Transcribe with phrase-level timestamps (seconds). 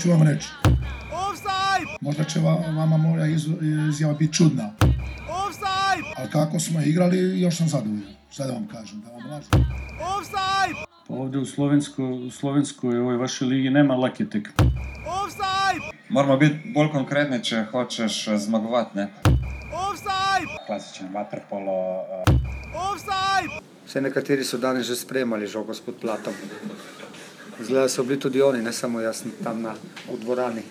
[0.00, 0.48] ću vam reći?
[2.00, 3.48] Možda će va- vama moja iz-
[3.88, 4.70] izjava biti čudna.
[6.16, 8.02] Ali kako smo igrali, još sam zadovoljan.
[8.30, 9.50] Šta da vam kažem, da vam lažem.
[11.08, 14.70] Pa ovdje u Slovenskoj, u Slovenskoj ovoj vašoj ligi nema lake tekme.
[16.08, 18.98] Moramo biti bolj konkretni, če hočeš eh, zmagovati.
[18.98, 19.08] Ne?
[20.66, 21.72] klasičen vaterpolo.
[21.92, 22.34] Uh,
[23.86, 26.32] Vse nekateri so danes že spremljali žogo s podplatom.
[27.62, 29.74] Zgleda so bili tudi oni, ne samo jaz tam na,
[30.22, 30.62] dvorani.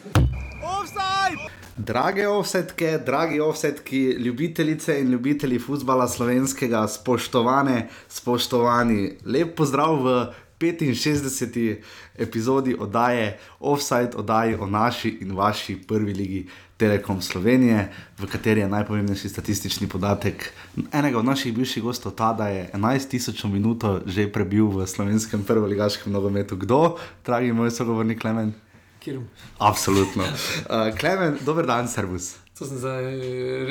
[1.78, 10.16] Drage offsetke, dragi offsetki, ljubitelice in ljubitelji futbola slovenskega, spoštovane, spoštovani, lep pozdrav v
[10.60, 11.78] 65.
[12.18, 16.48] epizodi oddaje Offside, oddaji o naši in vaši prvi ligi
[16.80, 20.54] Telekom Slovenije, v kateri je najpomembnejši statistični podatek
[20.96, 26.08] enega od naših bivših gostov, ta, da je 11.000 minuto že prebil v slovenskem prvoligaškem
[26.08, 26.56] nogometu.
[26.56, 28.56] Kdo, dragi moj sogovornik Klemen?
[29.04, 29.28] Kirum.
[29.60, 30.24] Absolutno.
[30.24, 32.40] Uh, Klemen, dober dan, servus.
[32.60, 33.06] To sem zdaj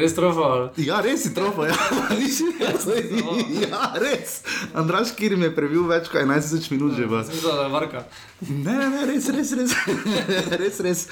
[0.00, 0.70] res trofal.
[0.80, 1.76] Ja, res si tropo, ja,
[2.16, 2.46] nisi
[3.68, 4.38] ja, res.
[4.72, 7.20] Andraš Kirim je prebil več kot 11 minut že v.
[7.28, 8.06] Sem za varka.
[8.48, 9.76] Ne, ne, ne, res, res, res.
[10.64, 11.04] res, res.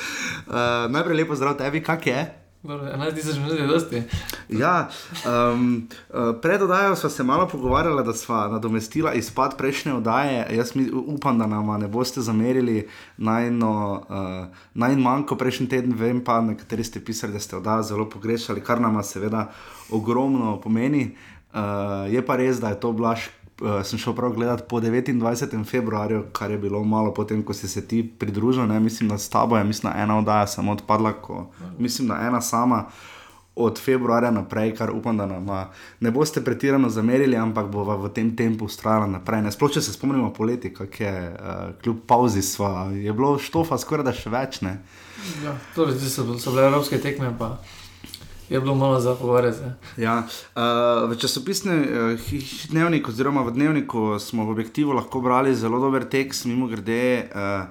[0.48, 2.24] Uh, najprej lepo zdrav tebi, kak je?
[2.66, 4.02] Dobro, 11 tisoč minut je dosti.
[4.48, 4.88] Ja,
[5.52, 5.88] um,
[6.42, 10.46] pred oddajo smo se malo pogovarjali, da smo nadomestila izpad prejšnje oddaje.
[10.56, 15.94] Jaz mi, upam, da nam ne boste zamerili najno, uh, najmanj kot prejšnji teden.
[15.94, 19.50] Vem pa, nekateri ste pisali, da ste oddajo zelo pogrešali, kar nam seveda
[19.90, 21.16] ogromno pomeni.
[21.54, 21.60] Uh,
[22.10, 23.30] je pa res, da je to blaš.
[23.56, 25.64] Uh, sem šel prav gledat po 29.
[25.64, 28.66] februarju, kar je bilo malo potem, ko si se ti pridružil.
[28.66, 28.80] Ne?
[28.80, 31.46] Mislim, da s tabo je mislim, ena oddaja samo odpadla, ko,
[31.78, 32.84] mislim, da ena sama
[33.56, 35.46] od februarja naprej, kar upam, da nam
[36.00, 39.42] ne boste pretirano zamerili, ampak bova v tem tempu ustrajala naprej.
[39.42, 39.52] Ne?
[39.52, 44.04] Sploh če se spomnimo poleti, kako je uh, kljub pauzi sva, je bilo štofa skoraj
[44.04, 44.60] da še več.
[44.60, 44.76] Ne?
[45.44, 47.54] Ja, torej, so, so bile evropske tekme, pa
[48.48, 49.58] je bilo malo za pogovarjati.
[49.96, 52.20] Ja, uh, v časopisnem uh,
[52.70, 57.30] dnevniku, oziroma v dnevniku, smo v objektivu lahko brali zelo dober tekst, mimo grede.
[57.34, 57.66] Uh,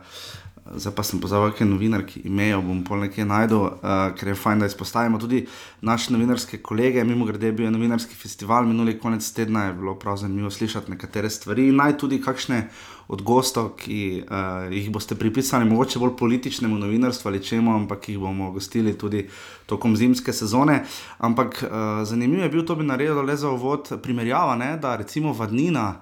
[0.65, 4.63] Zdaj pa sem pozval, kaj novinarki imejo, bom pol nekaj najdel, uh, ker je fajn,
[4.63, 5.43] da izpostavimo tudi
[5.85, 7.03] naše novinarske kolege.
[7.05, 11.29] Mimo grede je bil novinarski festival, minuli konec tedna je bilo prav zanimivo slišati nekatere
[11.29, 11.69] stvari.
[11.71, 12.63] Naj tudi kakšne
[13.07, 18.19] od gostov, ki uh, jih boste pripisali, mogoče bolj političnemu novinarstvu ali čemu, ampak jih
[18.19, 19.27] bomo gostili tudi
[19.65, 20.83] tokom zimske sezone.
[21.17, 25.33] Ampak uh, zanimivo je bil, to bi naredil le za uvod, primerjava, ne, da recimo
[25.33, 25.95] vadnina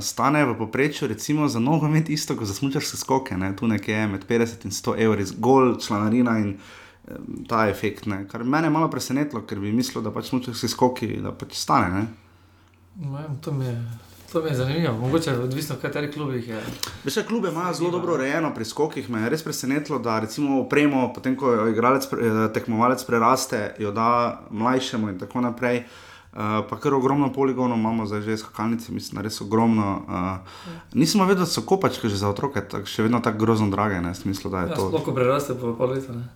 [0.00, 3.56] stane v povprečju, recimo za nogomet, isto kot za smočarske skoke, ne?
[3.56, 7.14] tu nekje med 50 in 100 evri, zgolj članarina in eh,
[7.48, 8.06] ta efekt.
[8.06, 8.28] Ne?
[8.28, 11.90] Kar me je malo presenetilo, ker bi mislil, da pač smočarske skoki da pač stane.
[11.90, 12.06] Ne?
[13.10, 13.74] Ne To mi je,
[14.32, 16.60] to mi je zanimivo, mogoče odvisno, v katerih klubih je.
[17.04, 19.10] Veš, klube imajo zelo dobro urejeno pri skokih.
[19.10, 23.90] Me je res presenetilo, da recimo opremo, potem ko jo igralec, eh, tekmovalec preraste, jo
[23.92, 25.84] da mlajšemu in tako naprej.
[26.30, 30.02] Uh, pa kar ogromno poligonov imamo, zdaj že skakalnice, mislim, res ogromno.
[30.06, 30.38] Uh,
[30.94, 34.14] nisem vedel, da so kopačke že za otroke, tak, še vedno tako grozno drage, ne,
[34.14, 34.86] smislu, da je Ja, to.
[34.88, 36.14] sploh ko preraste po pol leta.
[36.14, 36.30] Ne.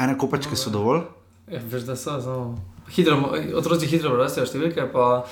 [0.00, 1.04] Ene kopačke so dovolj.
[1.52, 2.56] Ja, veš, da so samo.
[2.88, 3.20] Hitro,
[3.54, 5.26] otroci hitro rastejo številke, pa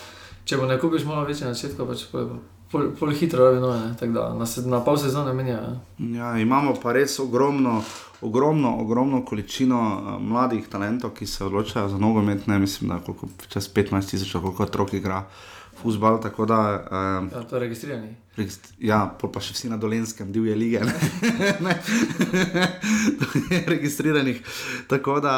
[0.44, 2.28] če bo ne kupiš malo večje na začetku, pač pol,
[2.70, 5.60] pol, pol hitro ne, tako da na, se- na pol sezone menja.
[5.98, 7.78] Ja, imamo pa res ogromno,
[8.20, 12.46] ogromno, ogromno količino uh, mladih talentov, ki se odločajo za nogomet.
[12.46, 15.24] Ne, mislim, da koliko, čez 15 tisoč, koliko otrok igra
[15.74, 16.20] futbal.
[16.20, 18.14] Tako da, uh, Ja, to je registrirani.
[18.36, 20.80] regist- ja, pa še vsi na dolenskem, divje lige.
[20.80, 20.94] Ne?
[21.60, 21.78] ne.
[23.66, 24.42] Registriranih.
[24.86, 25.36] Tako da,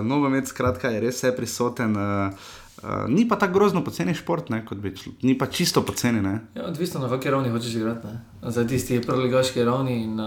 [0.00, 1.96] uh, nogomet, skratka, je res vse prisoten.
[1.96, 5.12] Uh, Uh, ni pa tako grozno poceni šport, ne, kot bi šlo.
[5.22, 6.20] Ni pa čisto poceni.
[6.20, 6.40] Ne.
[6.54, 8.06] Ja, odvisno na kakšni ravni hočeš igrati.
[8.06, 8.20] Ne.
[8.44, 10.26] Za tisti preligaški ravni in uh,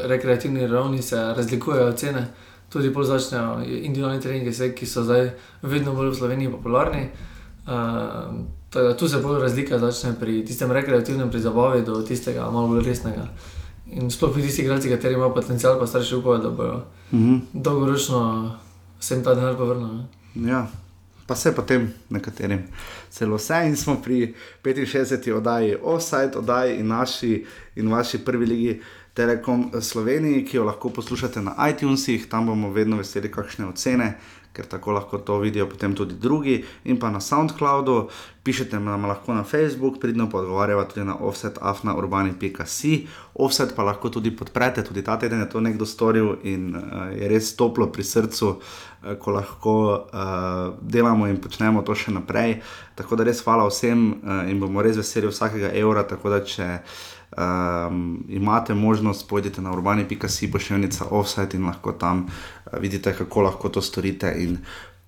[0.00, 2.26] rekreativni ravni se razlikujejo cene.
[2.68, 5.30] Tudi bolj začnejo individualni treningi, vse, ki so zdaj
[5.62, 7.02] vedno bolj v Sloveniji popularni.
[7.62, 7.72] Uh,
[8.70, 12.68] tako da tu se bolj razlika začne pri tistem rekreativnem, pri zabavi, do tistega malo
[12.68, 13.28] bolj resnega.
[13.92, 16.82] In sploh pri tistih igralcih, kateri imajo potencial, pa starši upajo, da bodo
[17.12, 17.36] Mhm.
[17.54, 18.52] dolgoročno
[19.00, 19.88] se jim ta denar povrnil.
[20.34, 20.48] ne.
[20.48, 20.66] Ja,
[21.26, 22.62] pa se potem nekaterim
[23.10, 24.34] celo vse in smo pri
[24.64, 25.32] 65.
[25.32, 27.44] oddaji, offside oddaji in naši
[27.76, 28.80] in vaši prvi ligi
[29.14, 34.14] Telekom Sloveniji, ki jo lahko poslušate na iTunesih, tam bomo vedno veseli kakšne ocene.
[34.52, 38.08] Ker tako lahko to vidijo potem tudi drugi, in pa na SoundCloudu,
[38.42, 43.06] Pišete nam lahko na Facebook, pridno pa odgovarjava tudi na offsetafnaurbani.si.
[43.34, 47.28] Offset pa lahko tudi podprete, tudi ta teden je to nekdo storil in uh, je
[47.28, 52.58] res toplo pri srcu, uh, ko lahko uh, delamo in počnemo to še naprej.
[52.98, 56.02] Tako da res hvala vsem uh, in bomo res veseli vsakega evra.
[56.02, 56.66] Tako da če
[57.36, 63.68] um, imate možnost, pojdite na urbani.si, pošiljnica offset in lahko tam uh, vidite, kako lahko
[63.68, 64.48] to storite.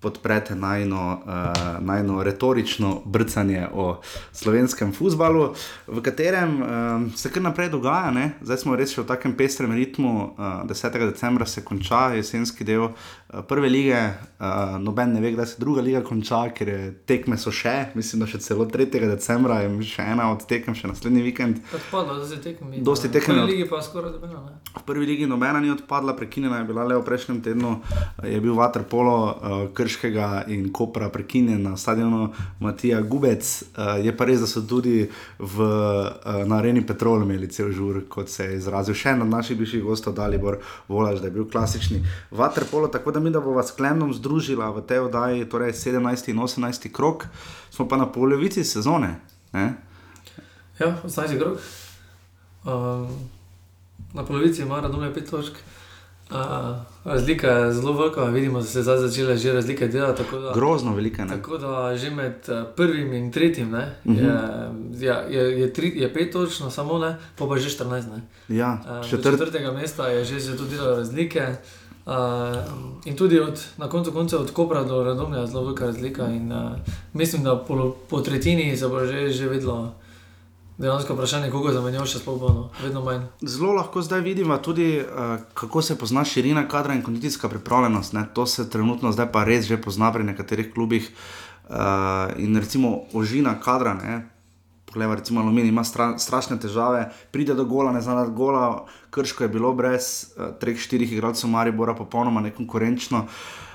[0.01, 4.01] Podprete najno, uh, najno retorično brcanje o
[4.33, 5.55] slovenskem futbalu,
[5.87, 8.11] v katerem um, se kar naprej dogaja.
[8.11, 8.33] Ne?
[8.43, 10.35] Zdaj smo res v takem pestrem ritmu.
[10.37, 10.99] Uh, 10.
[10.99, 12.93] decembra se konča jesenski del uh,
[13.43, 13.99] prve lige,
[14.41, 18.23] uh, noben ne ve, kdaj se druga liga konča, ker je tekme so še, mislim,
[18.23, 18.87] da še celo 3.
[19.11, 21.61] decembra je še ena od tekem, še naslednji vikend.
[21.75, 22.75] Odpadlo, se tekem.
[22.85, 23.35] Dosti tekem.
[23.35, 24.43] V prvi ligi pa skoraj nobena.
[24.75, 27.73] V prvi ligi nobena ni odpadla, prekinjena je bila le v prejšnjem tednu,
[28.23, 32.29] je bil Waterpolo uh, Krškega in Kopra prekinjen na stadionu
[32.61, 33.45] Matija Gubec.
[33.75, 35.09] Uh, je pa res, da so tudi
[35.39, 39.33] v, uh, na areni Petrol imeli cel žur, kot se je izrazil še en od
[39.33, 42.93] naših bivših gostov, Dalibor Volaž, da je bil klasični Waterpolo.
[42.93, 46.93] Tako da mi, da bo vas klemnom združila v tej oddaji, torej 17 in 18
[46.93, 47.27] krok,
[47.71, 49.17] smo pa na polovici sezone.
[49.53, 49.75] Ne?
[50.79, 51.59] Ja, 18 krok.
[52.65, 53.09] Um,
[54.15, 55.57] na polovici ima Radomlje 5 točk.
[56.31, 56.37] Uh,
[57.05, 60.23] razlika je zelo velika, vidimo, da se je zdaj začela že razlika delati.
[60.33, 61.25] Da, Grozno velika.
[61.25, 61.31] Ne?
[61.37, 64.99] Tako da že med uh, prvim in tretjim ne, uh -huh.
[65.01, 67.89] je, je, je, je, tri, je pet točno, samo ne, pa pa že 14.
[67.89, 68.23] Ne.
[68.57, 69.31] Ja, uh, četrt...
[69.31, 71.57] četrtega mesta je že se tudi delalo razlike.
[72.05, 72.13] Uh,
[73.05, 76.27] in tudi od, na koncu konca od Kopra do Radomlja je zelo velika razlika.
[76.27, 76.73] In, uh,
[77.13, 79.95] mislim, da po, po tretjini se bo že, že vedlo.
[80.79, 83.29] Dejansko vprašanje, koliko zamenjaš, še sploh no, vedno manj.
[83.41, 88.13] Zelo lahko zdaj vidimo tudi, uh, kako se pozna širina kadra in kondicijska pripravljenost.
[88.13, 88.27] Ne?
[88.35, 91.09] To se trenutno zdaj pa res že pozna pri nekaterih klubih.
[91.69, 93.95] Uh, in recimo ožina kadra,
[94.95, 99.49] pogleda, recimo Alumini ima stra, strašne težave, pride do gola, ne zna gola, krško je
[99.49, 103.27] bilo brez uh, treh, štirih igralcev Maribora, popolnoma nekonkurenčno.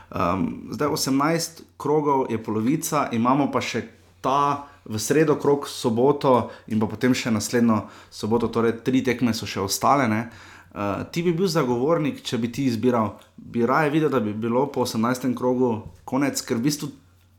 [0.09, 3.83] Um, zdaj 18 krogov je polovica, imamo pa še
[4.21, 9.45] ta v sredo krok, soboto in pa potem še naslednjo soboto, torej tri tekme so
[9.45, 10.07] še ostale.
[10.07, 14.69] Uh, ti bi bil zagovornik, če bi ti izbiral, bi raje videl, da bi bilo
[14.71, 15.35] po 18.
[15.35, 16.91] krogu konec, ker v bistvu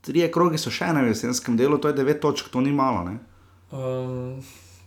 [0.05, 3.09] tri kroge so še v jesenskem delu, to je 9 točk, to ni malo.
[3.09, 3.30] Um,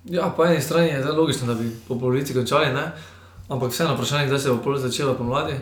[0.04, 2.92] ja, po eni strani je zelo logično, da bi po polovici končali, ne?
[3.48, 5.54] ampak vseeno vprašanje, kdaj se bo polovica začela pomladi.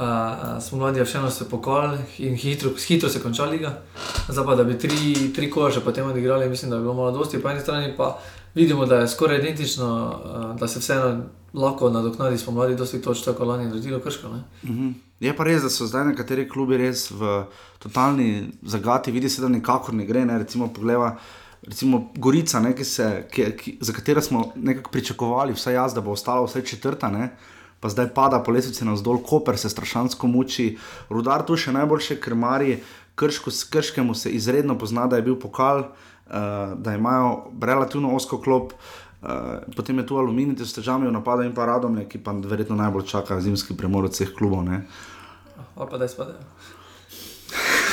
[0.00, 3.82] Uh, smo mladi, vseeno se pokali in hitro, hitro se konča liga.
[4.28, 7.42] Zdaj pa, da bi tri, tri kože potem odigrali, mislim, da bi bilo malo dosti.
[7.42, 8.18] Po eni strani pa
[8.54, 11.22] vidimo, da je skoraj identično, uh, da se vseeno
[11.54, 14.28] lahko nadoknadi s pomladi, dosti točk, tako lani naredilo krško.
[14.28, 14.92] Uh -huh.
[15.20, 17.44] Je pa res, da so zdaj nekateri klubi res v
[17.78, 20.24] totalni zagati, vidi se, da nikakor ne gre.
[20.24, 20.38] Ne?
[20.38, 21.16] Recimo, pogleda.
[21.66, 26.00] Recimo Gorica, ne, ki se, ki, ki, za katero smo nekako pričakovali, vsaj jaz, da
[26.00, 27.34] bo ostala vse četrta, ne,
[27.80, 30.78] pa zdaj pada po lesbici navzdol, Koper se strašansko muči,
[31.08, 32.78] rudar tu še najboljše krmari,
[33.14, 36.32] krško, krškemu se izredno pozna, da je bil pokal, uh,
[36.76, 38.72] da imajo relativno osko klop.
[39.20, 39.28] Uh,
[39.76, 43.04] potem je tu aluminij, te stežami v napadu in pa radom, ki pa verjetno najbolj
[43.04, 44.64] čaka zimski premor od vseh klubov.
[44.64, 46.40] Ali pa da izpadajo.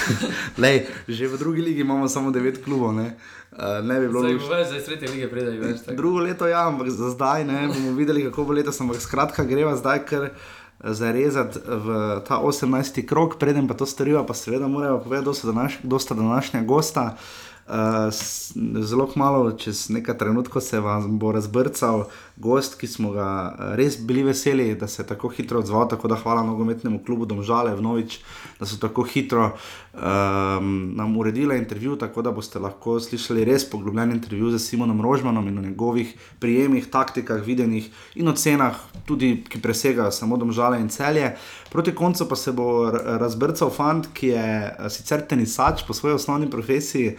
[0.64, 2.96] Lej, že v drugi ligi imamo samo devet klubov.
[2.96, 3.18] Ne,
[3.84, 4.42] ne bi bilo več.
[4.46, 5.82] Zdaj, zdaj tretje lige več.
[5.86, 5.98] Tak.
[5.98, 8.82] Drugo leto, ja, ampak za zdaj ne bomo videli, kako bo letos.
[8.82, 10.30] Ampak skratka, greva zdaj kar
[10.78, 13.02] zarezati v ta 18.
[13.10, 15.42] krok, preden pa to storijo, pa seveda morajo povedati,
[15.84, 17.16] kdo sta današnja gosta.
[17.68, 18.14] Uh,
[18.82, 22.06] zelo malo, čez nekaj trenutkov se vam bo razbrcal
[22.38, 23.28] gost, ki smo ga
[23.78, 25.88] res bili veseli, da se je tako hitro odzval.
[25.90, 28.20] Tako da hvala nogometnemu klubu Domžale, Vnovič,
[28.60, 29.50] da so tako hitro
[29.94, 35.48] um, nam uredili intervju, tako da boste lahko slišali res poglobljen intervju z Simonom Rožmanom
[35.48, 41.34] in o njegovih prijemih, taktikah, videnih in ocenah, tudi ki presegajo samo Domžale in celje.
[41.72, 44.48] Proti koncu pa se bo razbrcal fant, ki je
[44.90, 47.18] sicer tenisač po svoji osnovni profesiji.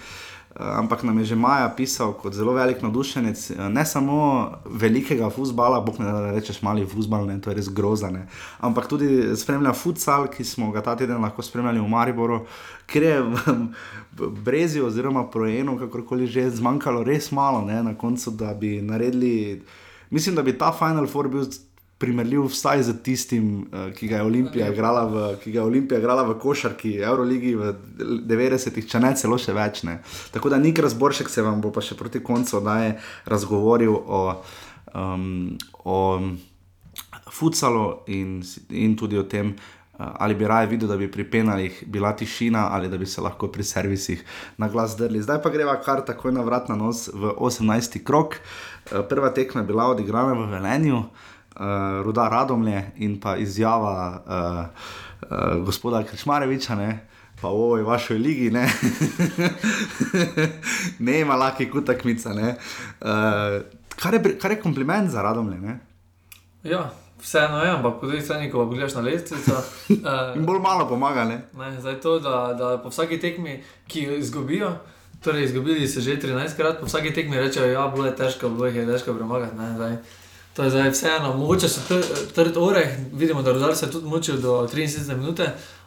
[0.59, 6.01] Ampak nam je že Maja pisal kot zelo velik navdušenec, ne samo velikega futbola, bog
[6.03, 8.27] ne da rečeš mali futbol, ne, to je res grozane.
[8.59, 12.41] Ampak tudi spremlja futsal, ki smo ga ta teden lahko spremljali v Mariboru,
[12.91, 18.51] ker je v Brezi oziroma Projenu, kakorkoli že, zmanjkalo res malo ne, na koncu, da
[18.55, 19.63] bi naredili.
[20.11, 21.47] Mislim, da bi ta Final Four bil
[21.99, 26.23] primerljiv vsaj z tistim, uh, ki ga je Olimpija igrala v, ga je Olimpija igrala
[26.29, 27.73] v košarki, Euroligi v
[28.29, 29.83] 90-ih, če ne celo še več.
[29.89, 29.99] Ne.
[30.35, 32.95] Tako da nik razboršek se vam bo pa še proti koncu daje
[33.27, 34.23] razgovoril o,
[34.95, 35.99] um, o
[37.35, 38.39] futsalu in,
[38.71, 39.57] in tudi o tem.
[39.99, 43.49] ali bi raje videl, da bi pri penalih bila tišina, ali da bi se lahko
[43.51, 44.23] pri servisih
[44.57, 45.23] na glas drli.
[45.23, 47.99] Zdaj pa greva kar takoj na vrat na nos v 18.
[48.07, 48.37] krok.
[48.39, 51.03] Uh, prva tekma je bila odigrana v Velenju,
[51.59, 56.75] uh, Ruda Radomlje in pa izjava uh, uh, gospoda Krčmareviča.
[56.75, 57.09] Ne?
[57.41, 58.67] Pa v ovoj vašoj ligi, ne,
[61.07, 62.33] ne ima laki kutakmica.
[62.35, 62.57] Ne.
[63.01, 63.63] Uh,
[63.97, 65.59] kar, je, kar je kompliment za radomlje.
[65.59, 65.79] Ne?
[66.63, 66.91] Ja,
[67.23, 69.55] vseeno je, ampak drugi strani, ko pogledaš na lestvico.
[69.89, 71.25] Uh, In bolj malo pomaga.
[71.25, 71.41] Ne?
[71.59, 74.73] Ne, zdaj to, da, da po vsaki tekmi, ki jo izgubijo,
[75.25, 78.87] torej izgubili so že 13 krat, po vsaki tekmi rečejo, ja, je težko, bilo je
[78.87, 79.57] težko premagati.
[79.57, 79.97] Ne, zdaj.
[80.59, 82.01] To je zdaj vseeno, mogoče so tr,
[82.35, 85.41] trd oreh, vidimo, da rodar se tudi mučil do 73 minut,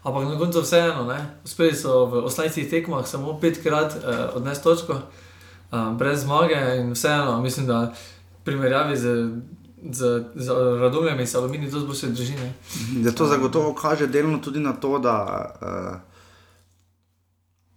[0.04, 1.18] ampak na koncu vseeno, ne.
[1.44, 7.42] uspeli so v 18 tekmah samo petkrat eh, odnesti točko, eh, brez zmage in vseeno,
[7.42, 7.94] mislim, da
[8.44, 9.32] primerjavi z
[9.92, 10.48] z, z
[10.80, 12.34] radomljem in aluminijem, to zelo se drži.
[13.04, 16.00] Da to zagotovo kaže delno tudi na to, da uh,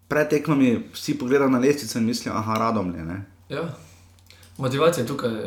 [0.09, 3.25] pred tekmami vsi pogledajo na lestvico in mislijo, je radomlje.
[3.49, 3.75] Ja.
[4.59, 5.41] Motivacija tukaj je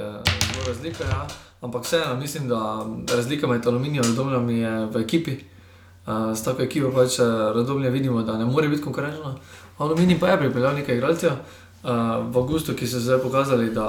[0.54, 1.28] zelo razlika, ja.
[1.62, 2.86] ampak vseeno mislim, da
[3.16, 5.32] razlika med aluminijem in radomljem je v ekipi.
[5.32, 5.44] Uh,
[6.08, 7.20] s tako ekipo pač
[7.56, 9.36] radomlje vidimo, da ne more biti konkurenčno.
[9.78, 11.32] Aluminij pa je pripeljal nekaj igralcev.
[11.84, 13.86] V Augustu, ki so zdaj pokazali, da,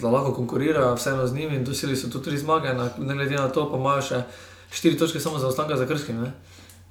[0.00, 3.70] da lahko konkurirajo, vseeno z njimi, dosili so tudi tri zmage, ne glede na to,
[3.70, 4.22] pa imajo še
[4.70, 6.26] štiri točke samo za ostanka za krskim.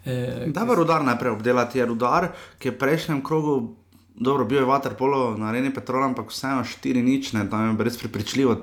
[0.05, 3.75] E, da, v rudar najprej obdelati je rudar, ki je v prejšnjem krogu,
[4.15, 7.97] dobro, bil je Waterpolo na areni Petrola, ampak vseeno štiri nič, ne, tam je brez
[7.97, 8.53] prepričljivo,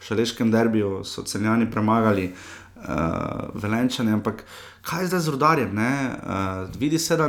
[0.00, 4.44] v šaleškem derbiju so celjani premagali uh, velenčane, ampak
[4.86, 5.74] kaj zdaj z rudarjem?
[5.76, 7.28] Uh, vidi se, da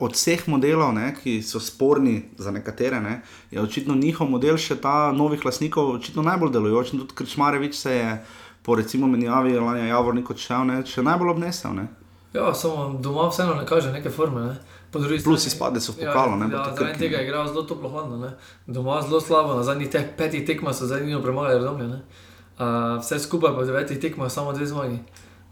[0.00, 3.20] od vseh modelov, ne, ki so sporni za nekatere, ne,
[3.50, 6.96] je očitno njihov model še ta novih lasnikov, očitno najbolj delujoč.
[6.96, 8.18] Tudi Krčmarevič se je
[8.62, 11.76] po recimo menjavi Lanja Javornika odšel, ne, še najbolj obnesel.
[11.76, 11.88] Ne.
[12.32, 14.40] Ja, samo doma vseeno ne kaže neke forme.
[14.40, 14.77] Ne.
[15.24, 16.36] Plus izpade so pokalo.
[16.36, 18.30] Ja, ja, zaradi tega je igral zelo toplo hladno.
[18.66, 21.92] Doma zelo slabo, na zadnjih teh petih tekmah so zdaj njih premagali razumljen.
[21.92, 24.98] Uh, vse skupaj po devetih tekmah samo dve zmagi.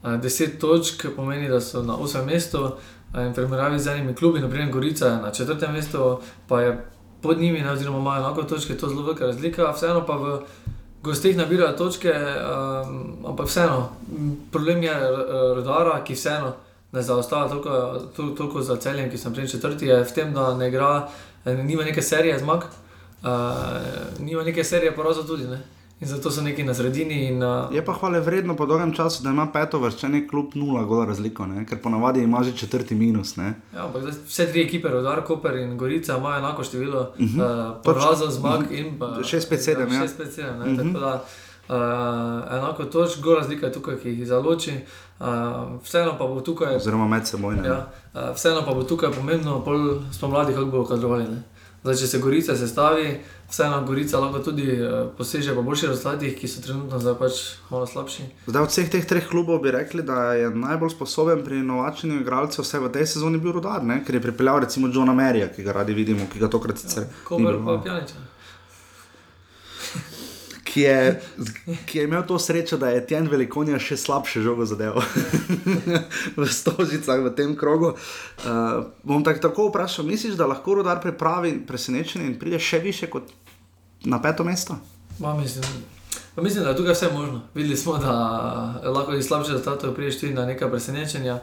[0.02, 4.40] Uh, deset točk pomeni, da so na osmem mestu, uh, in primerjavi z enimi klubi,
[4.40, 6.85] naprimer Gorica na četrtem mestu, pa je
[7.23, 9.71] pod njimi, ne, oziroma imajo enako točke, to je zelo velika razlika.
[9.71, 10.40] Vseeno pa v
[11.02, 13.88] gostih nabirajo točke, um, ampak vseeno,
[14.52, 14.95] problem je
[15.55, 16.52] rodara, ki vseeno
[16.97, 20.69] ne zaostaja toliko, toliko za celjem, ki sem prej četrti, je v tem, da ne
[20.73, 21.09] igra,
[21.45, 23.31] nima neke serije zmag, uh,
[24.21, 25.49] nima neke serije porazov tudi.
[25.53, 25.62] Ne.
[26.00, 27.26] In zato so neki na sredini.
[27.26, 27.75] In, uh...
[27.75, 31.47] Je pa hvale vredno po dolgem času, da ima peto vrščene kljub nula, gola razliko,
[31.47, 31.65] ne?
[31.67, 33.37] ker ponavadi ima že četrti minus.
[33.37, 33.55] Ne?
[33.75, 37.71] Ja, ampak vse tri ekipe, Rodar, Koper in Gorica, imajo enako število uh -huh.
[37.71, 38.79] uh, porazov, zmag uh -huh.
[38.79, 39.93] in pa 6-5-7.
[39.93, 41.19] Ja, 6-5-7.
[41.69, 41.75] Uh,
[42.57, 44.77] enako točk, gor razlika je tukaj, ki jih zaloči.
[45.19, 45.27] Uh,
[45.83, 46.77] vseeno pa bo tukaj.
[46.77, 47.57] Oziroma med seboj.
[47.65, 51.27] Ja, uh, vseeno pa bo tukaj pomembno, pol spomladi, kako bo kadrovali.
[51.83, 53.09] Zdaj, če se Gorica sestavi,
[53.51, 57.87] vseeno Gorica lahko tudi uh, poseže po boljših rezultatih, ki so trenutno zdaj pač malo
[57.87, 58.29] slabši.
[58.47, 62.67] Zdaj, od vseh teh treh klubov bi rekli, da je najbolj sposoben pri inovačnih igralcev
[62.67, 64.01] vse v tej sezoni bil Rudar, ne?
[64.07, 67.07] ker je pripeljal recimo Johna Merija, ki ga radi vidimo, ki ga tokrat sicer.
[67.07, 68.25] Ja, Kober pa Pjaniča
[70.76, 71.21] ki je,
[71.87, 75.00] ki je imel to srečo, da je Tjen Velikonija še slabše žogo zadeval
[76.37, 77.95] v Stožicah v tem krogu.
[77.97, 83.09] Uh, bom tak, tako vprašal, misliš, da lahko rodar pripravi presenečenje in pride še više
[83.09, 83.33] kot
[84.04, 84.76] na peto mesto?
[85.16, 85.64] Ma, mislim,
[86.35, 87.40] pa mislim, da je tukaj vse možno.
[87.56, 88.12] Videli smo, da
[88.85, 91.38] lahko iz slabše rezultatov prideš tudi na neka presenečenja.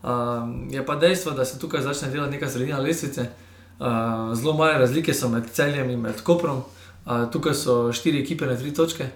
[0.00, 3.28] Uh, je pa dejstvo, da se tukaj začne delati neka sredina lestvice.
[3.76, 6.64] Uh, zelo male razlike so med celjem in med koprom
[7.32, 9.08] tukaj so štiri ekipe na tri točke,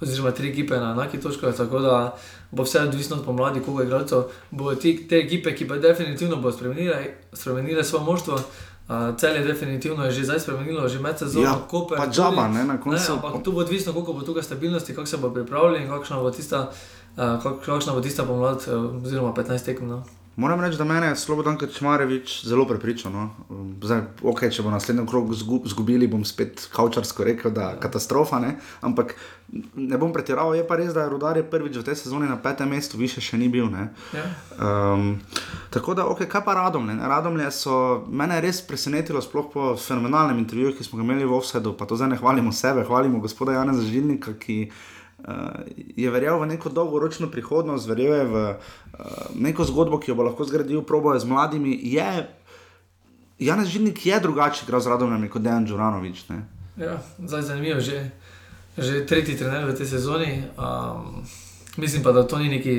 [0.00, 2.16] oziroma tri ekipe na enaki točki, tako da
[2.50, 6.52] bo vse odvisno od pomladi, koliko igralcev bo ti, te ekipe, ki pa definitivno bo
[6.52, 8.34] spremenile, spremenile svoje moštvo.
[8.90, 11.94] Uh, cel je definitivno je že zdaj spremenilo, že med sezono, ja, kope.
[11.96, 12.98] Pa džaba, ne, na koncu.
[12.98, 16.18] Ne, ampak tu bo odvisno, koliko bo tukaj stabilnosti, kako se bo pripravljali in kakšna
[16.18, 16.70] bo tista,
[17.16, 17.22] uh,
[17.66, 19.88] kakšna bo tista pomlad, uh, oziroma 15 tekem.
[19.88, 20.02] No.
[20.40, 23.12] Moram reči, da me je Slobodan Kačmarevič zelo prepričal.
[23.12, 23.28] No.
[23.82, 25.34] Zdaj, okay, če bo naslednji krog
[25.66, 28.38] izgubili, bom spet kaučarsko rekel, da je katastrofa.
[28.40, 28.54] Ne.
[28.80, 29.12] Ampak
[29.76, 32.38] ne bom pretiraval, je pa res, da je Rudar je prvič v tej sezoni na
[32.40, 33.68] petem mestu, više še ni bil.
[34.16, 34.24] Ja.
[34.56, 35.18] Um,
[35.70, 36.96] tako da, okay, kaj pa radomlje?
[37.04, 37.74] Radomlje so
[38.08, 41.74] mene res presenetilo, sploh po fenomenalnem intervjuju, ki smo ga imeli v Offsetu.
[41.76, 44.62] Pa to zdaj ne hvalimo sebe, hvalimo gospoda Jana Zažilnika, ki.
[45.20, 45.60] Uh,
[45.96, 48.56] je verjel v neko dolgoročno prihodnost, verjel je v uh,
[49.34, 51.76] neko zgodbo, ki jo bo lahko zgradil, proboje z mladimi.
[51.82, 52.26] Je,
[53.38, 56.24] Janez Žilnik je drugačen, gre z radom, kot Dejan Džuranovič.
[56.80, 58.10] Ja, zdaj zanimivo, že,
[58.78, 60.44] že tretji trener v tej sezoni.
[60.56, 61.20] Um,
[61.76, 62.76] mislim pa, da to ni neki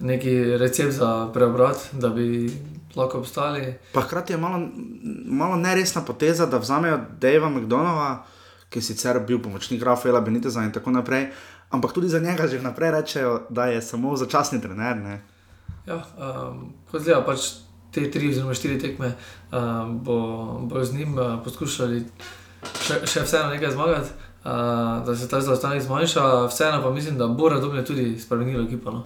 [0.00, 2.50] neki recept za preobrat, da bi
[2.96, 3.74] lahko obstali.
[3.92, 4.68] Pa hkrati je malo,
[5.24, 8.24] malo neresna poteza, da vzamejo Dejva McDonova,
[8.68, 11.30] ki je sicer bil pomočnik Rafaela Beniteza in tako naprej.
[11.70, 14.96] Ampak tudi za njega že naprej rečejo, da je samo začasni trener.
[14.96, 15.20] Ne?
[15.86, 17.40] Ja, um, kot zdaj, pač
[17.92, 19.12] te tri oziroma štiri tekme
[19.52, 20.16] um, bo,
[20.68, 22.04] bo z njim uh, poskušali
[22.84, 24.12] še, še vseeno nekaj zmagati,
[24.44, 24.50] uh,
[25.06, 26.24] da se ta zaostanek zmanjša.
[26.52, 28.90] Vseeno pa mislim, da bo Radomlje tudi spremenilo ekipo.
[28.90, 29.04] No?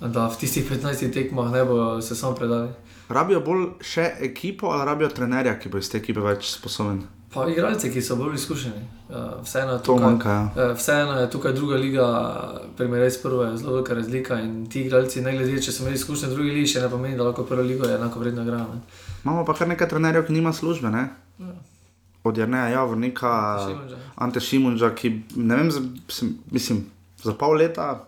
[0.00, 2.70] Da v tistih 15 tekmah ne bo se samo predali.
[3.08, 7.06] Rabijo bolj še ekipo ali rabijo trenerja, ki bo iz te ekipe več sposoben?
[7.34, 8.82] Pa igralci, ki so bolj izkušeni.
[9.08, 10.42] Uh, vseeno, je tukaj, manjka, ja.
[10.70, 12.06] uh, vseeno je tukaj druga liga,
[12.76, 14.40] primerjaj s prvo, je zelo velika razlika.
[14.40, 17.16] In ti igralci, ne glede, če so imeli izkušnje v drugi ligi, še ne pomeni,
[17.16, 18.78] da lahko prvo ligo je enako vredno igrati.
[19.24, 20.88] Imamo pa kar nekaj trenerjev, ki nima službe.
[20.90, 21.08] Ne?
[21.38, 21.52] Ja.
[22.24, 23.32] Od Jrneja Javornika,
[23.66, 23.96] Šimunža.
[24.16, 26.84] Ante Šimunža, ki ne vem, za, sem- mislim,
[27.22, 28.04] za pol leta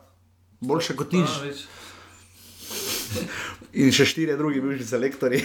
[0.60, 1.28] boljše kot nič.
[1.44, 1.52] Ja.
[3.70, 5.38] In še štiri drugi bivši selektori.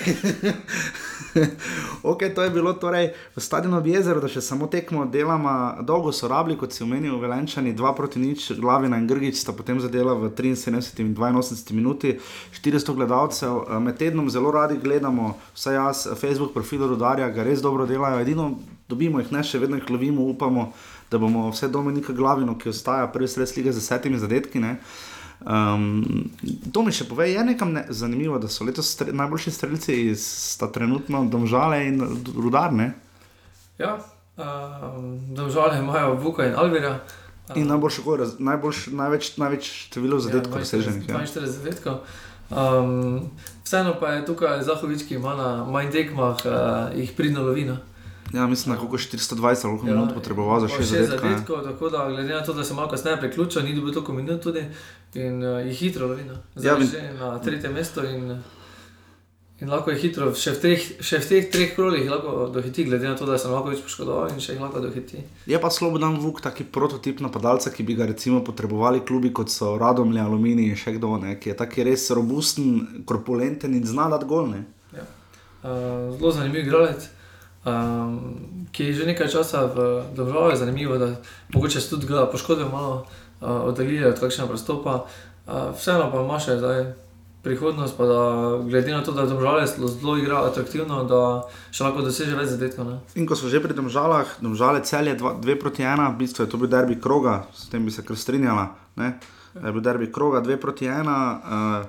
[2.11, 5.83] ok, to je bilo torej v stadionu v jezeru, da še samo tekmo delamo.
[5.85, 9.77] Dolgo so rabili, kot si omenil, velenčani, dva proti nič, Glavina in Grgič sta potem
[9.77, 12.15] zadela v 73 in 82 minuti,
[12.57, 13.61] 400 gledalcev.
[13.61, 18.25] Eh, Med tednom zelo radi gledamo, vsaj jaz, Facebook profil Rudarja, ga res dobro delajo,
[18.25, 18.55] edino
[18.89, 20.71] dobimo jih ne, še vedno jih lovimo, upamo,
[21.13, 24.57] da bomo vse Dominika Glavino, ki ostaja prvi sred lige z desetimi zadetki.
[24.57, 24.79] Ne?
[25.41, 26.29] Um,
[26.73, 30.23] to mi še pove, je nekam ne, zanimivo, da so letos stre, najboljši strelci iz,
[30.55, 32.01] sta trenutno domžale in
[32.35, 32.93] rudarne.
[33.77, 33.97] Ja,
[34.37, 36.99] um, domžale imajo Vuka in Alvira.
[37.55, 38.01] In najboljši,
[38.39, 41.09] najboljš, največ, največ število zadetkov doseženih.
[41.09, 41.19] Ja.
[41.21, 41.99] 42 zadetkov.
[42.49, 43.29] Um,
[43.63, 47.77] vseeno pa je tukaj Zahovič, ki ima na manj tekmah, uh, jih pridno lovina.
[48.33, 51.29] ja, mislim, da koliko 420 ali koliko minut potreboval za pa 6 šest zadetkov.
[51.29, 51.31] ja.
[51.31, 51.63] zadetkov.
[51.63, 54.65] Tako da, glede na to, da se malo kasneje priključil, ni dobil toliko minut tudi
[55.15, 56.35] in uh, je hitro lovina.
[56.55, 58.35] Zdaj Ja, ja, vi- že na tretjem mestu in,
[59.61, 63.07] in lahko je hitro, še v, treh, še v teh treh krolih lahko dohiti, glede
[63.07, 65.23] na to, da se lahko več poškodoval in še jih lahko dohiti.
[65.47, 69.77] Je pa Slobodan Vuk taki prototip napadalca, ki bi ga recimo potrebovali klubi kot so
[69.79, 74.25] Radomlje, Aluminij in še kdo, ne, ki je taki res robusten, korpulenten in zna dati
[74.27, 74.51] gol.
[74.51, 74.65] Ne.
[75.65, 77.07] Uh, zelo zanimiv igralec,
[77.65, 78.19] um,
[78.71, 80.57] ki je že nekaj časa v državi.
[80.57, 81.09] Zanimivo je, da
[81.53, 83.05] mogoče se tudi ga poškodbe malo
[83.41, 85.05] uh, oddaljuje od kakšnega prestopa.
[85.47, 86.93] Uh, vseeno pa ima še zdaj
[87.45, 88.21] prihodnost, pa da
[88.65, 92.89] glede na to, da države zelo igra atraktivno, da še lahko doseže več zadetkov.
[93.13, 96.49] In ko smo že pri domžalah, domžale cel je 2 proti 1, v bistvu je
[96.49, 98.73] to bil derbi kroga, s tem bi se kar strinjala.
[98.97, 99.19] Ne?
[99.61, 101.05] Je bil derbi kroga 2 proti 1.
[101.05, 101.85] Uh,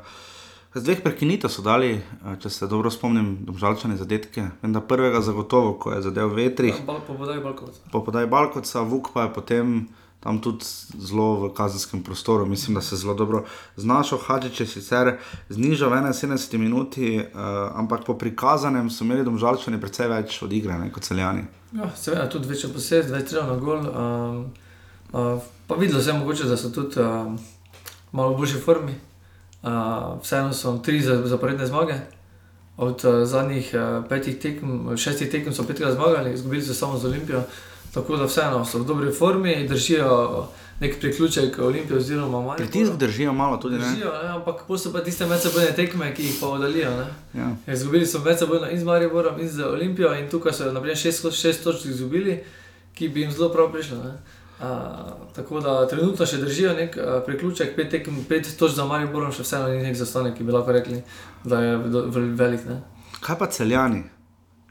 [0.76, 4.50] z dveh prekinitev so dali, uh, če se dobro spomnim, domžalčane zadetke.
[4.62, 7.80] Vem, da prvega zagotovo, ko je zadev vetrih, Bal, po podaji Balkovca.
[7.92, 9.78] po podaji Balkoca, Vuk pa je potem
[10.20, 10.66] tam tudi
[10.98, 12.46] zelo v kazenskem prostoru.
[12.46, 13.44] Mislim, da se zelo dobro
[13.76, 14.18] znašel.
[14.18, 15.12] Hadžič je sicer
[15.48, 17.30] znižal v 71 minuti, uh,
[17.78, 21.46] ampak po prikazanem so imeli domžalčani precej več odigrane kot celjani.
[21.72, 23.86] Ja, seveda tudi večjo posest, več treba na gol.
[23.86, 24.44] Um,
[25.12, 27.38] uh, pa videlo se je mogoče, da so tudi um,
[28.12, 29.05] malo v boljši formi.
[29.66, 29.72] Uh,
[30.22, 31.94] vseeno so tri za- zaporedne zmage.
[32.76, 37.05] Od uh, zadnjih uh, petih tekem, šestih tekem so petkrat zmagali, izgubili so samo z
[37.05, 37.42] Olimpijo.
[37.94, 40.46] Tako da vseeno so v dobri formi, držijo
[40.81, 42.57] nek priključek Olimpije oziroma Marijo.
[42.59, 43.85] Pritisk držijo malo tudi, ne?
[43.85, 46.90] Držijo, ne, ampak so pa tiste medsebojne tekme, ki jih pa oddalijo.
[47.35, 47.57] Ja.
[47.66, 51.64] Izgubili so medsebojno in z Mariborom, in z Olimpijo, in tukaj so naprimer šest, šest
[51.64, 52.44] točk izgubili,
[52.94, 53.96] ki bi jim zelo prav prišlo.
[53.98, 54.14] ne.
[55.36, 59.44] Tako da trenutno še držijo nek a, priključek, pet, tekem, pet točk za Mariborom, še
[59.44, 61.02] vseeno ni nek zastanek, ki bi lahko rekli,
[61.44, 61.74] da je
[62.38, 62.64] velik.
[62.64, 62.80] Ne.
[63.20, 64.06] Kaj pa celjani?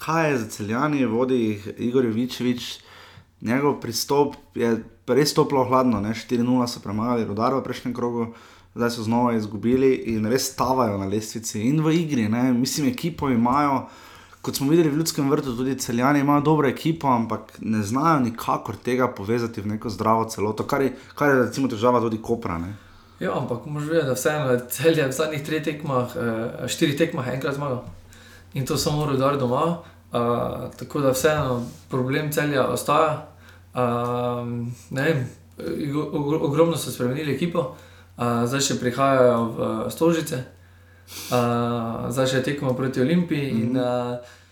[0.01, 2.71] Kaj je za celjani, vodi jih Igor Jovičevič,
[3.45, 4.73] njegov pristop je
[5.07, 6.15] res toplo hladno, ne?
[6.17, 8.31] 4-0 so premagali, rodar v prejšnjem krogu,
[8.75, 12.25] zdaj so znova izgubili in res stavajo na lestvici in v igri.
[12.29, 12.49] Ne?
[12.53, 13.85] Mislim, ekipo imajo,
[14.45, 18.77] kot smo videli v ljudskem vrtu, tudi celjani imajo dobro ekipo, ampak ne znajo nikakor
[18.77, 22.59] tega povezati v neko zdravo celoto, kar je, kar je recimo težava tudi Kopra.
[22.61, 22.75] Ne?
[23.19, 27.27] Ja, ampak moraš vedeti, da vseeno je celje v zadnjih treh tekmah, eh, štirih tekmah
[27.33, 27.83] enkrat zmagal.
[28.53, 29.65] In to samo rodar doma.
[30.15, 33.27] Uh, tako da vseeno problem celja ostaja.
[33.73, 34.47] Uh,
[34.89, 35.25] ne vem,
[36.41, 37.59] ogromno so spremenili ekipo,
[38.15, 40.39] uh, zdaj še prihajajo v Stožice,
[41.31, 43.53] uh, zdaj še tekmo proti Olimpiji.
[43.53, 43.63] Mm -hmm.
[43.63, 44.43] in, uh,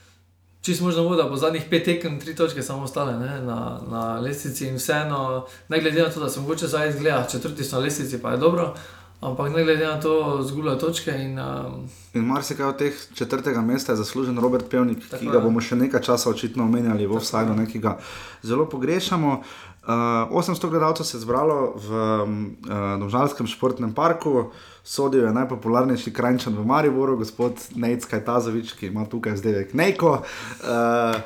[0.63, 4.19] Čisto možno bo, da bo zadnjih pet tekem, tri točke samo ostale ne, na, na
[4.19, 7.81] lestvici in vseeno, ne glede na to, da se mogoče zdaj izgleda, četrti so na
[7.81, 8.73] lestvici, pa je dobro.
[9.21, 11.11] Ampak ne glede na to, zgubljajo točke.
[11.11, 15.39] In, um, in marsikaj od teh četrtega mesta je zaslužen Robert Pevnik, Tako ki ga
[15.39, 17.97] bomo še nekaj časa očitno omenjali v offsajdu, ki ga
[18.43, 19.31] zelo pogrešamo.
[19.31, 24.51] Uh, 800 gledalcev se je zbralo v uh, Domžalskem športnem parku,
[24.83, 30.23] sodil je najpopularnejši krajčan v Mariboru, gospod Nejc Kajtazovič, ki ima tukaj zdaj Nejko.
[30.63, 31.19] Uh,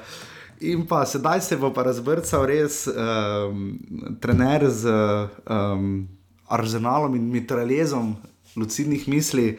[0.59, 3.77] In pa sedaj se bo pa razbrcal res um,
[4.17, 4.89] trener z
[5.45, 6.07] um,
[6.49, 8.15] arzenalom in mitraljezom
[8.57, 9.57] lucidnih misli, eh,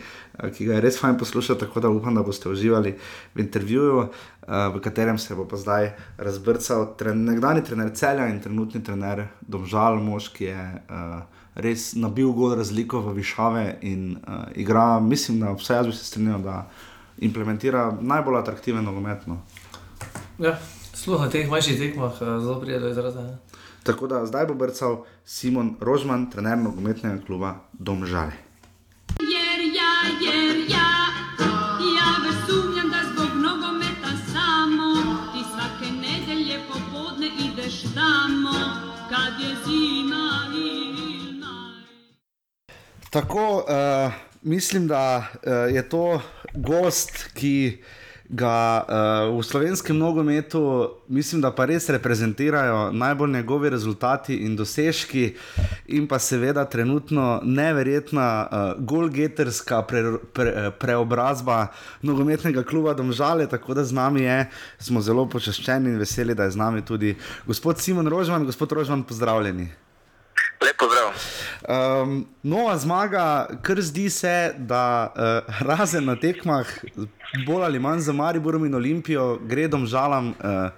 [0.54, 2.94] ki ga je res fajn poslušati, tako da upam, da boste uživali
[3.34, 4.08] v intervjuju, uh,
[4.74, 10.00] v katerem se bo pa zdaj razbrcal tren, nekdani trener celja in trenutni trener Domžal,
[10.02, 11.20] mož, ki je uh,
[11.54, 16.04] res nabil gol razliko v višave in uh, igra, mislim, da vse jaz bi se
[16.04, 16.64] strinjal, da
[17.18, 19.26] implementira najbolj atraktiven nogomet.
[19.26, 19.42] No.
[20.38, 20.58] ja,
[20.98, 23.22] Sluh na teh manjših tekmah eh, zelo pride do izraza.
[23.86, 28.47] Tako da zdaj bo brcal Simon Rožman, trener nogometnega kluba Domžale.
[43.10, 46.20] Tako, uh, mislim, da uh, je to
[46.54, 47.82] gost, ki
[48.28, 55.32] ga uh, v slovenskem nogometu, mislim, da pa res reprezentirajo najbolj njegovi rezultati in dosežki,
[55.86, 61.66] in pa seveda trenutno neverjetna uh, golgeterska pre, pre, eh, preobrazba
[62.02, 64.38] nogometnega kluba Domžale, tako da z nami je,
[64.78, 68.44] smo zelo počaščeni in veseli, da je z nami tudi gospod Simon Rožman.
[68.44, 69.87] Gospod Rožman, pozdravljeni.
[70.60, 71.12] Lepo zdrav.
[72.02, 76.66] Um, nova zmaga, kar zdi se, da uh, razen na tekmah,
[77.46, 80.70] bolj ali manj za Mariborom in Olimpijo, gre domžalam uh,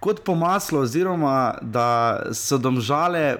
[0.00, 3.36] kot po maslu, oziroma da so domžale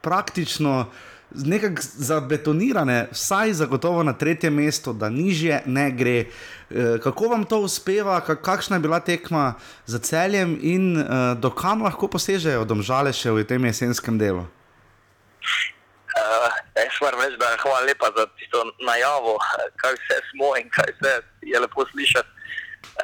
[0.00, 0.86] praktično
[1.34, 6.24] nekako zabetonirane, vsaj zagotovo na tretje mesto, da nižje ne gre.
[6.70, 9.54] Uh, kako vam to uspeva, Ka- kakšna je bila tekma
[9.86, 11.06] za celjem in uh,
[11.38, 14.46] dokam lahko posežejo domžale še v tem jesenskem delu?
[16.16, 19.36] Uh, jaz moram reči, da hvala lepa za tisto najavo,
[19.80, 22.30] kaj vse smo in kaj vse je lepo slišati.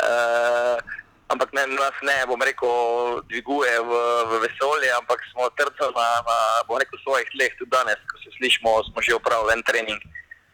[0.00, 0.80] Uh,
[1.28, 3.92] ampak ne, nas ne, bom rekel, dviguje v,
[4.30, 8.32] v vesolje, ampak smo trdno na, na bom rekel, svojih tleh tudi danes, ko se
[8.38, 10.00] slišimo, smo že opravili en trening.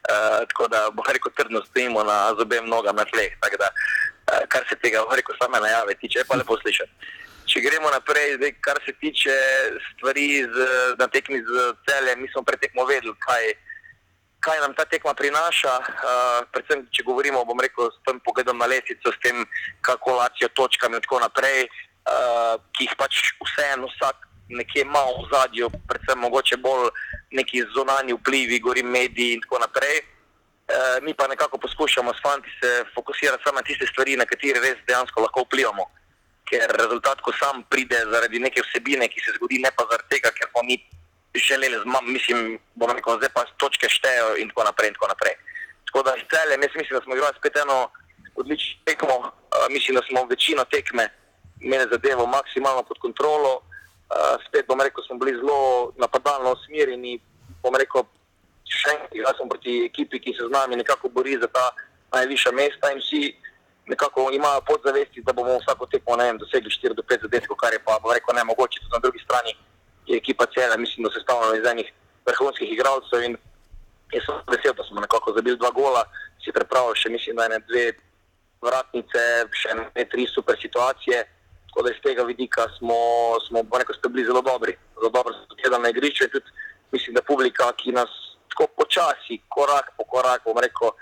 [0.09, 3.39] Uh, tako da, bom rekel, trdno stojimo na z obem nogam na tleh.
[3.39, 6.91] Da, uh, kar se tega, bom rekel, same najave tiče, je pa lepo slišati.
[7.49, 9.33] Če gremo naprej, zdaj, kar se tiče
[9.93, 10.67] stvari z,
[11.01, 13.45] na tekmi z celjem, mi smo pred tekmo vedeli, kaj,
[14.45, 15.75] kaj nam ta tekma prinaša.
[15.81, 19.41] Uh, predvsem, če govorimo, bom rekel, s tem pogledom na lesico, s tem
[19.87, 25.73] kalkulacijo točkami in tako naprej, uh, ki jih pač vseeno vsak nekje ima v zadju,
[25.89, 26.91] predvsem mogoče bolj
[27.33, 30.03] neki zunanji vplivi, gori mediji in tako naprej.
[30.69, 34.61] Uh, mi pa nekako poskušamo s fanti se fokusirati samo na tiste stvari, na katere
[34.61, 35.89] res dejansko lahko vplivamo
[36.49, 40.33] ker rezultat, ko sam pride zaradi neke vsebine, ki se zgodi, ne pa zaradi tega,
[40.37, 40.79] ker smo mi
[41.35, 44.89] želeli, zma, mislim, bomo rekel, zdaj pa točke štejejo in tako naprej.
[44.89, 45.35] In tako, naprej.
[45.87, 47.79] tako da s celjem, jaz mislim, da smo igrali spet eno
[48.35, 51.09] odlično tekmo, uh, mislim, da smo večino tekme
[51.61, 57.19] imeli zadevo maksimalno pod kontrolo, uh, spet bom rekel, smo bili zelo napadalno usmerjeni,
[57.63, 58.07] bom rekel,
[58.69, 61.71] še enkrat, jaz sem proti ekipi, ki se z nami nekako bori za ta
[62.13, 63.23] najvišja mesta in vsi
[63.89, 67.81] nekako imajo podzavesti, da bomo vsako tekmo vem, dosegli 4 do 5 zadetkov, kar je
[67.85, 68.81] pa rekel ne mogoče.
[68.81, 69.53] Tudi na drugi strani
[70.07, 71.89] je ekipa cela, mislim, da se stavljena iz enih
[72.27, 73.37] vrhunskih igralcev in
[74.13, 76.05] jaz sem vesel, da smo nekako zabili dva gola,
[76.45, 77.87] si pripravili še mislim, da ene dve
[78.65, 79.25] vratnice,
[79.61, 81.25] še ne tri super situacije.
[81.69, 82.97] Tako da iz tega vidika smo,
[83.47, 86.57] smo rekel, ste bili zelo dobri, zelo dobro smo gledali na igrišču in tudi
[86.93, 88.11] mislim, da publika, ki nas
[88.49, 90.97] tako počasi, korak po koraku, rekel,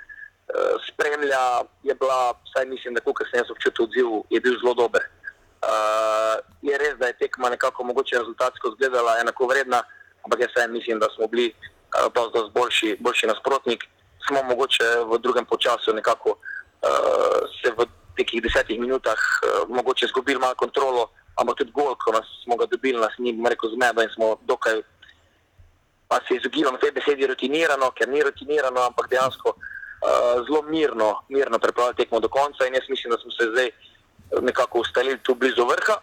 [0.89, 5.03] spremlja, je bila, vsaj mislim, da kar sem jaz občutil odziv, je bil zelo dober.
[5.67, 9.83] Uh, je res, da je tekma nekako mogoče rezultatsko izgledala enako vredna,
[10.25, 13.85] ampak jaz vseeno mislim, da smo bili uh, dosti boljši, boljši nasprotnik.
[14.29, 17.87] Smo mogoče v drugem počasu nekako uh, se v
[18.19, 22.67] nekih desetih minutah uh, mogoče izgubili malo kontrolo, ampak tudi gol, ko nas smo ga
[22.67, 24.83] dobili, nas ni rekel zmedo in smo dokaj,
[26.09, 29.76] pa se izogibam tej besedi rutinirano, ker ni rutinirano, ampak dejansko uh,
[30.47, 33.71] zelo mirno, mirno pripravili tekmo do konca in jaz mislim, da smo se zdaj
[34.43, 35.99] nekako ustalili tu blizu vrha.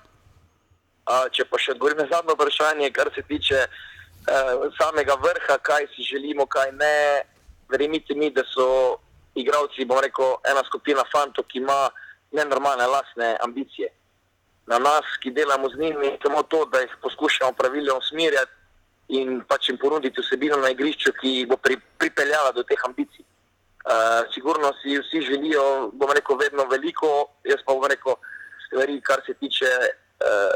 [1.04, 5.90] Uh, če pa še odgovorim na zadnje vprašanje, kar se tiče uh, samega vrha, kaj
[5.96, 7.24] si želimo, kaj ne,
[7.68, 9.02] verjemite mi, da so
[9.36, 11.90] igravci, bom rekel, ena skupina fantov, ki ima
[12.32, 13.90] nenormalne lastne ambicije.
[14.72, 18.52] Na nas, ki delamo z njimi, je samo to, da jih poskušamo pravilno usmerjati
[19.20, 23.23] in pač jim ponuditi vsebino na igrišču, ki jih bo pri, pripeljala do teh ambicij.
[23.84, 28.16] Uh, sigurno si vsi želijo, bom rekel, vedno veliko, jaz pa bom rekel,
[28.68, 30.54] stvari, kar se tiče uh,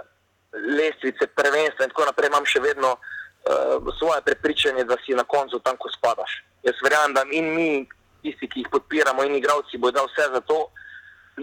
[0.78, 5.60] lestvice, prvenstva in tako naprej, imam še vedno uh, svoje prepričanje, da si na koncu
[5.60, 6.40] tam, ko spadaš.
[6.64, 7.70] Jaz verjamem, da in mi,
[8.24, 10.60] tisti, ki jih podpiramo, in igravci, bodo dali vse za to,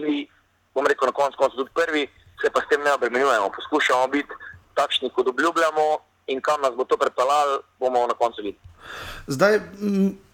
[0.01, 0.25] mi,
[0.73, 2.07] bom rekel, na koncu, koncu tudi prvi,
[2.41, 3.53] se pa s tem ne obremenjujemo.
[3.55, 4.33] Poskušamo biti
[4.73, 5.85] takšni, kot obljubljamo,
[6.27, 8.73] in kam nas bo to pripeljalo, bomo na koncu videli.
[9.27, 9.59] Zdaj,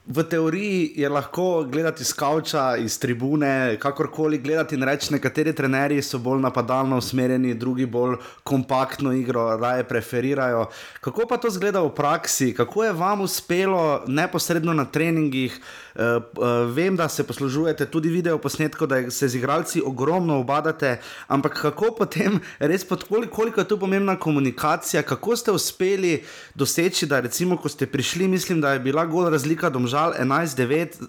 [0.05, 6.01] v teoriji je lahko gledati iz kavča, iz tribune, kakorkoli gledati in reči, nekateri trenerji
[6.01, 10.65] so bolj napadalno usmerjeni, drugi bolj kompaktno igro, raje preferirajo.
[11.01, 15.59] Kako pa to zgleda v praksi, kako je vam uspelo neposredno na treningih?
[15.91, 20.97] Uh, uh, vem, da se poslužujete tudi video posnetkov, da se z igralci ogromno obadate,
[21.27, 26.23] ampak kako potem, res pod koliko, koliko je tu pomembna komunikacija, kako ste uspeli
[26.55, 31.01] doseči, da recimo, ko ste prišli, mislim, da je bila gol razlika domžal 11-9.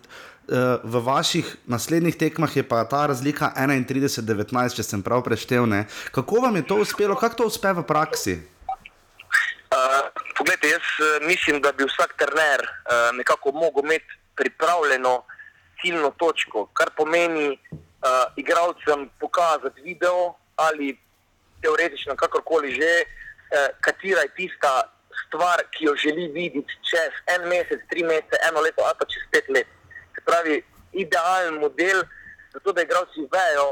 [0.42, 5.66] Uh, v vaših naslednjih tekmah je pa ta razlika 31-19, če sem prav preštel.
[5.71, 5.87] Ne?
[6.11, 8.35] Kako vam je to uspelo, kako to uspe v praksi?
[9.73, 15.23] Uh, poglejte, jaz uh, mislim, da bi vsak trener uh, nekako mogel imeti pripravljeno
[15.81, 17.79] ciljno točko, kar pomeni uh,
[18.37, 20.99] igralcem pokazati video ali
[21.62, 24.83] teoretično, kakorkoli že, uh, katera je tista
[25.27, 29.25] stvar, ki jo želi videti čez en mesec, tri mesece, eno leto ali pa čez
[29.33, 29.68] pet let.
[30.14, 32.03] Se pravi, idealen model,
[32.53, 33.68] zato da igralci vejo,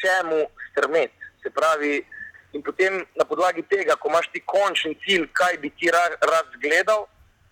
[0.00, 1.14] čemu strmeti.
[1.42, 2.04] Se pravi,
[2.52, 7.06] in potem na podlagi tega, ko imaš ti končni cilj, kaj bi ti rad gledal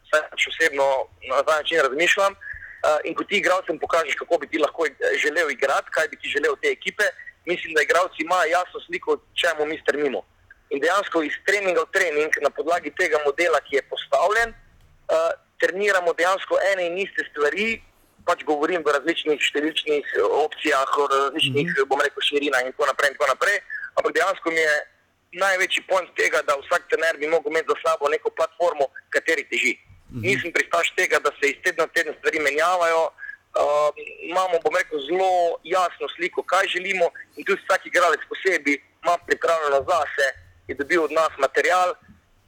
[0.07, 0.87] vsaj pač osebno
[1.29, 2.33] na ta način razmišljam.
[2.33, 4.87] Uh, in ko ti igralcem pokažeš, kako bi ti lahko
[5.23, 7.05] želel igrati, kaj bi ti želel te ekipe,
[7.47, 10.23] mislim, da igralci imajo jasno sliko, čemu mi strmimo.
[10.71, 15.31] In dejansko iz treninga v trening, na podlagi tega modela, ki je postavljen, uh,
[15.63, 17.83] treniramo dejansko ene in iste stvari.
[18.27, 21.87] Pač govorim v različnih številčnih opcijah, v različnih, mm -hmm.
[21.87, 23.11] bom rekel, širinah in tako naprej.
[23.11, 23.59] In tako naprej.
[23.95, 24.75] Ampak dejansko mi je
[25.33, 29.75] največji point tega, da vsak trener bi lahko imel za sabo neko platformo, kateri teži.
[29.77, 30.23] Mm -hmm.
[30.27, 33.05] Nisem pristaš tega, da se iz tedna v teden stvari menjavajo.
[33.57, 33.91] Uh,
[34.31, 35.31] imamo, bom rekel, zelo
[35.65, 40.25] jasno sliko, kaj želimo, in tudi vsak igralec posebej ima pripravljeno zase,
[40.69, 41.95] je dobil od nas material,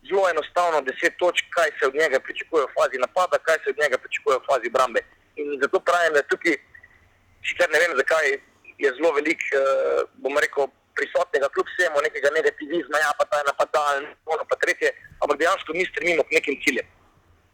[0.09, 3.78] zelo enostavno, deset točk, kaj se od njega pričakuje v fazi napada, kaj se od
[3.83, 5.00] njega pričakuje v fazi brambe.
[5.40, 6.57] In zato pravim, da tukaj,
[7.48, 8.26] sicer ne vem, zakaj
[8.83, 9.61] je zelo velik, uh,
[10.22, 10.66] bom rekel,
[10.98, 14.04] prisotnega, kljub vsemu, nekega negativizma, ja, pa ta je napadalen,
[14.35, 14.90] ono pa tretje,
[15.22, 16.88] ampak dejansko mi strmimo k nekim ciljem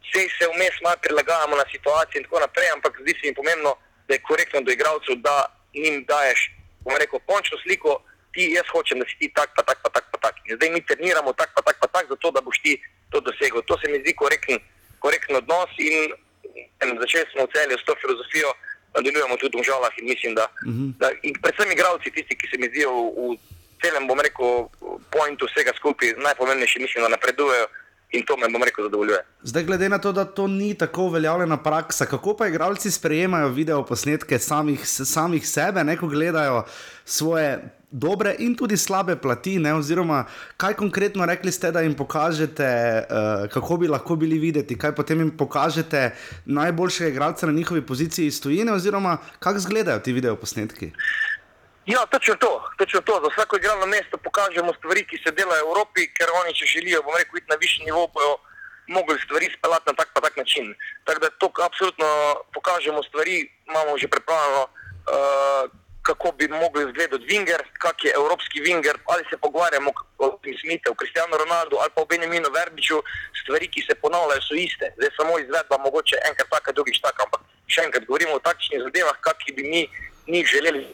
[0.05, 3.71] vse se vmes malo prilagajamo na situacijo in tako naprej, ampak zdi se mi pomembno,
[4.07, 5.35] da je korektno do igralcev, da
[5.73, 6.39] jim daješ,
[6.83, 7.91] bomo rekel, končno sliko,
[8.35, 10.35] ti jaz hočem, da si ti tak, pa tak, pa tak, pa tak.
[10.45, 12.75] In zdaj mi treniramo tak, pa tak, pa tak, zato da boš ti
[13.11, 13.63] to dosegel.
[13.63, 14.59] To se mi zdi korekten,
[14.99, 16.13] korekten odnos in
[17.01, 18.49] začeli smo v celju s to filozofijo,
[18.95, 20.83] nadaljujemo tudi v žalah in mislim, da, uh mhm.
[20.83, 20.91] -huh.
[20.99, 23.37] da in predvsem igralci, tisti, ki se mi zdijo v, v
[23.81, 24.67] celem, bom rekel,
[25.15, 27.67] pointu vsega skupaj, najpomembnejši mislim, da napredujejo
[28.11, 29.19] in to me, bom rekel, zadovoljuje.
[29.41, 33.85] Zdaj, glede na to, da to ni tako uveljavljena praksa, kako pa igralci sprejemajo video
[33.85, 36.63] posnetke samih, samih sebe, ne ko gledajo
[37.05, 37.59] svoje.
[37.95, 39.71] Dobre in tudi slabe plati, ne?
[39.73, 40.25] oziroma
[40.59, 42.67] kaj konkretno rekli ste, da jim pokažete,
[43.07, 46.09] uh, kako bi lahko bili videti, kaj potem jim pokažete
[46.45, 50.91] najboljšega igralca na njihovi poziciji iz tujine, oziroma kako izgledajo ti videoposnetki.
[51.85, 53.15] Ja, točno to, točno to.
[53.23, 57.01] Za vsako igralno mesto pokažemo stvari, ki se delajo v Evropi, ker oni, če želijo,
[57.05, 58.35] bomo rekel, iti na višji nivo, bojo
[58.87, 60.75] mogli stvari speljati na tak pa tak način.
[61.05, 62.11] Tako da to absolutno
[62.53, 68.95] pokažemo stvari, imamo že pripravljeno, uh, kako bi mogli izgledati Winger, kak je evropski Winger,
[69.11, 72.97] ali se pogovarjamo o Smithu, o Kristijanu Ronaldu ali pa o Benjaminu Verbiču,
[73.41, 74.85] stvari, ki se ponavljajo, so iste.
[74.97, 77.41] Zdaj samo izvedba, mogoče enkrat taka, drugič taka, ampak
[77.73, 79.81] še enkrat govorimo o takšnih zadevah, kakšni bi mi
[80.33, 80.85] njih želeli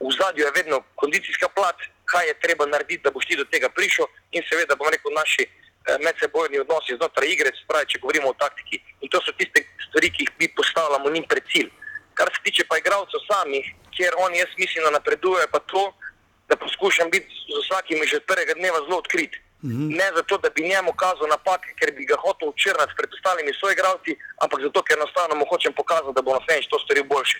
[0.00, 3.68] v zadju je vedno kondicijska plat, kaj je treba narediti, da boš ti do tega
[3.68, 8.38] prišel, in seveda, bom rekel, naši eh, medsebojni odnosi znotraj igre, spravi, če govorimo o
[8.38, 8.80] taktiki.
[9.02, 11.70] In to so tiste stvari, ki jih mi postavljamo njim pred cilj.
[12.18, 13.64] Kar se tiče pa igralcev samih,
[13.96, 15.84] kjer oni, jaz mislim, da napredujejo, pa to,
[16.48, 19.34] da poskušam biti z vsakim že od prvega dneva zelo odkrit.
[19.62, 19.88] Mm -hmm.
[20.00, 23.76] Ne zato, da bi njemu kazal napake, ker bi ga hotel učrnati pred ostalimi svojimi
[23.76, 27.38] igralci, ampak zato, ker enostavno mu hočem pokazati, da bo na vse to storil boljše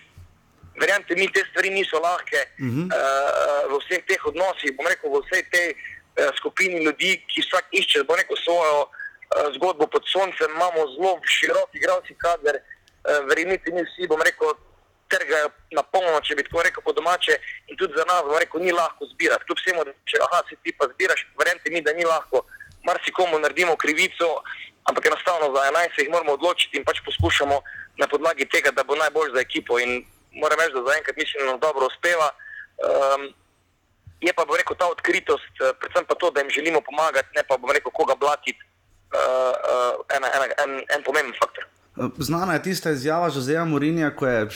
[0.80, 2.86] verjamete mi, te stvari niso lahke uh -huh.
[2.86, 4.70] uh, v vseh teh odnosih.
[4.76, 8.88] Bom rekel, v vsej tej uh, skupini ljudi, ki vsak išče rekel, svojo uh,
[9.54, 12.56] zgodbo pod soncem, imamo zelo širok igralski kader.
[12.58, 14.54] Uh, verjamete mi, vsi bomo rekel.
[15.08, 18.72] Trgajo na polno, če bi tako rekel, po domače, in tudi za nas, rekel, ni
[18.76, 19.46] lahko zbirati.
[19.48, 22.44] Kljub vsemu, da če aha, si ti pa zbiraš, verjamete mi, da ni lahko.
[22.84, 24.28] Marsikomu naredimo krivico,
[24.88, 27.56] ampak enostavno za 11 se jih moramo odločiti in pač poskušamo
[28.00, 29.80] na podlagi tega, da bo najbolj za ekipo.
[29.80, 30.04] In
[30.36, 32.28] moram reči, da zaenkrat mislim, da nam dobro uspeva.
[32.78, 33.28] Um,
[34.20, 37.42] je pa, bom rekel, ta odkritost, eh, predvsem pa to, da jim želimo pomagati, ne
[37.48, 38.58] pa, bom rekel, koga blatiti,
[39.14, 41.66] uh, uh, en, en, en, en pomemben faktor.
[42.18, 44.48] Znana je tista izjava Žozeja Morinja, ko je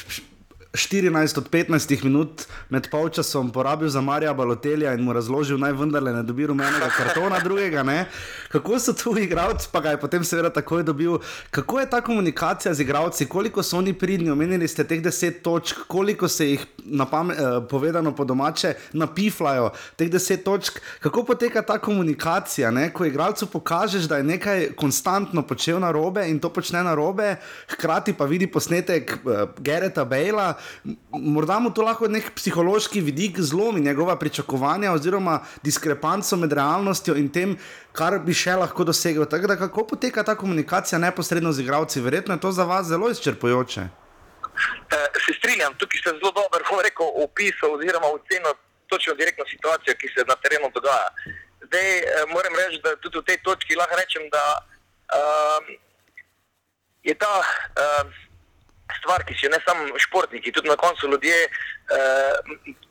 [0.72, 6.12] 14 od 15 minut med polčasom porabil za Marija Balotelja in mu razložil, naj vendarle
[6.12, 7.82] ne dobi rumenega kartona, drugega.
[7.82, 8.06] Ne?
[8.48, 11.18] Kako so tu igralci, pa ga je potem seveda takoj dobil.
[11.50, 15.84] Kako je ta komunikacija z igralci, koliko so oni pridni, omenili ste teh 10 točk,
[15.88, 20.80] koliko se jih napame, eh, povedano po domače napiflajo, teh 10 točk.
[21.00, 22.88] Kako poteka ta komunikacija, ne?
[22.92, 27.36] ko igralcu pokažeš, da je nekaj konstantno počel na robe in to počne na robe,
[27.68, 30.61] hkrati pa vidi posnetek eh, Gereta Bejla
[31.12, 37.28] morda mu to lahko nek psihološki vidik zlomi njegova pričakovanja oziroma diskrepanco med realnostjo in
[37.32, 37.56] tem,
[37.92, 39.26] kar bi še lahko dosegel.
[39.26, 43.10] Tako da kako poteka ta komunikacija neposredno z igravci, verjetno je to za vas zelo
[43.10, 43.80] izčrpujoče.
[43.82, 48.54] E, se strinjam, tukaj ste zelo dobro rekel, opisal oziroma ocenil
[48.86, 51.08] točno direktno situacijo, ki se na terenu dogaja.
[51.66, 52.02] Zdaj e,
[52.34, 54.44] moram reči, da tudi v tej točki lahko rečem, da
[55.20, 55.64] um,
[57.02, 58.12] je ta um,
[58.98, 62.34] stvar, ki si jo ne samo športniki, tudi na koncu ljudje, eh,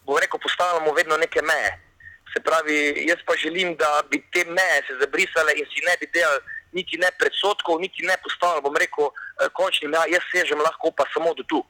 [0.05, 1.71] bo rekel, postavljamo vedno neke meje.
[2.33, 6.07] Se pravi, jaz pa želim, da bi te meje se zabrisale in si ne bi
[6.13, 10.91] delali niti ne predsotkov, niti ne postavljali, bom rekel, eh, končni meja, jaz sežem lahko
[10.91, 11.65] pa samo do tu.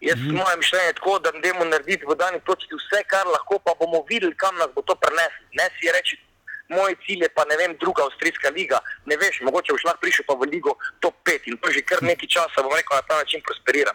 [0.00, 0.36] Jaz mm -hmm.
[0.42, 3.72] moje mišljenje je tako, da ne moremo narediti v dani točki vse, kar lahko, pa
[3.80, 5.42] bomo videli, kam nas bo to preneslo.
[5.52, 6.25] Ne si reči,
[6.68, 8.80] moj cilj je pa ne vem, druga avstrijska liga.
[9.06, 12.02] Ne veš, mogoče boš lahko prišel pa v ligo top 5 in to že kar
[12.02, 13.94] nekaj časa, bom rekel, na ta način prosperira.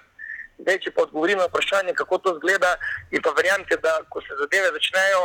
[0.61, 2.75] Zdaj, če pa odgovorim na vprašanje, kako to zgleda,
[3.11, 5.23] in pa verjamete, da ko se zadeve začnejo,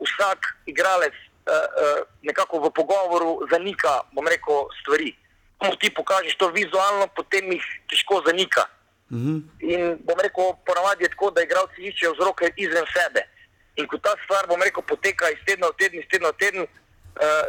[0.00, 5.12] vsak igralec uh, uh, nekako v pogovoru zanika, bom rekel, stvari.
[5.60, 8.64] Ko mu ti pokažeš to vizualno, potem jih težko zanika.
[9.10, 9.38] Mm -hmm.
[9.60, 13.26] In bom rekel, ponavadi je tako, da igralci iščejo vzroke izven sebe.
[13.76, 16.66] In ko ta stvar, bom rekel, poteka iz tedna v teden, iz tedna v teden,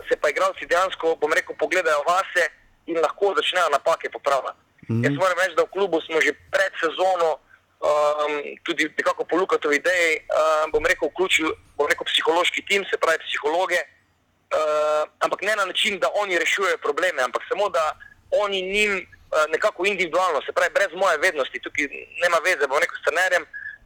[0.10, 2.50] se pa igralci dejansko, bom rekel, pogledajo vase
[2.86, 4.60] in lahko začnejo napake popravljati.
[4.90, 5.06] Mm -hmm.
[5.06, 7.30] Jaz moram reči, da v klubu smo že pred sezono,
[7.82, 12.98] um, tudi nekako po Lukatovi ideji, um, bom rekel, vključili bom rekel, psihološki tim, se
[12.98, 17.84] pravi psihologe, uh, ampak ne na način, da oni rešujejo probleme, ampak samo da
[18.44, 21.86] oni njim uh, nekako individualno, se pravi brez moje vednosti, tukaj
[22.24, 23.46] nema veze, bom rekel, s trenerjem,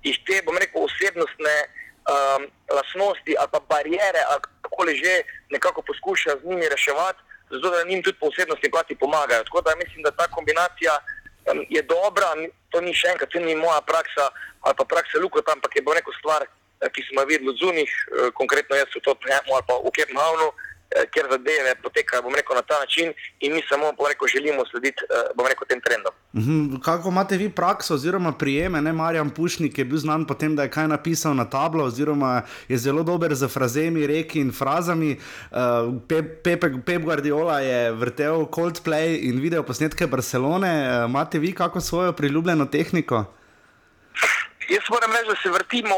[0.10, 2.42] iz te, bom rekel, osebnostne um,
[2.78, 5.14] lasnosti ali pa barijere, ali kako le že
[5.50, 9.44] nekako poskuša z njimi reševati, zato da njim tudi po osebnosti plati pomagajo.
[9.44, 12.30] Tako da mislim, da ta kombinacija um, je dobra,
[12.72, 14.30] to ni še enkrat, to ni moja praksa
[14.66, 17.58] ali pa praksa Lukota, ampak je bo neko stvar, eh, ki smo jo videli od
[17.62, 20.48] zunih, eh, konkretno jaz v Tottenhamu ali pa v Kepnhavnu.
[20.96, 25.48] Eh, ker zadeve potekajo rekel, na ta način, in mi samo rekel, želimo slediti eh,
[25.50, 26.14] rekel, tem trendom.
[26.34, 26.82] Mhm.
[26.82, 28.82] Kako imate vi prakso, oziroma prijeme?
[28.82, 28.94] Ne?
[28.94, 32.78] Marjan Pušnik je bil znan po tem, da je kaj napisal na tablo, oziroma je
[32.78, 35.18] zelo dober z frazemi, reki in frazami.
[35.52, 35.58] Uh,
[36.08, 36.44] Pep,
[36.86, 40.72] Pep Guardiola je vrtel Coldplay in video posnetke Barcelone.
[40.88, 43.26] Uh, imate vi kako svojo priljubljeno tehniko?
[44.70, 45.96] Jaz moram reči, da se vrtimo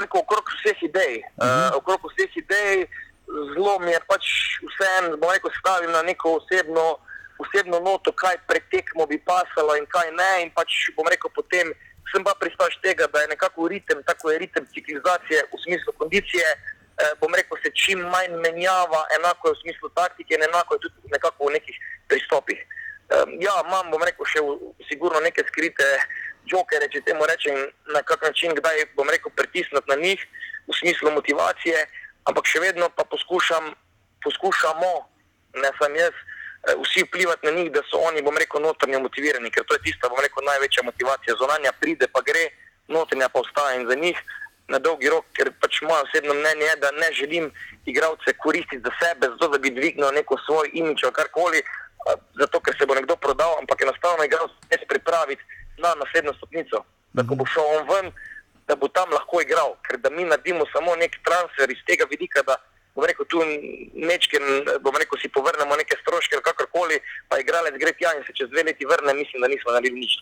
[0.00, 1.14] rekel, okrog vseh idej.
[1.16, 1.70] Uh -huh.
[1.70, 2.86] uh, okrog vseh idej
[3.26, 4.24] zelo mi je pač
[4.68, 6.98] vseeno, da lahko stavim na neko osebno,
[7.38, 10.32] osebno noto, kaj pretekmo bi pasalo in kaj ne.
[10.44, 11.72] In pač bom rekel, potem
[12.12, 16.46] sem pa pristaš tega, da je nekako ritem, tako je ritem ciklizacije v smislu kondicije.
[16.94, 21.10] Eh, bom rekel, se čim manj menjava, enako je v smislu taktike, enako je tudi
[21.10, 21.76] nekako v nekih
[22.08, 22.60] pristopih.
[22.60, 25.88] Eh, ja, imam, bom rekel, še v, sigurno neke skrite
[26.46, 30.22] jokere, če temu rečem, na kak način, kdaj bom rekel, pritisniti na njih
[30.68, 31.82] v smislu motivacije
[32.24, 33.72] ampak še vedno pa poskušam,
[34.24, 34.92] poskušamo,
[35.62, 39.50] ne samo jaz, eh, vsi vplivati na njih, da so oni, bom rekel, notranje motivirani,
[39.50, 41.36] ker to je tista, bom rekel, največja motivacija.
[41.40, 42.48] Zonanja pride, pa gre,
[42.88, 44.18] notranja pa ostaja in za njih
[44.68, 47.50] na dolgi rok, ker pač moje osebno mnenje je, da ne želim
[47.86, 51.60] igralce koristiti za sebe, zato da bi dvignil neko svoj imič ali karkoli,
[52.40, 55.42] zato ker se bo nekdo prodal, ampak enostavno igralce ne pripraviti
[55.78, 56.84] na naslednjo stopnico.
[57.12, 58.12] Da ko bo šel on ven,
[58.68, 62.42] da bo tam lahko igral, ker da mi naredimo samo nek transfer iz tega vidika,
[62.42, 62.56] da
[62.94, 63.42] bomo rekel, tu
[63.94, 64.40] nečke,
[64.80, 68.50] bomo rekel, si povrnemo neke stroške ali kakorkoli, pa igralec gre tja in se čez
[68.50, 70.20] dve leti vrne, mislim, da nismo naredili nič.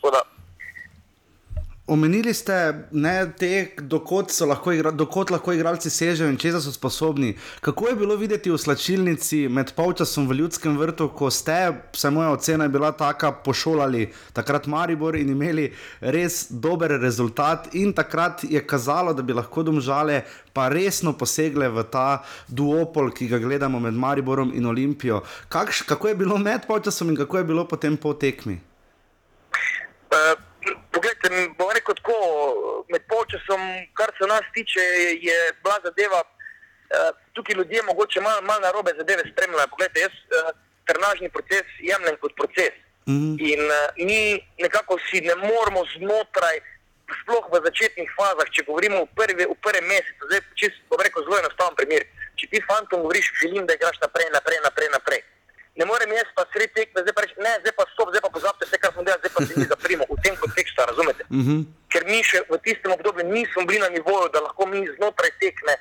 [1.86, 7.32] Omenili ste, ne, te, dokot, lahko igra, dokot lahko igralci sežejo in česa so sposobni.
[7.60, 11.56] Kako je bilo videti v slačilnici med polčasom v Ljudskem vrtu, ko ste,
[11.90, 17.90] vse moja ocena je bila taka, pošolali takrat Maribor in imeli res dober rezultat, in
[17.92, 20.22] takrat je kazalo, da bi lahko domžale
[20.54, 25.24] pa resno posegle v ta duopol, ki ga gledamo med Mariborom in Olimpijo.
[25.50, 28.60] Kakš, kako je bilo med polčasom in kako je bilo potem po tekmi?
[30.12, 30.38] Uh,
[30.92, 31.51] poglejte,
[32.12, 33.60] tako, med polčasom,
[33.94, 34.80] kar se nas tiče,
[35.26, 39.68] je, bila zadeva, uh, tukaj ljudje mogoče malo mal narobe zadeve spremljajo.
[39.70, 40.50] Poglejte, jaz uh,
[40.86, 42.74] trenažni proces jemljem kot proces.
[43.06, 43.34] Mm -hmm.
[43.52, 46.56] In uh, mi nekako si ne moramo znotraj,
[47.22, 51.22] sploh v začetnih fazah, če govorimo v, prvi, v prvem mesecu, zdaj čist, bom rekel
[51.22, 52.02] zelo enostaven primer.
[52.38, 55.22] Če ti fantom govoriš, želim, da igraš naprej, naprej, naprej, naprej
[55.76, 58.30] ne morem jaz pa sredi tekme, zdaj pa reči, ne, zdaj pa stop, zdaj pa
[58.30, 61.22] pozabite vse, kar smo delali, zdaj pa se mi zaprimo v tem kontekstu, razumete?
[61.24, 61.50] Uh Mhm.
[61.50, 61.60] -huh.
[61.88, 65.74] Ker mi še v tistem obdobju nismo bili na nivoju, da lahko mi znotraj tekme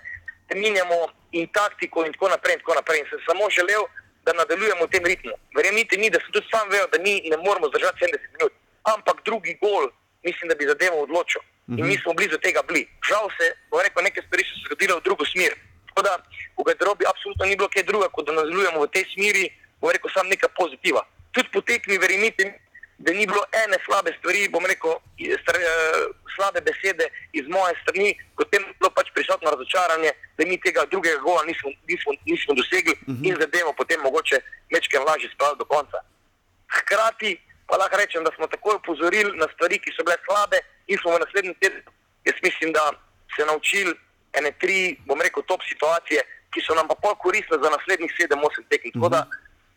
[0.56, 0.98] menjamo
[1.32, 3.00] in taktiko in tako naprej in tako naprej.
[3.00, 3.84] In sem samo želel,
[4.26, 5.34] da nadaljujemo v tem ritmu.
[5.56, 8.54] Verjemite mi, da sem tudi sam vedel, da mi ne moremo zdržati 70 minut,
[8.86, 9.84] ampak drugi gol,
[10.24, 11.42] mislim, da bi zadevo odločil.
[11.42, 11.80] Uh -huh.
[11.80, 12.84] In mi smo blizu tega bili.
[13.10, 15.54] Žal se, bo rekel, neke stvari so se zgodile v drugo smer.
[15.88, 16.14] Tako da
[16.58, 19.44] v garderobi absolutno ni bilo kaj druga, kot da nadaljujemo v tej smeri
[19.82, 21.02] bom rekel, samo nekaj pozitiva.
[21.32, 22.54] Tudi po tekmi, verjemite,
[23.04, 24.94] da ni bilo ene slabe stvari, bom rekel,
[25.42, 30.60] star, uh, slabe besede iz moje strani, potem je bilo pač prisotno razočaranje, da mi
[30.62, 33.26] tega drugega gola nismo, nismo, nismo dosegli uh -huh.
[33.28, 34.38] in zadevo potem mogoče
[34.74, 35.98] večkrat lažje spraviti do konca.
[36.78, 37.32] Hkrati
[37.68, 40.58] pa lahko rečem, da smo takoj upozorili na stvari, ki so bile slabe
[40.88, 41.82] in smo v naslednjem tednu,
[42.26, 42.84] jaz mislim, da
[43.36, 43.94] se naučili
[44.38, 46.22] ene tri, bom rekel, top situacije,
[46.54, 48.92] ki so nam pa pol koristile za naslednjih sedem, osem tekem.
[48.96, 49.26] Uh -huh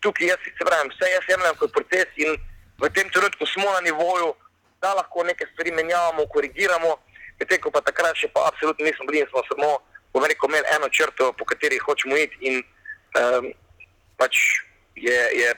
[0.04, 2.36] tukaj jaz se pravim, vse jaz jemljem kot proces in
[2.82, 4.34] v tem trenutku smo na nivoju,
[4.82, 6.96] da lahko neke stvari menjavamo, korigiramo,
[7.40, 9.70] medtem ko pa takrat še pa absolutno nismo bili in smo samo,
[10.12, 12.60] bom rekel, imeli eno črto, po kateri hočemo iti in
[13.20, 13.48] um,
[14.20, 14.40] pač
[14.94, 15.48] je, je,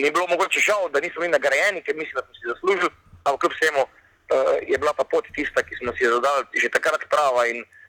[0.00, 2.90] ni bilo mogoče žal, da nismo bili nagrajeni, ker mislim, da smo si zaslužili,
[3.24, 6.72] ampak kljub vsemu uh, je bila pa pot tista, ki smo si jo zadali že
[6.72, 7.85] takrat prava in uh,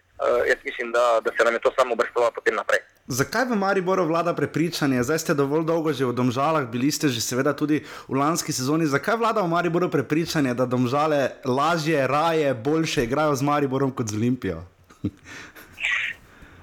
[0.47, 2.79] jaz mislim, da, da se nam je to samo obrstalo potem naprej.
[3.07, 5.03] Zakaj v Mariboru vlada prepričanje?
[5.03, 8.83] Zdaj ste dovolj dolgo že v Domžalah, bili ste že seveda tudi v lanski sezoni.
[8.85, 14.19] Zakaj vlada v Mariboru prepričanje, da Domžale lažje, raje, boljše igrajo z Mariborom kot z
[14.19, 14.63] Olimpijo?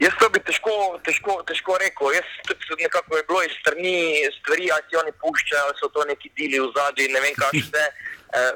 [0.05, 2.13] Jaz to bi težko, težko, težko rekel.
[2.19, 3.97] Jaz tudi nekako je bilo iz strani
[4.37, 7.55] stvari, ali si oni puščajo, ali so to neki deli v zadnji, ne vem kaj
[7.57, 7.85] vse.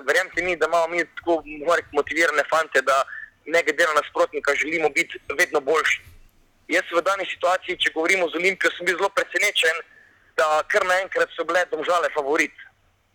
[0.05, 1.41] Verjemite mi, da imamo mi tako
[1.95, 3.01] motivirane fante, da
[3.55, 6.01] ne glede na nasprotnika želimo biti vedno boljši.
[6.69, 9.77] Jaz v dani situaciji, če govorimo z Olimpijo, sem bil zelo presenečen,
[10.37, 12.53] da kar naenkrat so bile domžale favorit.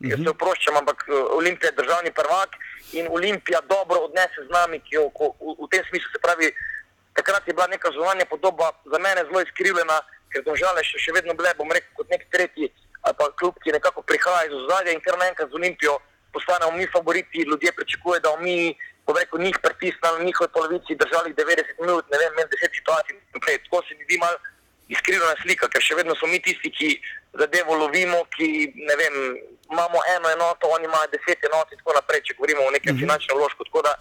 [0.03, 1.05] Jaz se oproščam, ampak
[1.37, 2.57] Olimpija je državni prvak
[2.99, 6.49] in Olimpija dobro odnese z nami, ki jo v, v tem smislu se pravi,
[7.15, 10.01] takrat je bila neka zunanja podoba za mene zelo izkrivljena,
[10.33, 12.73] ker domžale še, še vedno bile, bom rekel, kot nek tretji
[13.03, 15.97] ali pa klub, ki nekako prihaja iz ozadja in kar naenkrat z Olimpijo
[16.33, 18.79] postanemo mi favoriti, ljudje pričakujejo, da mi bom
[19.11, 23.15] rekel, njih pritisnili na njihovi polovici, držali 90 minut, ne vem, 10 situacij.
[23.43, 24.37] Prej, tako se mi zdi malo
[24.87, 26.89] iskrivljena slika, ker še vedno smo mi tisti, ki
[27.41, 28.47] zadevo lovimo, ki
[28.89, 29.15] ne vem,
[29.71, 32.97] imamo eno enoto, oni imajo 10 enot in tako naprej, če govorimo o nekem mm
[32.97, 33.03] -hmm.
[33.03, 33.63] finančnem vložku.
[33.69, 33.93] Tako da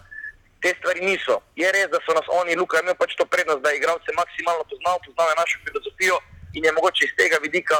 [0.61, 1.35] te stvari niso.
[1.55, 4.63] Je res, da so nas oni, Luka, imeli pač to prednost, da je igralce maksimalno
[4.71, 6.17] poznal, poznal je našo filozofijo
[6.55, 7.77] in je mogoče iz tega vidika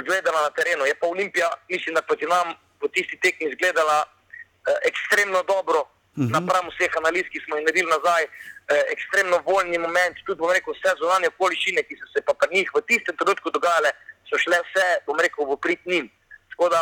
[0.00, 0.86] zgledala na terenu.
[0.86, 5.78] Je pa Olimpija, mislim, da proti nam v tisti tekmi izgledala eh, ekstremno dobro,
[6.16, 6.30] Uh -huh.
[6.30, 10.74] Napram vseh analiz, ki smo jih naredili nazaj, eh, ekstremno voljni moment, tudi bom rekel,
[10.74, 13.90] vse zunanje okoliščine, ki so se pa pri njih v tistem trenutku dogajale,
[14.28, 16.10] so šle vse, bom rekel, v prid njim.
[16.50, 16.80] Tako da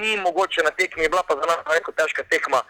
[0.00, 2.60] ni mogoče na tekmi, je bila pa za nas rekel, težka tekma,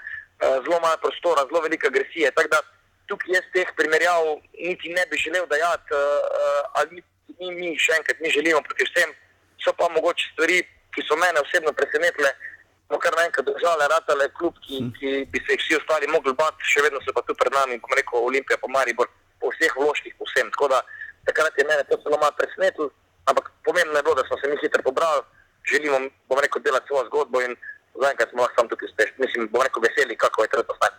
[0.41, 2.31] eh, zelo malo prostora, zelo velika agresija.
[2.37, 2.61] Tako da
[3.09, 4.23] tukaj jaz teh primerjav
[4.69, 7.03] niti ne bi želel dajati, eh, ali
[7.39, 9.11] mi, mi še enkrat mi želimo proti vsem.
[9.65, 10.59] So pa mogoče stvari,
[10.95, 12.31] ki so mene osebno presenetile
[12.87, 16.68] smo kar naenkrat držali, ratale klub, ki, ki bi se jih vsi ostali mogli bati,
[16.72, 19.11] še vedno so pa tu pred nami, bom rekel, Olimpija, pa Maribor,
[19.43, 20.51] po vseh vložkih, povsem.
[20.55, 20.82] Tako da
[21.28, 22.91] takrat je mene to zelo malo presenetilo,
[23.30, 25.24] ampak pomembno je bilo, da smo se mi hitro pobrali,
[25.72, 25.99] želimo,
[26.30, 27.57] bom rekel, delati svojo zgodbo in
[28.03, 29.24] zaenkrat smo lahko tam tukaj uspešni.
[29.24, 30.97] Mislim, bom rekel, veseli, kako je trenutno stanje.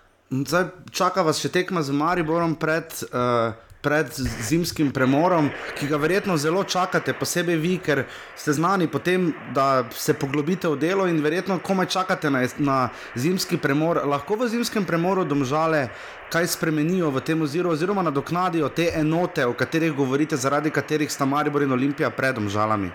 [0.51, 2.91] Zdaj čaka vas še tekma z Mariborom pred.
[3.11, 4.11] Uh pred
[4.49, 5.47] zimskim premorom,
[5.79, 8.03] ki ga verjetno zelo čakate, posebej vi, ker
[8.35, 12.77] ste znani potem, da se poglobite v delo in verjetno komaj čakate na, na
[13.15, 14.01] zimski premor.
[14.03, 15.88] Lahko v zimskem premoru domžale
[16.29, 21.25] kaj spremenijo v tem oziru, oziroma nadoknadijo te enote, o katerih govorite, zaradi katerih sta
[21.25, 22.91] Maribor in Olimpija pred domžalami.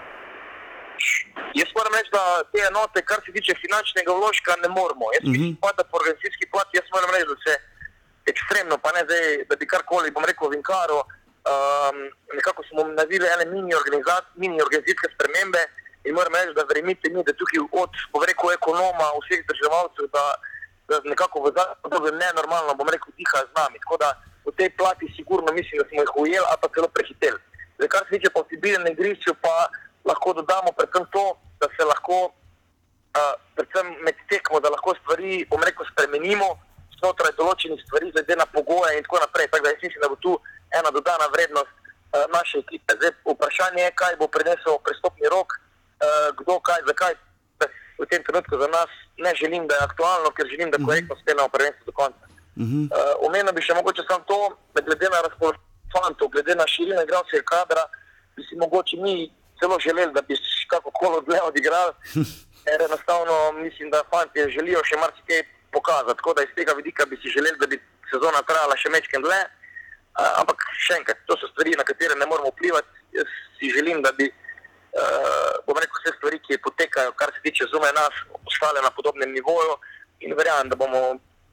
[1.57, 5.05] Jaz moram reči, da te enote, kar se tiče finančnega vložka, ne moramo.
[5.17, 5.33] Jaz Mhm.
[5.33, 7.53] mislim, pa, da po organizacijski plati, jaz moram reči, da se
[8.27, 10.99] ekstremno, pa ne zdaj, da bi karkoli, bom rekel, vinkaro,
[11.51, 11.97] um,
[12.35, 13.73] nekako smo naredili ene mini,
[14.35, 15.63] mini organizacijske spremembe
[16.05, 20.25] in moram reči, da verjemite mi, da tukaj od, bom rekel, ekonoma, vseh državljancev, da,
[20.89, 23.79] da nekako v zadnjem obdobju nenormalno, bom rekel, diha z nami.
[23.85, 24.09] Tako da
[24.47, 27.39] v tej plati sigurno mislim, da smo jih ujeli, ali pa celo prehiteli.
[27.77, 29.55] Zdaj, kar se tiče pa vsebine na igrišču, pa
[30.05, 31.27] lahko dodamo predvsem to,
[31.61, 32.19] da se lahko,
[33.19, 36.59] uh, predvsem med tekmo, da lahko stvari, bom rekel, spremenimo
[37.03, 39.51] znotraj določenih stvari, glede na pogoje in tako naprej.
[39.51, 40.33] Tako da jaz mislim, da bo tu
[40.79, 42.97] ena dodana vrednost uh, naše ekipe.
[42.99, 47.19] Zdaj, vprašanje je, kaj bo prinesel prestopni rok, uh, kdo, kaj, zakaj.
[48.01, 51.49] V tem trenutku za nas ne želim, da je aktualno, ker želim, da korektno speljemo
[51.53, 52.25] prvenstvo do konca.
[52.57, 52.89] Mhm.
[52.89, 54.39] Uh, Omenil bi še mogoče samo to,
[54.75, 57.85] glede na razpoloženje fantov, glede na širino igralskega kadra,
[58.37, 59.31] bi si mogoče mi
[59.61, 60.35] celo želeli, da bi
[60.73, 61.93] kako koli dlje odigrali.
[62.65, 65.43] Ker enostavno mislim, da fanti želijo še marsikaj
[65.73, 66.19] pokazati.
[66.21, 69.43] Tako da iz tega vidika bi si želeli, da bi sezona trajala še mečken dlje.
[70.13, 72.89] Uh, ampak še enkrat, to so stvari, na katere ne moremo vplivati.
[73.17, 77.71] Jaz si želim, da bi uh, bom rekel, vse stvari, ki potekajo, kar se tiče
[77.73, 79.79] zunaj nas, ostale na podobnem nivoju
[80.21, 81.01] in verjamem, da bomo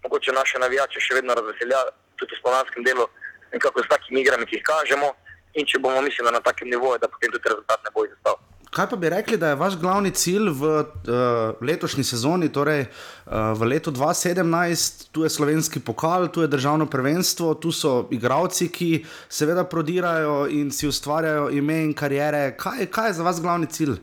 [0.03, 3.07] mogoče naše navijače še vedno razveseljali tudi v spomladskem delu,
[3.53, 5.13] nekako s takimi igrami, ki jih kažemo.
[5.57, 8.37] In če bomo, mislim, na takem nivoju, da potem tudi rezultat ne bo izostal.
[8.69, 13.57] Kaj pa bi rekli, da je vaš glavni cilj v uh, letošnji sezoni, torej uh,
[13.57, 19.05] v letu 2017, tu je slovenski pokal, tu je državno prvenstvo, tu so igravci, ki
[19.29, 22.53] seveda prodirajo in si ustvarjajo ime in karijere.
[22.57, 23.97] Kaj, kaj je za vas glavni cilj?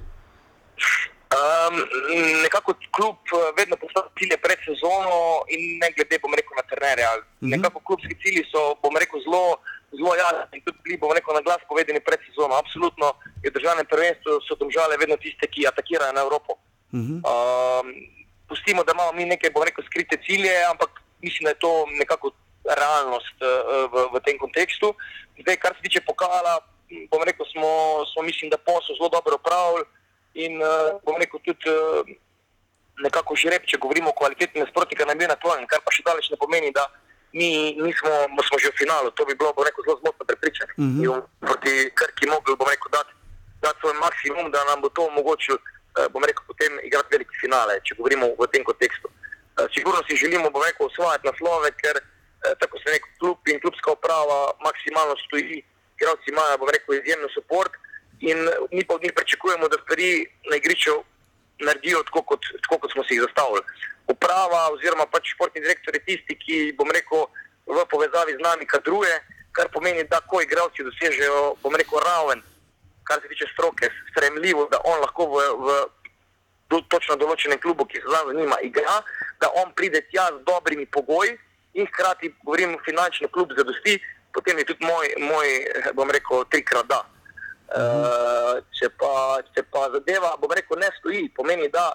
[1.36, 1.76] Um,
[2.42, 5.16] nekako klub eh, vedno postavlja cilje pred sezono
[5.54, 7.10] in ne glede, bom rekel, na trenerja.
[7.16, 7.50] Mm -hmm.
[7.56, 9.44] Nekako klubski cilji so, bom rekel, zelo,
[9.92, 12.54] zelo jasni in tudi bili, bom rekel, na glas povedani pred sezono.
[12.58, 13.14] Absolutno
[13.44, 16.58] je državne prvenstvo, so domžale vedno tiste, ki atakirajo na Evropo.
[16.92, 17.18] Mm -hmm.
[17.22, 17.86] Um,
[18.48, 20.90] pustimo, da imamo mi neke, bom rekel, skrite cilje, ampak
[21.22, 22.30] mislim, da je to nekako
[22.64, 23.48] realnost uh,
[23.92, 24.94] v, v tem kontekstu.
[25.42, 26.58] Zdaj, kar se tiče pokala,
[27.10, 27.70] bom rekel, smo,
[28.12, 29.84] smo mislim, da posel zelo dobro opravili
[30.34, 32.06] in uh, bom rekel tudi uh,
[33.02, 36.38] nekako žreb, če govorimo o kvaliteti nasprotnika, naj bi aktualen, kar pa še daleč ne
[36.40, 36.86] pomeni, da
[37.38, 37.50] mi
[37.86, 38.12] nismo,
[38.48, 39.08] smo že v finalu.
[39.16, 40.72] To bi bilo, bom rekel, zelo zmotno prepričanje.
[40.76, 41.02] Mm -hmm.
[41.04, 43.12] In proti Krki mogli, bom rekel, dati,
[43.64, 47.72] dati svoj maksimum, da nam bo to omogočil, uh, bom rekel, potem igrati veliki finale,
[47.84, 49.06] če govorimo v tem kontekstu.
[49.08, 52.06] Uh, sigurno si želimo, bom rekel, osvajati naslove, ker uh,
[52.60, 55.56] tako se nek klub in klubska uprava maksimalno stoji,
[55.96, 57.70] igralci imajo, bom rekel, izjemno podporo
[58.20, 58.38] in
[58.72, 60.94] mi pa od njih pričakujemo, da stvari na igrišču
[61.60, 63.62] naredijo tako kot, tako, kot smo si jih zastavili.
[64.12, 67.26] Uprava oziroma pač športni direktor je tisti, ki, bom rekel,
[67.66, 69.14] v povezavi z nami kadruje,
[69.52, 72.42] kar pomeni, da ko igralci dosežejo, bom rekel, raven,
[73.04, 75.78] kar se tiče stroke, spremljivo, da on lahko v, v
[76.70, 79.00] do, točno določenem klubu, ki se zanima, igra,
[79.40, 81.36] da on pride tja z dobrimi pogoji
[81.76, 83.98] in hkrati, govorim, finančno klub zadosti,
[84.34, 85.52] potem je tudi moj, moj
[85.98, 87.02] bom rekel, trikrat da.
[87.66, 91.88] Uh, če, pa, če pa zadeva, bom rekel, ne stoji, pomeni, da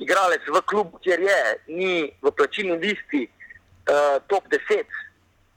[0.00, 1.40] igralec v klubu, kjer je,
[1.76, 4.88] ni v plačilni listi uh, top 10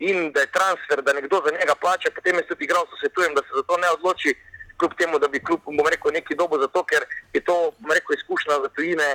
[0.04, 3.46] in da je transfer, da nekdo za njega plača, potem jaz tudi igralcu svetujem, da
[3.46, 4.34] se za to ne odloči,
[4.82, 7.96] kljub temu, da bi klub, bom rekel, neki dobo za to, ker je to, bom
[7.96, 9.10] rekel, izkušnja za tujine.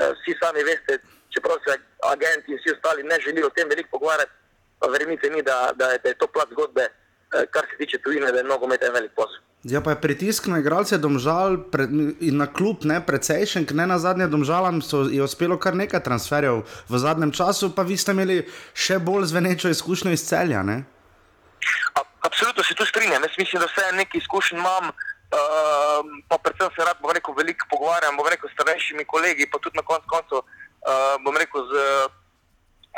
[0.00, 1.02] Uh, vsi sami veste,
[1.34, 1.76] čeprav se
[2.08, 4.32] agenti in vsi ostali ne želijo o tem veliko pogovarjati,
[4.80, 8.32] pa verjemite mi, da, da, da je to plat zgodbe, uh, kar se tiče tujine,
[8.32, 9.49] da je nogomet en velik posel.
[9.62, 11.92] Ja, pa je pritisk na igralce domžal pred,
[12.24, 16.64] in na klub ne precejšen, ne na zadnje domžalam so, je uspelo kar nekaj transferjev
[16.88, 20.64] v zadnjem času, pa vi ste imeli še bolj zvenečo izkušnjo iz celja.
[20.64, 20.80] Ne?
[21.92, 23.20] A, absolutno se tu strinjam.
[23.20, 27.68] Jaz mislim, da vse nekaj izkušenj imam, uh, pa predvsem se rad, bom rekel, veliko
[27.68, 31.84] pogovarjam, bom rekel, s starejšimi kolegi, pa tudi na koncu koncev, uh, bom rekel, z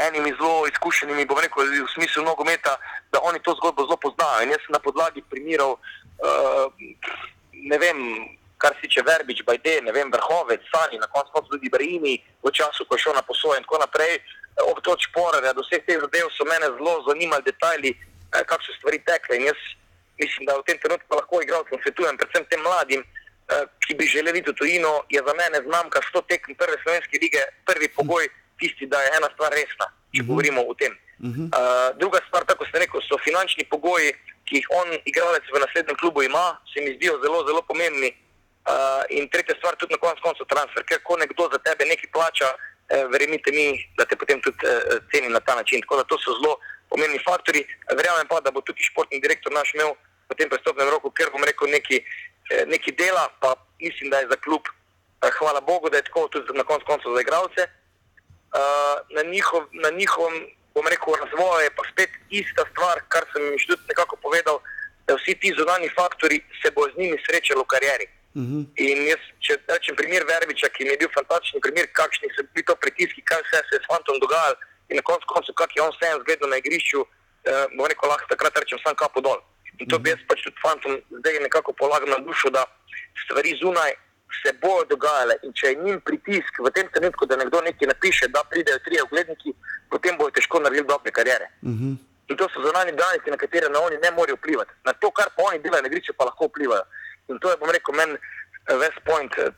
[0.06, 2.78] enimi zelo izkušenimi, bom rekel, v smislu nogometa,
[3.10, 4.46] da oni to zgodbo zelo poznajo.
[4.46, 6.01] In jaz na podlagi primerov, uh,
[7.52, 7.98] ne vem,
[8.58, 12.86] kar se tiče Verbič, Bajde, ne vem, Vrhovec, Sani, na koncu tudi Brejini, v času,
[12.86, 14.20] ko je šel na posoje in tako naprej,
[14.60, 18.72] ob toč porare, do vseh teh zadev so mene zelo zanimali detajli, eh, kako so
[18.78, 19.36] stvari tekle.
[19.36, 19.60] In jaz
[20.20, 24.42] mislim, da v tem trenutku lahko igralcem svetujem, predvsem tem mladim, eh, ki bi želeli
[24.42, 29.00] to tujino, je za mene znamka 100 tekem prve slovenske lige, prvi pogoj tisti, da
[29.02, 30.28] je ena stvar resna, če uh -huh.
[30.28, 30.92] govorimo o tem.
[30.92, 31.48] Uh -huh.
[31.50, 34.12] uh, druga stvar, tako ste rekel, so finančni pogoji,
[34.48, 38.12] ki jih on, igralec v naslednjem klubu ima, se mi zdijo zelo, zelo pomembni.
[38.62, 42.10] Uh, in tretja stvar, tudi na koncu koncev transfer, ker ko nekdo za tebe nekaj
[42.14, 42.46] plača,
[42.94, 45.82] eh, verjemite mi, da te potem tudi eh, ceni na ta način.
[45.82, 47.64] Tako da to so zelo pomembni faktori.
[47.90, 49.96] Verjamem pa, da bo tudi športni direktor naš imel
[50.30, 51.98] v tem prestopnem roku, ker bom rekel neki,
[52.54, 54.62] eh, neki dela, pa mislim, da je za klub
[55.22, 57.62] Uh, hvala Bogu, da je tako tudi na koncu koncev za igralce.
[58.58, 63.42] Uh, na, njihov, na njihovem, bom rekel, razvoju je pa spet ista stvar, kar sem
[63.44, 64.56] jim tudi nekako povedal,
[65.06, 68.06] da vsi ti zunani faktori se bo z njimi srečali v karieri.
[68.34, 68.62] Uh -huh.
[68.86, 72.64] In jaz, če rečem primer Verbiča, ki mi je bil fantastičen primer, kakšni so bili
[72.64, 74.56] to pritiski, kaj vse se je s fantom dogajalo
[74.88, 78.26] in na koncu koncev, kak je on vse zgledal na igrišču, uh, bom rekel, lahko
[78.32, 79.40] takrat rečem sam kapo dol.
[79.80, 82.62] In to bi jaz pač tudi fantom zdaj nekako polagam na dušo, da
[83.24, 83.92] stvari zunaj
[84.42, 88.28] se bodo dogajale in če je njim pritisk v tem trenutku, da nekdo nekaj napiše,
[88.28, 89.54] da pridejo tri ogledniki,
[89.90, 91.48] potem bojo težko naredili dobre karijere.
[91.62, 91.96] Uh -huh.
[92.28, 94.72] In to so zunani dejavniki, na katere na oni ne morejo vplivati.
[94.84, 96.84] Na to, kar pa oni delajo na igrišču, pa lahko vplivajo.
[97.28, 98.16] In to je, bom rekel, meni
[98.82, 99.50] ves point eh,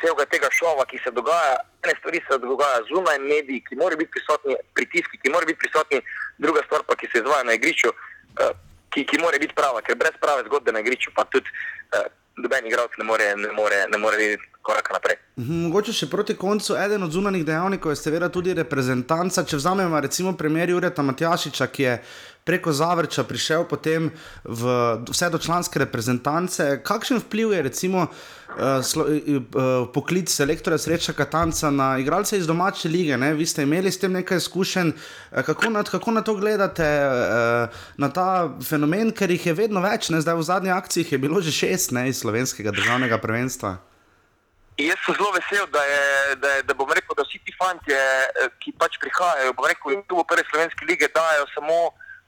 [0.00, 1.56] celega tega šova, ki se dogaja.
[1.84, 6.00] Ene stvari se dogajajo zunaj mediji, ki morajo biti prisotni, pritiski, ki morajo biti prisotni,
[6.38, 7.88] druga stvar pa, ki se izvaja na igrišču,
[8.40, 8.52] eh,
[8.90, 11.50] ki, ki mora biti prava, ker brez prave zgodbe na igrišču pa tudi.
[12.36, 15.16] Noben igralec ne more, ne more, ne more videti koraka naprej.
[15.36, 19.44] Mhm, mogoče še proti koncu, eden od zunanjih dejavnikov je seveda tudi reprezentanca.
[19.44, 21.98] Če vzamemo recimo primer Jureta Matjašiča, ki je
[22.44, 24.10] preko Zavrča prišel potem
[24.44, 24.72] v
[25.10, 31.70] vse do članske reprezentance, kakšen vpliv je recimo uh, slo, uh, poklic selektorja Sreča Katanca
[31.70, 33.16] na igralce iz domače lige?
[33.16, 33.32] Ne?
[33.34, 34.92] Vi ste imeli s tem nekaj izkušenj,
[35.32, 38.28] kako, kako na to gledate, uh, na ta
[38.62, 40.20] fenomen, ker jih je vedno več, ne?
[40.20, 43.78] zdaj v zadnji akciji je bilo že šest ne, iz slovenskega državnega prvenstva.
[44.76, 47.94] Jaz sem zelo vesel, da, je, da, je, da bom rekel, da vsi ti fanti,
[48.58, 51.76] ki pač prihajajo, bom rekel, tu v prvi slovenski lige dajo samo,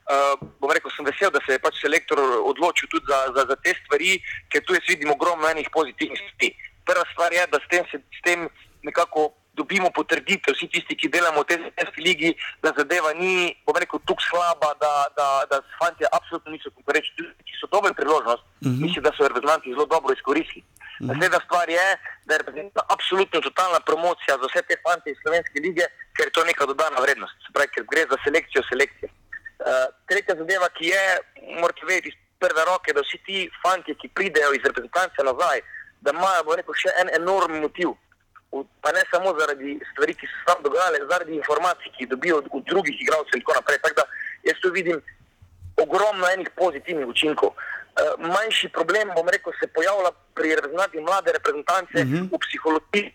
[0.07, 3.57] uh, bom rekel, sem vesel, da se je pač selektor odločil tudi za, za, za
[3.67, 4.21] te stvari,
[4.55, 6.55] ker tu jaz vidim ogromno enih pozitivnih stvari.
[6.87, 8.47] Prva stvar je, da s tem, se, s tem
[8.87, 12.31] nekako dobimo potrditev, vsi tisti, ki delamo v tej slovenski ligi,
[12.63, 17.59] da zadeva ni, bom rekel, tukaj slaba, da, da, da fanti absolutno niso konkurenčni, ki
[17.59, 18.79] so dobre priložnost, uh -huh.
[18.85, 20.63] mislim, da so reprezentanti zelo dobro izkoristili.
[21.01, 21.87] Naslednja stvar je,
[22.25, 25.85] da je reprezentativna absolutno totalna promocija za vse te fante iz Slovenske lige,
[26.17, 27.37] ker je to neka dodana vrednost.
[27.45, 29.09] Se pravi, ker gre za selekcijo selekcije.
[29.11, 31.05] Uh, tretja zadeva, ki je,
[31.61, 35.61] morate vedeti iz prve roke, da vsi ti fanti, ki pridejo iz reprezentance nazaj,
[36.01, 37.93] da imajo, rekel, še en enorm motiv.
[38.81, 42.49] Pa ne samo zaradi stvari, ki se tam dogajale, zaradi informacij, ki jih dobijo od,
[42.57, 43.81] od drugih igralcev in tako naprej.
[43.85, 44.05] Tako da
[44.49, 45.03] jaz tu vidim
[45.77, 47.53] ogromno enih pozitivnih učinkov.
[47.53, 47.76] Uh,
[48.19, 52.29] manjši problem, bom rekel, se pojavlja pri reprezentanti mlade reprezentance uh -huh.
[52.33, 53.13] v psihologiji.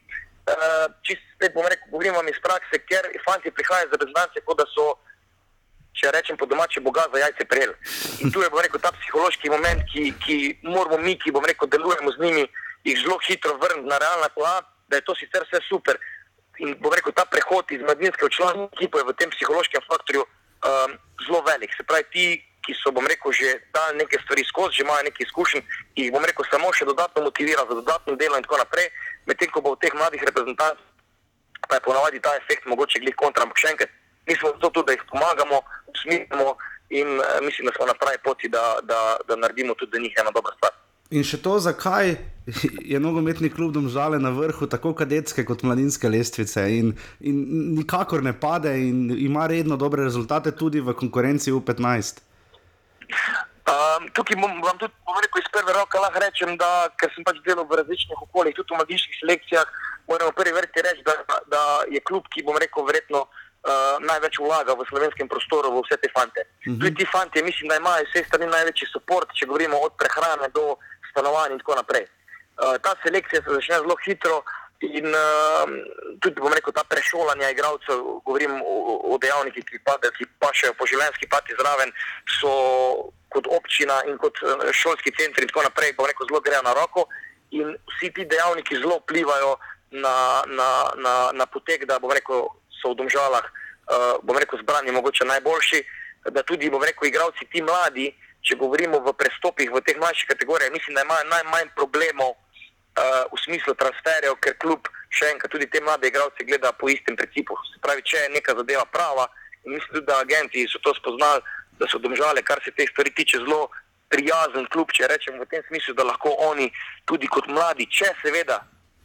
[0.52, 4.58] Uh, Čisto spet bom rekel, govorim vam iz prakse, ker fanti prihajajo iz reprezentance, kot
[4.58, 4.98] da so,
[5.94, 7.74] če rečem po domače, boga za jajce prejeli.
[8.24, 11.70] In tu je, bom rekel, ta psihološki moment, ki, ki moramo mi, ki bom rekel,
[11.70, 12.46] delujemo z njimi,
[12.84, 15.98] jih zelo hitro vrniti na realna tla, da je to sicer vse super.
[16.58, 20.26] In bom rekel, ta prehod iz mladinske v članske ekipe je v tem psihološkem faktorju
[20.26, 21.74] um, zelo velik.
[21.78, 22.26] Se pravi, ti,
[22.72, 25.64] ki so, bom rekel, že dali neke stvari skozi, že imajo nekaj izkušenj,
[26.00, 28.88] jih bom rekel, samo še dodatno motivira za dodatno delo in tako naprej,
[29.28, 30.88] medtem ko bo v teh mladih reprezentantih,
[31.68, 33.92] pa je ponavadi ta efekt mogoče glih kontra, ampak še enkrat,
[34.28, 35.60] mi smo zato tudi, da jih pomagamo,
[35.92, 36.56] usmirimo
[36.96, 40.16] in uh, mislim, da smo na pravi poti, da, da, da naredimo tudi za njih
[40.24, 40.72] eno dobro stvar.
[41.12, 42.16] In še to, zakaj
[42.92, 47.42] je nogometni klub Domžale na vrhu tako kadetske kot mladinske lestvice in, in
[47.76, 52.31] nikakor ne pade in ima redno dobre rezultate tudi v konkurenci U15.
[53.72, 57.38] Um, tukaj bom, vam tudi rekel iz prve roke, lahko rečem, da ker sem pač
[57.46, 59.68] delal v različnih okoljih, tudi v mladinskih selekcijah,
[60.10, 61.14] moram v prvi vrsti reči, da,
[61.54, 61.62] da
[61.94, 66.10] je klub, ki bom rekel, verjetno uh, največ vlaga v slovenskem prostoru v vse te
[66.10, 66.42] fante.
[66.42, 66.80] Uh -huh.
[66.82, 70.76] Tudi ti fanti, mislim, da imajo vse strani največji podpor, če govorimo od prehrane do
[71.12, 72.06] stanovanja in tako naprej.
[72.58, 74.44] Uh, ta selekcija se začne zelo hitro.
[74.82, 75.70] In uh,
[76.18, 80.88] tudi, bom rekel, ta prešolanja igralcev, govorim o, o dejavnikih, ki, pade, ki pašejo po
[80.90, 81.94] življenjski pati zraven,
[82.40, 82.54] so
[83.32, 84.42] kot občina in kot
[84.74, 87.06] šolski centri in tako naprej, bom rekel, zelo grejo na roko.
[87.54, 89.54] In vsi ti dejavniki zelo vplivajo
[90.02, 92.50] na, na, na, na potek, da bom rekel,
[92.82, 95.86] so v domžalah, uh, bom rekel, zbrani mogoče najboljši,
[96.34, 98.10] da tudi, bom rekel, igralci ti mladi,
[98.42, 102.34] če govorimo v prestopih v teh mlajših kategorijah, mislim, da imajo najmanj problemov
[102.98, 107.16] uh, v smislu transferjev, ker kljub še enkrat tudi te mlade igralce gleda po istem
[107.20, 107.58] principu.
[107.72, 109.28] Se pravi, če je neka zadeva prava,
[109.66, 111.44] in mislim tudi, da agenti so to spoznali,
[111.80, 113.70] da so domžale, kar se te stvari tiče, zelo
[114.12, 116.68] prijazen klub, če rečem v tem smislu, da lahko oni
[117.10, 118.62] tudi kot mladi, če seveda.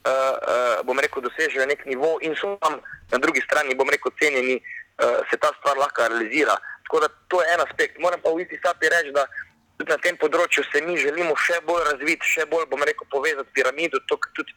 [0.07, 2.76] Uh, uh, bom rekel, dosežejo nek nivo, in so tam
[3.11, 4.55] na drugi strani, bom rekel, cenjeni,
[5.03, 6.55] uh, se ta stvar lahko realizira.
[6.87, 7.99] Tako da to je en aspekt.
[7.99, 9.26] Moram pa v isti sapi reči, da
[9.77, 13.53] tudi na tem področju se mi želimo še bolj razviti, še bolj, bom rekel, povezati
[13.57, 14.53] piramido, to, tudi,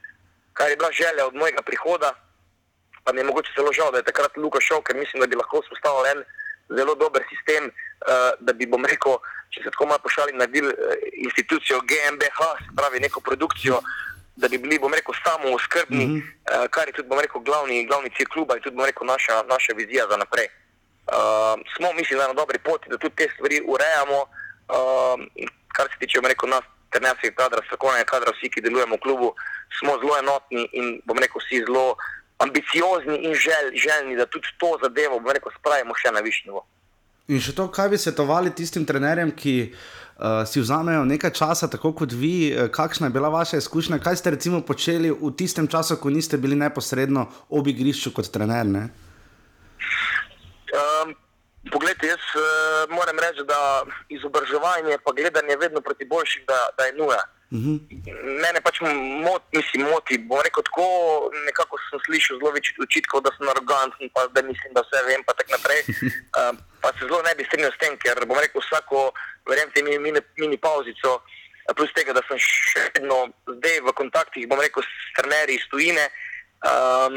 [0.56, 2.14] kar je bila želja od mojega prihoda.
[3.04, 5.40] Pa mi je mogoče zelo žal, da je takrat Luka šel, ker mislim, da bi
[5.40, 6.24] lahko vzpostavil en
[6.78, 9.18] zelo dober sistem, uh, da bi, bom rekel,
[9.56, 10.96] če se tako malo pošali, naredili uh,
[11.26, 13.80] institucijo GMBH, se pravi neko produkcijo,
[14.40, 16.70] da bi bili, bom rekel, samo skrbni, mm -hmm.
[16.72, 19.74] kar je tudi, bom rekel, glavni, glavni cilj kluba in tudi, bom rekel, naša, naša
[19.76, 20.48] vizija za naprej.
[21.10, 24.28] Uh, smo, mislim, na dobri poti, da tudi te stvari urejamo.
[24.70, 29.04] Uh, kar se tiče, bom rekel, nas, trenerskega kadra, strokovnega kadra, vsi, ki delujemo v
[29.04, 29.30] klubu,
[29.80, 31.94] smo zelo enotni in, bom rekel, vsi zelo
[32.44, 36.66] ambiciozni in žel, željni, da tudi to zadevo, bom rekel, spravimo še na višji nivo.
[37.30, 41.92] In še to, kaj bi svetovali tistim trenerjem, ki uh, si vzamejo nekaj časa, tako
[42.02, 46.00] kot vi, uh, kakšna je bila vaša izkušnja, kaj ste recimo počeli v tistem času,
[46.02, 48.90] ko niste bili neposredno ob igrišču kot trener?
[50.74, 51.14] Um,
[51.68, 56.94] Poglejte, jaz uh, moram reči, da izobraževanje in gledanje vedno proti boljšim, da, da je
[56.94, 57.24] nuja.
[57.52, 57.76] Uh mhm.
[57.76, 58.42] -huh.
[58.44, 58.80] Mene pač
[59.28, 60.18] moti, mislim, moti.
[60.18, 60.86] Bom rekel tako,
[61.46, 65.24] nekako sem slišal zelo več očitkov, da sem aroganten, pa da mislim, da vse vem,
[65.28, 65.82] pa tako naprej.
[66.40, 69.12] Uh, pa se zelo ne bi strinjal s tem, ker bom rekel vsako,
[69.50, 71.22] verjemite mi, mini, mini pauzico,
[71.76, 73.18] plus tega, da sem še vedno
[73.58, 76.06] zdaj v kontaktih, bom rekel, s trenerji iz tujine.
[76.60, 77.16] Um,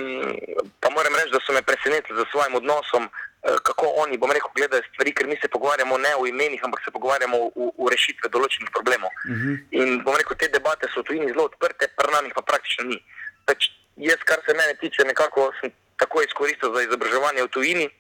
[0.81, 3.09] pa moram reči, da so me presenetili z svojim odnosom,
[3.43, 6.91] kako oni, bom rekel, gledajo stvari, ker mi se pogovarjamo ne o imenih, ampak se
[6.91, 9.11] pogovarjamo v rešitve določenih problemov.
[9.27, 9.57] Uh -huh.
[9.71, 13.03] In bom rekel, te debate so v tujini zelo odprte, pri nas pa praktično ni.
[13.47, 17.91] Peč, jaz, kar se mene tiče, nekako sem tako izkoristil za izobraževanje v tujini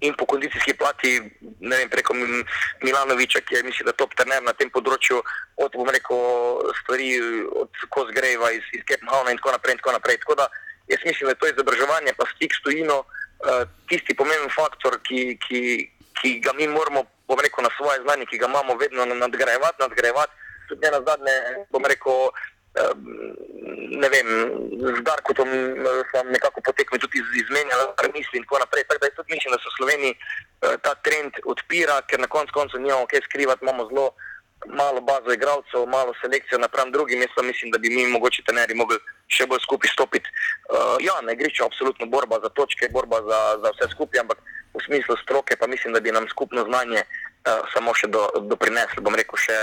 [0.00, 1.20] in po kondicijski plati,
[1.60, 2.14] ne vem, preko
[2.82, 5.22] Milanoviča, ki je, mislim, da top trener na tem področju,
[5.56, 6.18] od, bom rekel,
[6.80, 7.20] stvari
[7.62, 10.18] od Kozgreva iz, iz Kepnhavna in tako naprej in tako naprej.
[10.18, 10.48] Tako da,
[10.88, 13.21] jaz mislim, da je to izobraževanje, pa stik s tujino, uh,
[13.88, 15.60] tisti pomemben faktor, ki, ki,
[16.20, 20.32] ki ga mi moramo, bom rekel, na svoje znanje, ki ga imamo vedno nadgrajevati, nadgrajevati.
[20.68, 21.34] Tudi ne na zadnje,
[21.74, 22.94] bom rekel, uh,
[24.02, 24.28] ne vem,
[24.96, 25.50] z Darkom
[26.12, 28.84] sem nekako potekal tudi iz, izmenjal, kar mislim in tako naprej.
[28.88, 30.14] Tako da jaz tudi mislim, da se v Sloveniji
[30.82, 34.14] ta trend odpira, ker na koncu koncev nimamo kaj skrivati, imamo zelo
[34.66, 37.20] malo bazo igralcev, malo selekcijo napram drugim.
[37.20, 38.98] Jaz pa mislim, da bi mi mogoče teneri mogli
[39.28, 40.30] še bolj skupaj stopiti.
[40.30, 44.38] Uh, ja, na igrišču je absolutno borba za točke, borba za, za vse skupaj, ampak
[44.74, 49.02] v smislu stroke pa mislim, da bi nam skupno znanje uh, samo še do, doprineslo,
[49.02, 49.58] bom rekel, še,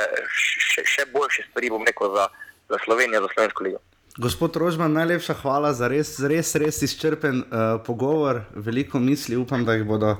[0.71, 2.29] še, še boljše stvari, bom rekel, za,
[2.69, 3.83] za Slovenijo, za Slovensko ligo.
[4.19, 8.41] Gospod Rožman, najlepša hvala za res, res, res izčrpen uh, pogovor.
[8.51, 10.19] Veliko misli, upam, da jih bodo uh,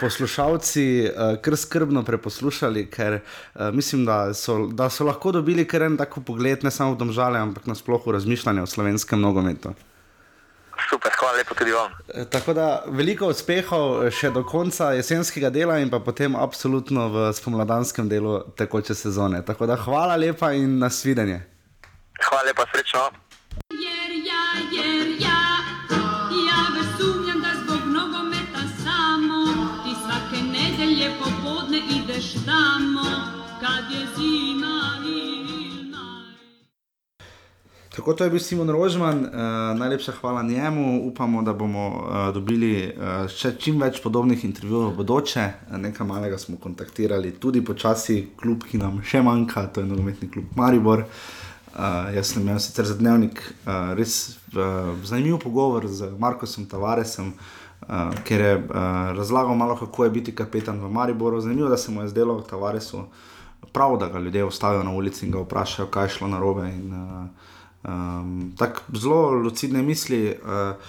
[0.00, 5.86] poslušalci uh, kar skrbno preposlušali, ker uh, mislim, da so, da so lahko dobili kar
[5.88, 9.72] en tako pogled, ne samo v domžale, ampak nasplošno razmišljanje o slovenskem nogometu.
[10.90, 11.96] Super, hvala lepo tudi vam.
[12.30, 18.12] Tako da veliko uspehov še do konca jesenskega dela in pa potem absolutno v spomladanskem
[18.12, 19.40] delu tekoče sezone.
[19.40, 21.55] Tako da hvala lepa in nasvidenje.
[22.24, 23.00] Hvala lepa, srečno.
[23.84, 24.44] Jer ja,
[24.76, 25.42] jer ja,
[26.48, 29.44] ja već sumnjam da zbog nogometa samo
[29.84, 33.06] ti svake nedelje popodne ideš tamo
[33.60, 34.76] kad je zima.
[37.96, 39.30] Tako to je bil Simon Rožman, uh,
[39.78, 41.00] najlepša hvala njemu.
[41.08, 45.46] Upamo, da bomo uh, dobili uh, še čim več podobnih intervjujev v bodoče.
[45.70, 50.52] Nekaj malega smo kontaktirali, tudi počasi klub, ki nam še manjka, to je nogometni klub
[50.60, 51.06] Maribor.
[51.06, 51.45] Uh,
[51.76, 57.34] Uh, jaz sem imel sicer za dnevnik uh, res uh, zanimiv pogovor z Markosom Tavaresom,
[57.34, 58.76] uh, ker je uh,
[59.12, 61.40] razlagal malo, kako je biti kapetan v Mariboru.
[61.40, 63.02] Zanimivo, da se mu je zdelo Tavaresu
[63.72, 66.64] prav, da ga ljudje ostavijo na ulici in ga vprašajo, kaj je šlo narobe.
[66.70, 67.28] In, uh,
[67.84, 70.32] um, Tako zelo lucidne misli.
[70.32, 70.80] Uh,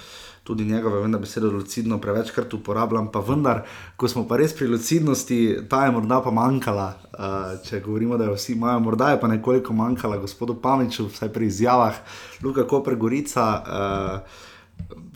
[0.48, 3.66] tudi njegove, vem, da besedo lucidno prevečkrat uporabljam, pa vendar,
[4.00, 5.40] ko smo pa res pri lucidnosti,
[5.70, 6.88] ta je morda pa manjkala.
[7.12, 11.34] Uh, če govorimo, da jo vsi imajo, morda je pa nekoliko manjkala gospodu Pamiču, vsaj
[11.36, 12.00] pri izjavah,
[12.44, 13.50] Luka Koper Gorica.
[13.60, 14.46] Uh,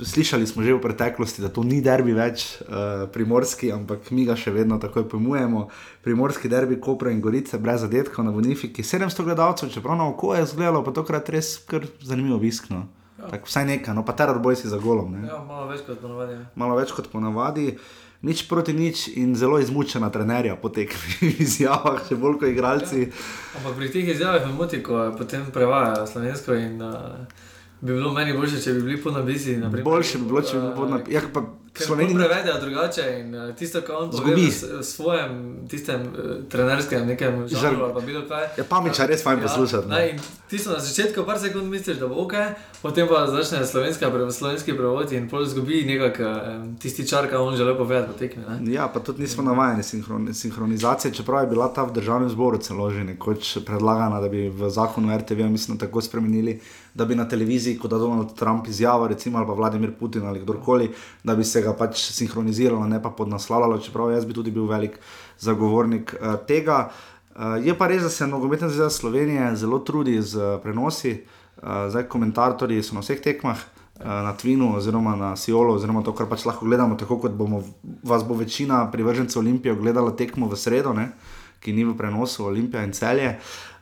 [0.01, 4.34] Slišali smo že v preteklosti, da to ni derbi več uh, primorski, ampak mi ga
[4.36, 5.67] še vedno tako pojmujemo.
[6.03, 8.84] Primorski derbi, Koper in Gorice, brez zadetkov na Bonifiki.
[8.84, 12.88] 700 gledalcev, čeprav na oko je zgledalo, pa tokrat res kar zanimivo obiskno.
[13.22, 13.30] Ja.
[13.30, 15.13] Tak, vsaj nekaj, no pa teror boj si za golom.
[15.26, 16.39] Ja, malo več kot ponavadi.
[16.39, 16.45] Ja.
[16.55, 17.76] Malo več kot ponavadi.
[18.22, 20.89] Nič proti nič in zelo izmučena trenerja po teh
[21.45, 23.05] izjavah, še bolj kot igralci.
[23.07, 23.24] Ja.
[23.61, 27.26] Ampak pri teh izjavah me moti, ko potem prevajajo slovensko in uh,
[27.82, 29.57] bi bilo meni boljše, če bi bili po nabizi.
[29.61, 31.17] Boljše bi bilo, če bi bili po nabizi.
[31.17, 31.26] Ja,
[31.78, 37.47] Slovenija prevedejo drugače in uh, tisto, kar on zgubi v svojem, tistem uh, trenerskem, nekem
[37.47, 38.43] žaru ali pa bilo kaj.
[38.43, 39.88] Je ja, pametno, res fajn ja, poslušati.
[39.88, 39.95] No.
[40.49, 42.34] Tisto na začetku, par sekund misliš, da bo ok,
[42.82, 47.55] potem pa začne slovenska, slovenski prevod in pol zgubi nekak um, tisti čar, kar on
[47.55, 48.43] želi povedati po tekmi.
[48.49, 48.74] Ne?
[48.74, 52.91] Ja, pa tudi nismo navajeni sinhron, sinhronizacije, čeprav je bila ta v državnem zboru celo
[52.91, 56.59] že nekoč predlagana, da bi v zakonu RTV, mislim, tako spremenili
[56.93, 60.39] da bi na televiziji, kot da Donald Trump izjavlja, recimo ali pa Vladimir Putin ali
[60.39, 60.91] kdorkoli,
[61.24, 64.99] da bi se ga pač sinhroniziralo, ne pa podnaslavljalo, čeprav jaz bi tudi bil velik
[65.39, 66.89] zagovornik uh, tega.
[67.36, 71.22] Uh, je pa res, da se nogometna zveza Slovenije zelo trudi z prenosi,
[71.62, 73.70] uh, zdaj komentatorji so na vseh tekmah.
[74.01, 77.59] Na Twinu, oziroma na Siolu, oziroma to, kar pač lahko gledamo, tako kot bomo,
[78.01, 81.12] vas bo večina privržencev Olimpije gledala tekmo v sredo, ne,
[81.62, 83.36] ki ni v prenosu Olimpije in celje.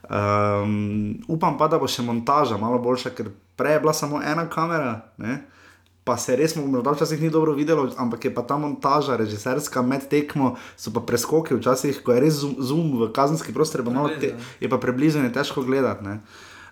[0.10, 4.44] Um, upam pa, da bo še montaža malo boljša, ker prej je bila samo ena
[4.52, 5.40] kamera, ne,
[6.10, 10.08] pa se res morda včasih ni dobro videlo, ampak je pa ta montaža, režiserska med
[10.10, 14.34] tekmo, so pa preskoki včasih, ko je res zoom, zoom v kazenski prostor, pa te,
[14.58, 16.02] je pa preblizu in težko gledati.
[16.02, 16.16] Ne.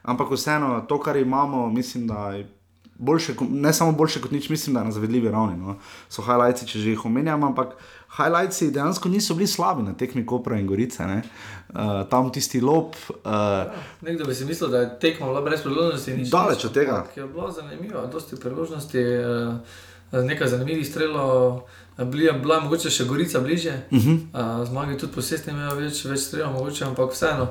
[0.01, 2.47] Ampak vseeno, to, kar imamo, mislim, da je
[2.97, 5.61] boljše, ne samo boljše kot nič, mislim, da je na zavedljivi ravni.
[5.61, 5.77] No.
[6.09, 7.77] So highlights, če že jih omenjam, ampak
[8.18, 11.03] highlights dejansko niso bili slabi na tekmi Kopra in Gorice.
[11.03, 12.95] Uh, tam tisti lop.
[13.09, 13.32] Uh,
[14.01, 16.30] Nekdo bi si mislil, da je tekmo bila brez priložnosti.
[16.32, 17.05] Daleč od tega.
[17.15, 19.03] Je bilo zanimivo, dosti priložnosti,
[20.11, 21.61] uh, nekaj zanimivih strelov.
[21.97, 24.20] Bila je mogoče še Gorica bliže, uh -huh.
[24.61, 27.47] uh, zmagi tudi posestni imajo več, več strelov, mogoče, ampak vseeno,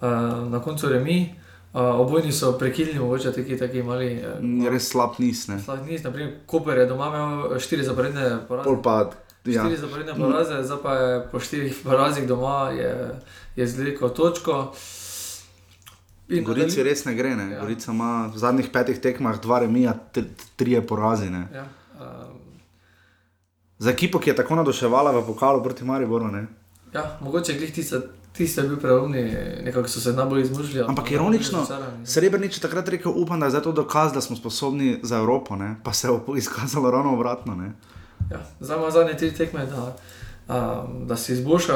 [0.00, 0.08] uh,
[0.50, 1.34] na koncu remi.
[1.74, 4.24] Uh, obojni so prekilni, mogoče taki, taki mali.
[4.40, 5.46] Uh, res slab nis.
[5.64, 8.64] Slab nis, naprimer, Koper je doma imel štiri zaporedne poraze.
[8.64, 9.27] Polpad.
[9.48, 9.64] Ja.
[9.64, 12.92] Štiri zaporedne poraze, zdaj pa je po štirih porazih doma, je,
[13.56, 14.74] je zliko točko.
[16.28, 17.50] In Gorici res ne gre, ne?
[17.54, 17.60] Ja.
[17.60, 19.94] Gorica ima v zadnjih petih tekmah dva remija,
[20.56, 21.32] tri porazi.
[21.32, 21.64] Ja,
[21.96, 22.36] um,
[23.78, 26.28] Za ekipo, ki je tako naduševala v pokalu proti Mariboru.
[26.92, 28.00] Ja, mogoče glih tiste
[28.38, 29.22] Tisti, ki so bili preumni,
[29.64, 30.84] nekako so se najbolj izmužili.
[30.88, 31.66] Ampak ironično,
[32.04, 35.76] Srebrenic je takrat rekel: upam, da je to dokaz, da smo sposobni za Evropo, ne?
[35.84, 37.72] pa se je izkazalo ravno obratno.
[38.30, 39.96] Ja, Zdaj imamo zadnje tri tekme, da,
[40.48, 41.74] um, da si izboljša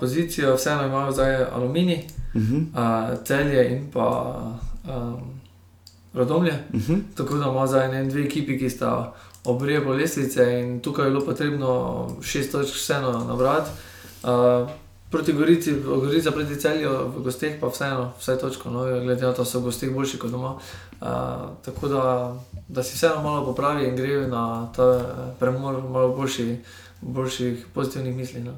[0.00, 2.64] pozicijo, vseeno imajo zdaj aluminij, uh -huh.
[3.12, 4.36] uh, celje in pa
[4.84, 5.40] um,
[6.14, 6.52] rodomlje.
[6.72, 7.00] Uh -huh.
[7.16, 11.24] Tako da imamo zdaj ne dve ekipi, ki sta obrejo lestvice in tukaj je bilo
[11.24, 13.70] potrebno šest točk vseeno nabrati.
[14.22, 14.70] Uh,
[15.10, 19.42] proti Gorici, Gorica proti celju, v gostih pa vseeno, vse točko, no, glede na to,
[19.42, 20.56] da so gosti boljši kot doma.
[21.00, 21.08] Uh,
[21.64, 22.02] tako da,
[22.68, 24.86] da si vseeno malo popravi in gre na ta
[25.40, 26.56] premor, malo boljši,
[27.00, 28.42] boljših pozitivnih misli.
[28.42, 28.56] No.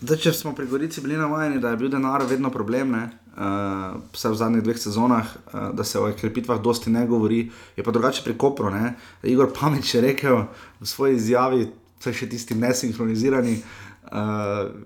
[0.00, 3.04] Zdaj, če smo pri Gorici bili navajeni, da je bil denar vedno problem, ne,
[3.34, 7.84] uh, vse v zadnjih dveh sezonah, uh, da se o krepitvah dosti ne govori, je
[7.84, 8.70] pa drugače pri Kopru.
[8.70, 8.94] Ne.
[9.22, 10.44] Igor Pameč je rekel
[10.80, 11.66] v svoji izjavi,
[11.98, 13.56] vse še tisti nesinhronizirani.
[13.58, 13.83] Uh,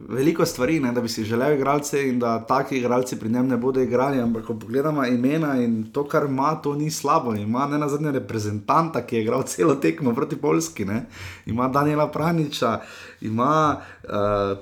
[0.09, 3.57] veliko stvari, ne, da bi si želel igralce in da taki igralci pri njem ne
[3.57, 7.35] bodo igrali, ampak ko pogledamo imena in to, kar ima, to ni slabo.
[7.35, 11.07] Ima ne na zadnje reprezentanta, ki je igral celo tekmo proti Polski, ne.
[11.47, 12.81] ima Daniela Praniča,
[13.21, 14.11] ima uh,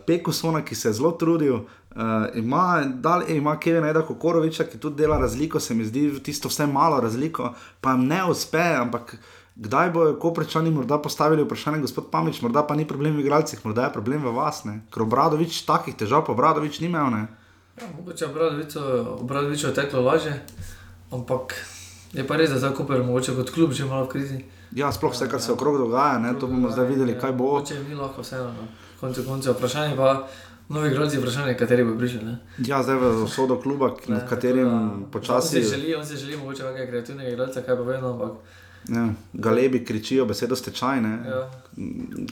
[0.07, 1.55] Pekusona, ki se je zelo trudil.
[1.55, 2.03] Uh,
[2.35, 6.67] ima, dal, ima Kevin Eda Kokoroviča, ki tudi dela razliko, se mi zdi, tisto vse
[6.67, 9.17] malo razliko, pa ne uspe, ampak
[9.57, 13.89] kdaj bojo koprečani morda postavili vprašanje, gospod Pamič, morda pa ni problem v igralcih, morda
[13.89, 14.81] je problem v vas, ne?
[14.93, 17.25] ker obradovič takih težav, pa obradovič ni imel.
[17.81, 18.27] Ja, mogoče
[19.21, 20.33] obradovič je teklo laže,
[21.13, 21.57] ampak
[22.13, 24.45] je pa res, da za Koper mogoče kot klub že malo v krizi.
[24.77, 26.35] Ja, sploh vse, kar se okrog dogaja, ne?
[26.41, 27.57] to bomo zdaj videli, kaj bo.
[27.65, 28.69] Če ni lahko vseeno, no.
[29.01, 30.29] konce koncev vprašanje pa.
[30.69, 32.27] Novi igralci, vprašanje, kateri bo prišel.
[32.67, 35.61] Ja, zdaj v sodo kluba, ne, katerim počasi.
[35.61, 38.65] On si želi, on si želi mogoče nekaj kreativnega igralca, kaj pa vedno, ampak.
[38.89, 41.41] Ja, galebi kričijo besedo stečaj, ja.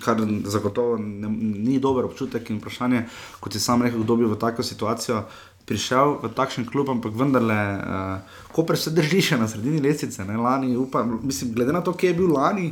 [0.04, 3.02] kar zagotovo ne, ni dober občutek in vprašanje,
[3.40, 5.24] kot si sam rekel, kdo bi v tako situacijo
[5.66, 10.24] prišel v takšen klub, ampak vendarle, uh, ko pa se drži še na sredini lesice,
[10.28, 12.70] ne lani, upam, mislim, glede na to, kje je bil lani,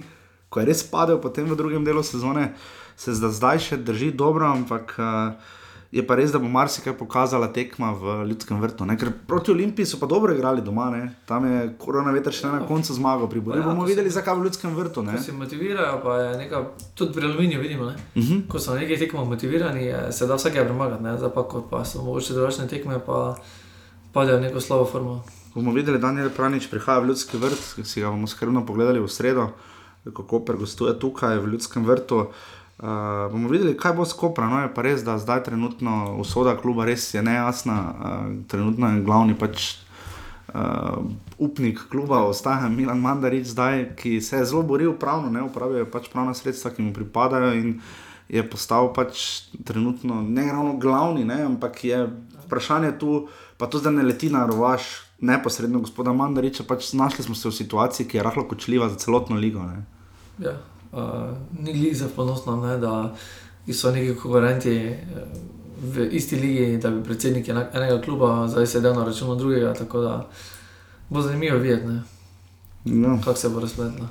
[0.53, 2.53] ko je res padel potem v drugem delu sezone,
[2.97, 4.95] se zdaj še drži dobro, ampak.
[5.01, 5.59] Uh,
[5.93, 8.87] je pa res, da bo marsikaj pokazala tekma v Ljudskem vrtu.
[8.89, 8.97] Ne?
[8.97, 11.03] Ker proti Olimpiji so pa dobro igrali doma, ne?
[11.29, 13.59] tam je korona veter še na koncu zmagal, pri Boru.
[13.61, 15.05] Ja, bomo videli, zakaj v Ljudskem vrtu.
[15.05, 15.19] Ne?
[15.21, 16.65] Se motivirajo, pa je nekaj,
[16.97, 17.91] tudi pri Aluminiju vidimo.
[17.91, 17.97] Ne?
[18.15, 18.33] Uh mhm.
[18.33, 18.47] -huh.
[18.49, 22.35] Ko so nekaj tekmo motivirani, se da vsake premagati, zdaj pa ko pa so mogoče
[22.35, 23.37] drugačne tekme, pa
[24.13, 25.23] padejo neko slovo formo.
[25.55, 29.09] Bomo videli, da Daniel Pranič prihaja v Ljudski vrt, si ga bomo skrbno pogledali v
[29.09, 29.51] sredo,
[30.05, 32.17] kako pregostuje tukaj v Ljudskem vrtu.
[32.17, 32.27] Uh,
[32.83, 34.49] bomo videli, kaj bo skopra.
[34.51, 37.79] No, je pa res, da zdaj trenutno usoda kluba res je nejasna.
[37.79, 39.77] Uh, trenutno je glavni pač
[40.55, 40.99] uh,
[41.39, 46.11] upnik kluba, ostaja Milan Mandarič, zdaj, ki se je zelo boril pravno, ne upravijo pač
[46.11, 47.79] pravna sredstva, ki mu pripadajo in
[48.33, 52.07] je postal pač trenutno ne ravno glavni, ne, ampak je
[52.47, 53.29] vprašanje tu,
[53.61, 55.07] pa to zdaj ne leti na rovaš.
[55.23, 59.37] Neposredno, gospoda Mandariča, pač znašli smo se v situaciji, ki je rahlo kočljiva za celotno
[59.39, 59.63] ligo.
[60.43, 60.57] Ja,
[60.93, 61.01] uh,
[61.59, 63.15] ni Liza ponosna, ne, da
[63.73, 64.97] so neki konkurenti eh,
[65.83, 69.75] v isti ligi, da bi predsednik enega kluba zdaj sedel na računu drugega.
[69.75, 70.29] Tako da
[71.09, 71.87] bo zanimivo videti,
[72.85, 73.19] no.
[73.25, 74.09] kako se bo razpletlo.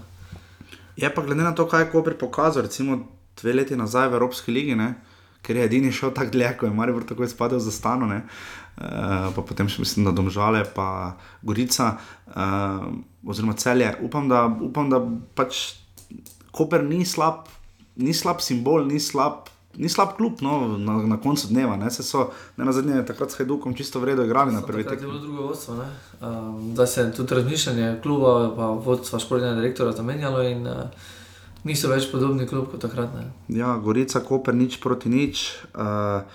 [0.98, 3.00] Je pa glede na to, kaj je Koper pokazal, recimo
[3.42, 4.94] dve leti nazaj v Evropski ligi, ne,
[5.42, 8.06] ker je edini šel tako dlje, ko je Maribor tako izpadel za stano.
[8.06, 8.22] Ne?
[8.78, 12.86] Uh, pa potem še mislim, da domžale, pa Gorica, uh,
[13.26, 13.96] oziroma celje.
[14.02, 15.02] Upam, da, upam, da
[15.36, 15.82] pač
[16.52, 17.48] Koper ni slab,
[17.96, 19.50] ni slab simbol, ni slab.
[19.78, 22.26] Ni slab klub no, na, na koncu dneva, ne se so
[22.58, 24.98] ne na zadnje takrat s Hajdukom čisto vredno igrali na prvi tekmi.
[24.98, 25.76] To je bilo drugo vodstvo,
[26.20, 30.92] um, da se je tudi razmišljanje kluba, pa vodstva športnega direktora zamenjalo in uh,
[31.64, 33.16] niso več podobni klub kot takrat.
[33.16, 33.30] Ne.
[33.48, 35.48] Ja, Gorica, Koper, nič proti nič.
[35.72, 36.28] Uh,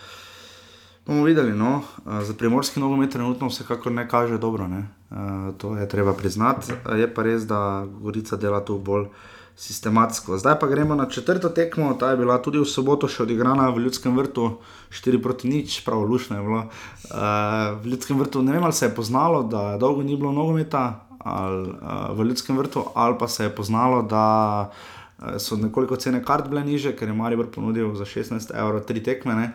[1.04, 4.86] bomo videli, no, uh, za primorski nogomet trenutno vsekakor ne kaže dobro, ne.
[5.10, 6.72] Uh, to je treba priznati.
[6.72, 9.10] Uh, je pa res, da Gorica dela tu bolj
[9.56, 10.38] sistematsko.
[10.38, 13.86] Zdaj pa gremo na četrto tekmo, ta je bila tudi v soboto še odigrana v
[13.86, 14.50] Ljudskem vrtu,
[14.92, 16.60] 4 proti nič, prav lušno je bilo.
[17.08, 21.08] Uh, v Ljudskem vrtu ne vem, ali se je poznalo, da dolgo ni bilo nogometa
[21.24, 24.26] ali, uh, v Ljudskem vrtu, ali pa se je poznalo, da
[24.68, 29.00] uh, so nekoliko cene kart bile niže, ker je Maribor ponudil za 16 evrov tri
[29.00, 29.40] tekme.
[29.40, 29.48] Ne?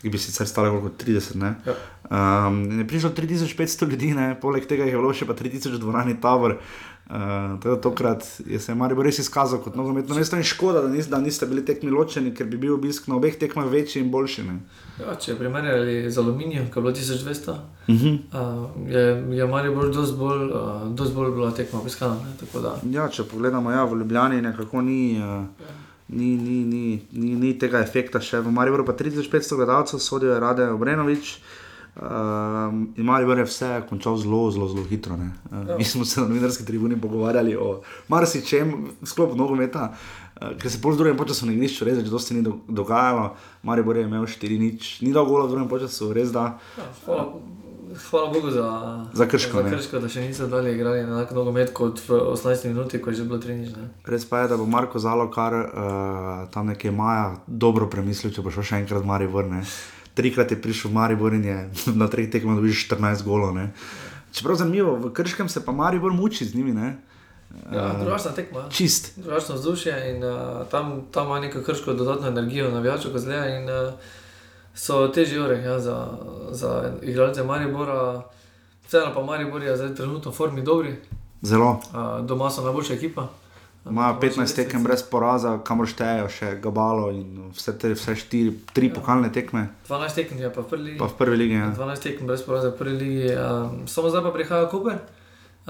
[0.00, 1.36] Ki bi sicer stale kot 30.
[1.36, 1.50] Ne?
[1.68, 1.74] Ja.
[2.08, 4.32] Um, je prišlo 3500 ljudi, ne?
[4.40, 6.56] poleg tega je bilo še pa 3000 dvorani Tower.
[6.56, 6.89] Uh,
[7.82, 11.46] tokrat je se Marijo res izkazal kot nogometno mesto in škoda, da, nis, da niste
[11.46, 14.44] bili tekmi ločeni, ker bi bil obisk na obeh tekmah večji in boljši.
[15.00, 18.18] Ja, če primerjali z aluminijem, ki je bilo 1200, uh -huh.
[18.32, 22.16] uh, je, je Marijo bolj, dosti bolj, uh, bolj bila tekma obiskana.
[22.90, 25.18] Ja, če pogledamo, ja, v Ljubljani nekako ni.
[25.18, 25.44] Uh,
[26.12, 30.66] Ni, ni, ni, ni, ni tega efekta še v Mariboru, pa 3500 gledalcev, sodijo Rade
[30.66, 31.69] Obrenovič, uh,
[32.00, 35.14] Um, in malo je vse končal zelo, zelo, zelo hitro.
[35.14, 39.92] Uh, mi smo se na novinarski tribuni pogovarjali o marsičem, sklopu nogometa,
[40.40, 43.34] uh, ker se pol z drugim počasom na igrišču res, da se ni do, dogajalo.
[43.62, 46.56] Marijo je imel 4 nič, ni dolgo v drugem času, res da.
[46.78, 47.28] Ja, hvala,
[48.08, 48.70] hvala Bogu za,
[49.12, 52.72] za, krško, za krško, da še niso dalje igrali na enak nogomet kot v 18
[52.72, 53.76] minuti, ko je že bilo 3 nič.
[54.08, 55.68] Res pa je, da bo Marko Zalo, kar uh,
[56.48, 59.66] tam nekje maja, dobro premislil, če bo šel še enkrat Marijo vrne
[60.14, 61.58] trikrat je prišel v Maribor in je
[62.00, 63.56] na treh tekmah dobil 14 golov.
[64.32, 66.72] Čeprav zanimivo, v Krškem se pa Maribor muči z njimi.
[66.72, 66.96] Ne?
[67.72, 68.68] Ja, drugačna tekma.
[68.70, 69.18] Čist.
[69.18, 73.62] Drugačno vzdušje in uh, tam, tam ima neko krško dodatno energijo, navijačo, kot zdaj.
[73.62, 73.92] In uh,
[74.74, 76.06] so težje ure ja, za,
[76.50, 78.22] za igralce Maribora.
[78.86, 80.96] Vseeno pa Maribor je zdaj trenutno v formi dobri.
[81.42, 81.70] Zelo.
[81.70, 83.28] Uh, doma so najboljša ekipa.
[83.88, 88.90] Imajo 15 tekem brez poraza, kamor štejejo še Gabalo in vse te vse štiri, tri
[88.90, 88.94] ja.
[88.98, 89.70] pokalne tekme.
[89.88, 90.98] 12 tekem je pa v prvi ligi.
[91.00, 91.56] Pa v prvi ligi.
[91.56, 91.70] Ja.
[91.78, 93.32] 12 tekem brez poraza v prvi ligi.
[93.32, 95.00] Um, samo zdaj pa prihaja Koper.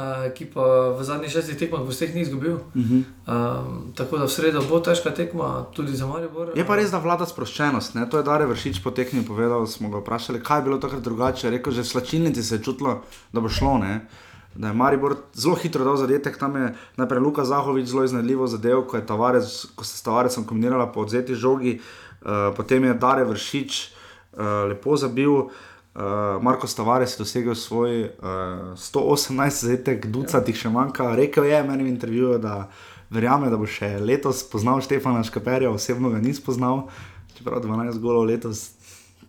[0.00, 2.58] Uh, ki pa v zadnjih šestih tekmah v vseh ni izgubil.
[2.74, 3.02] Uh -huh.
[3.26, 6.50] um, tako da v sredo bo težka tekma, tudi za Maribor.
[6.54, 7.94] Je pa res, da vlada sproščenost.
[7.94, 8.11] Ne?
[8.11, 9.66] To je Dare Vršič po tekmi povedal.
[9.66, 11.50] Smo ga vprašali, kaj je bilo takrat drugače.
[11.50, 13.02] Rekel, že v slačilnici se je čutilo,
[13.32, 13.78] da bo šlo.
[13.78, 14.06] Ne?
[14.55, 18.82] Da je Maribor zelo hitro dal zadetek, tam je najprej Luka Zahovič zelo iznajdljivo zadev,
[18.86, 21.80] ko, tavarec, ko se s Tavarecem kombinirala po odzeti žogi,
[22.22, 23.82] uh, potem je Dare Vršič
[24.32, 25.30] uh, lepo zabil.
[25.30, 31.14] Uh, Marko Stavarec je dosegel svoj uh, 118 zadetek, ducatih še manjka.
[31.14, 32.68] Rekel je meni v intervjuju, da
[33.11, 36.88] verjame, da bo še letos spoznal Štefana Škaperja, osebno ga ni spoznal,
[37.38, 38.70] čeprav 12 golov letos,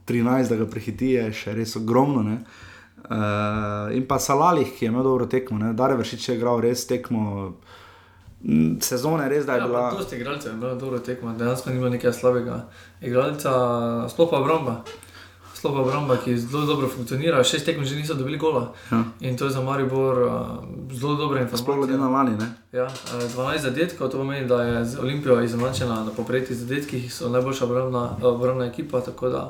[0.10, 2.22] 13, da ga prehiti, je še res ogromno.
[2.22, 2.70] Uh,
[3.12, 7.54] Uh, in pa Salalih, ki je imel dobro tekmo, da je vršič igral res tekmo.
[8.82, 9.90] Sezone res da je ja, bila.
[9.92, 12.70] To ste igrali, je bilo dobro tekmo, dejansko ni bilo nekaj slabega.
[13.02, 13.52] Igralca,
[14.10, 14.84] sploh pa obramba.
[15.54, 18.72] Sploh obramba, ki zelo dobro funkcionira, šest tekmo že niso dobili gola.
[18.92, 19.04] Ja.
[19.20, 20.32] In to je za Maribor uh,
[20.92, 21.64] zelo dobro informacija.
[21.64, 22.48] Sploh glede na lani, ne?
[22.72, 27.66] Ja, uh, 12 zadetkov, to pomeni, da je Olimpija izenačena na popretih zadetkih, so najboljša
[27.66, 29.44] obrambna, obrambna ekipa, tako da.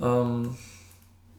[0.00, 0.56] Um,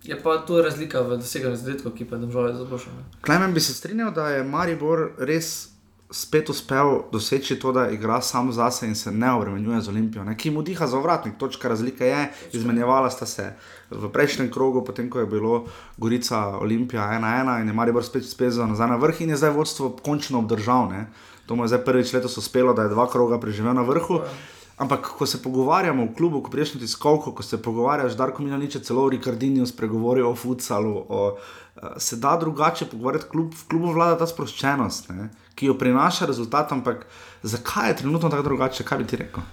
[0.04, 2.92] Je pa tu razlika v doseganju zadetkov, ki pa je država zelo boljša.
[3.26, 5.70] Klemen bi se strinjal, da je Maribor res
[6.12, 10.38] spet uspel doseči to, da igra samo zase in se ne obremenjuje z Olimpijo, ne?
[10.38, 11.38] ki mu diha za vratnik.
[11.38, 13.54] Točka razlika je, izmenjevala sta se
[13.92, 15.66] v prejšnjem krogu, potem ko je bilo
[15.98, 19.90] Gorica Olimpija 1-1 in je Maribor spet spezal nazaj na vrh in je zdaj vodstvo
[20.04, 20.90] končno obdržal.
[20.90, 21.08] Ne?
[21.46, 24.24] To mu je zdaj prvič letos uspelo, da je dva kroga preživel na vrhu.
[24.24, 24.32] Ja.
[24.78, 28.52] Ampak, ko se pogovarjamo v klubu, ko prejšnji tiskovko, ko se pogovarjaš, da lahko mi
[28.52, 33.56] na niče celo v Rikardiniju spregovorijo o futsalu, o, uh, se da drugače pogovarjati, klub,
[33.58, 36.72] v klubu vlada ta sproščenost, ne, ki jo prinaša rezultat.
[36.72, 37.08] Ampak
[37.42, 39.44] zakaj je trenutno tako drugače, kaj bi ti rekel?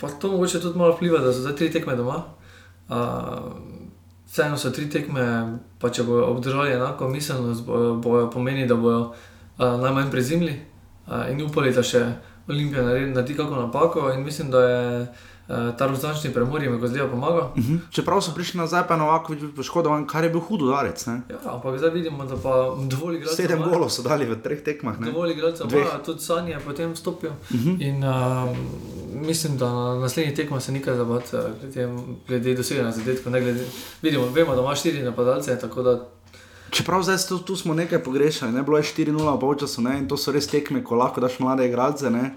[0.00, 2.24] Pa to mogoče tudi malo vpliva, da so zdaj tri tekme doma.
[2.88, 3.52] Uh,
[4.30, 5.22] Vseeno so tri tekme,
[5.82, 11.26] pa če bodo obdržali enako miselnost, bojo, bojo pomeni, da bodo uh, najmanj prezimli uh,
[11.28, 12.04] in upali, da še.
[12.50, 15.06] Olimpija naredi, naredi kako napako in mislim, da je
[15.50, 17.38] Uh, ta rozlični premor jim je kozljivo pomagal.
[17.40, 17.78] Uh -huh.
[17.90, 21.06] Čeprav so prišli nazaj, pa je Novakovič bil poškodovan, kar je bil hud udarec.
[21.06, 21.20] Ne?
[21.30, 23.36] Ja, ampak zdaj vidimo, da pa dovolj igralcev.
[23.36, 25.00] Sedem golov so dali v treh tekmah.
[25.00, 25.06] Ne?
[25.06, 27.30] Dovolj igralcev, pa tudi Sanje je potem vstopil.
[27.30, 27.70] Uh Mhm.
[27.70, 27.88] -huh.
[27.88, 28.56] In uh,
[29.26, 31.88] mislim, da na naslednjih tekmah se nikaj zabati, uh, glede,
[32.28, 33.32] glede doseganja zadetkov.
[34.02, 36.08] Vidimo, vemo, da ima štiri napadalce, tako da
[36.70, 40.16] Čeprav zdaj tu, tu smo nekaj pogrešali, ne bilo je 4-0 v polčasu in to
[40.16, 42.10] so res tekme, ko lahko daš mlade igralce.
[42.10, 42.34] Ne?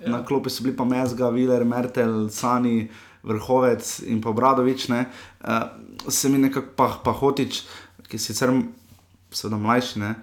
[0.00, 0.10] Ja.
[0.10, 2.90] Na klopi so bili pa Mezga, Viler, Mertel, Sani,
[3.22, 4.88] Vrhovec in pa Bradovič.
[4.90, 5.06] Uh,
[6.08, 7.64] se mi nekako pa, pa hotič,
[8.08, 8.52] ki je sicer
[9.32, 9.98] seveda mlajši.
[10.00, 10.14] Ne?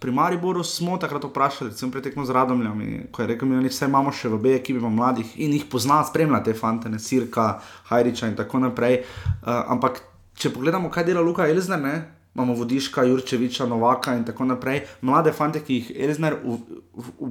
[0.00, 4.12] Pri Mariboru smo takrat vprašali, recimo pretekmo z Radomljami, ko je rekel, da vse imamo
[4.12, 8.26] še v B ekipi, pa mladih in jih pozna, spremlja te fante, ne Sirka, Hajriča
[8.26, 9.04] in tako naprej.
[9.42, 10.02] Uh, ampak
[10.38, 12.17] če pogledamo, kaj dela Luka Elzner, ne?
[12.38, 16.58] Imamo Vodiška, Jurčeviča, Novaka in tako naprej, mlade fante, ki jih Elzner v,
[16.94, 17.30] v, v,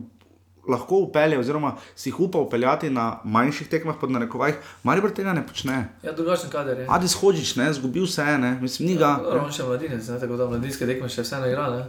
[0.67, 5.45] lahko upelje, oziroma si jih upa upeljati na manjših tekmah, pod narekovajih, Maribor tega ne
[5.47, 5.77] počne.
[6.03, 6.87] Ja, drugačen kader je.
[6.89, 9.15] Adis Hočič, ne, zgubil se je, ne, mislim, ni ga.
[9.23, 11.69] Ja, on še mladinec, ne, tako da mladinske tekme še vse ne igra.
[11.71, 11.85] Ne.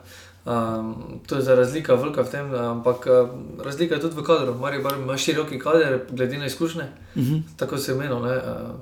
[0.47, 0.95] Um,
[1.27, 3.29] to je za razlika velika v tem, ampak uh,
[3.61, 4.55] razlika je tudi v kadru.
[4.55, 6.83] Maribor ima široki kader, glede na izkušnje.
[6.83, 7.27] Uh Mhm.
[7.27, 7.43] -huh.
[7.57, 8.17] Tako se je menil.
[8.17, 8.29] Uh,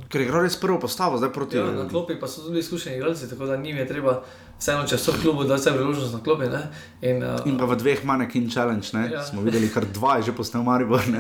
[0.09, 1.57] Ker je igral res prvo postavo, zdaj proti.
[1.57, 4.23] Ja, na klopi pa so tudi izkušeni igralci, tako da njim je treba
[4.59, 6.45] vseeno, če so v klubu, da vse priložnost na klopi.
[6.45, 6.63] Ne?
[7.03, 9.11] In, uh, In pa v dveh manekin challenge, ne?
[9.13, 9.23] Ja.
[9.23, 11.01] smo videli, kar dva že postal Maribor.
[11.01, 11.15] uh,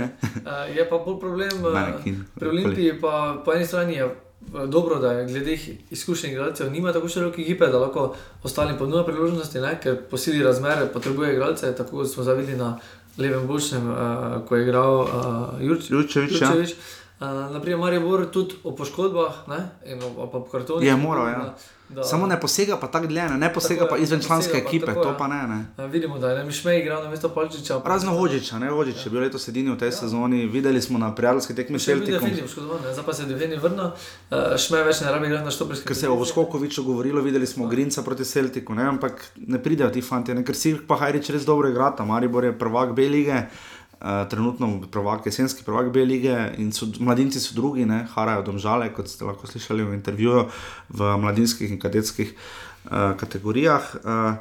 [0.77, 1.95] je pa bolj problem uh,
[2.35, 4.26] pri Olimpiji, pa po eni strani je
[4.69, 5.59] dobro, da je glede
[5.91, 9.79] izkušenih igralcev, nima tako široke ekipe, da lahko ostalim ponuja priložnosti, ne?
[9.83, 12.79] ker po sili razmere potrebuje igralce, tako kot smo zavideli na
[13.19, 13.97] levem bočnem, uh,
[14.49, 15.09] ko je igral uh,
[15.61, 16.33] Jurč, Jurčevič.
[16.33, 16.71] Jurčevič.
[17.21, 17.33] Ja.
[17.33, 19.69] Uh, naprimer, Maribor tudi o poškodbah ne?
[19.87, 20.89] in o, o kartonih.
[20.89, 21.55] Je moral, ja.
[21.89, 24.87] Da, Samo ne posega pa tako dlje, ne, ne posega tako, pa izven članske ekipe,
[24.87, 25.43] tako, to pa ne.
[25.49, 25.67] ne.
[25.79, 27.81] Uh, vidimo, da je Mišmej igral na mesto Palčiča.
[27.85, 29.03] Razno Hočiča, ne Hočič, ja.
[29.05, 29.93] je bil letos edini v tej ja.
[29.93, 32.07] sezoni, videli smo na prijateljski tekmi še vedno.
[32.07, 35.31] Še vedno je poškodovan, zdaj pa se je Defendi vrnil, uh, Šmej več ne rabi
[35.31, 35.87] igrati na štoprski.
[35.87, 39.93] Ker se je o Voskokoviču govorilo, videli smo Grinca proti Celtiku, ne, ampak ne pridejo
[39.95, 43.45] ti fanti, ne, ker si pa Hajrič res dobro igrata, Maribor je prvak B lige.
[43.97, 48.91] Uh, trenutno prvak, jesenski prvak B lige in so, mladinci so drugi, ne, harajo domžale,
[48.93, 50.43] kot ste lahko slišali v intervjuju
[50.93, 53.95] v mladinskih in kadetskih uh, kategorijah.
[54.05, 54.37] Uh,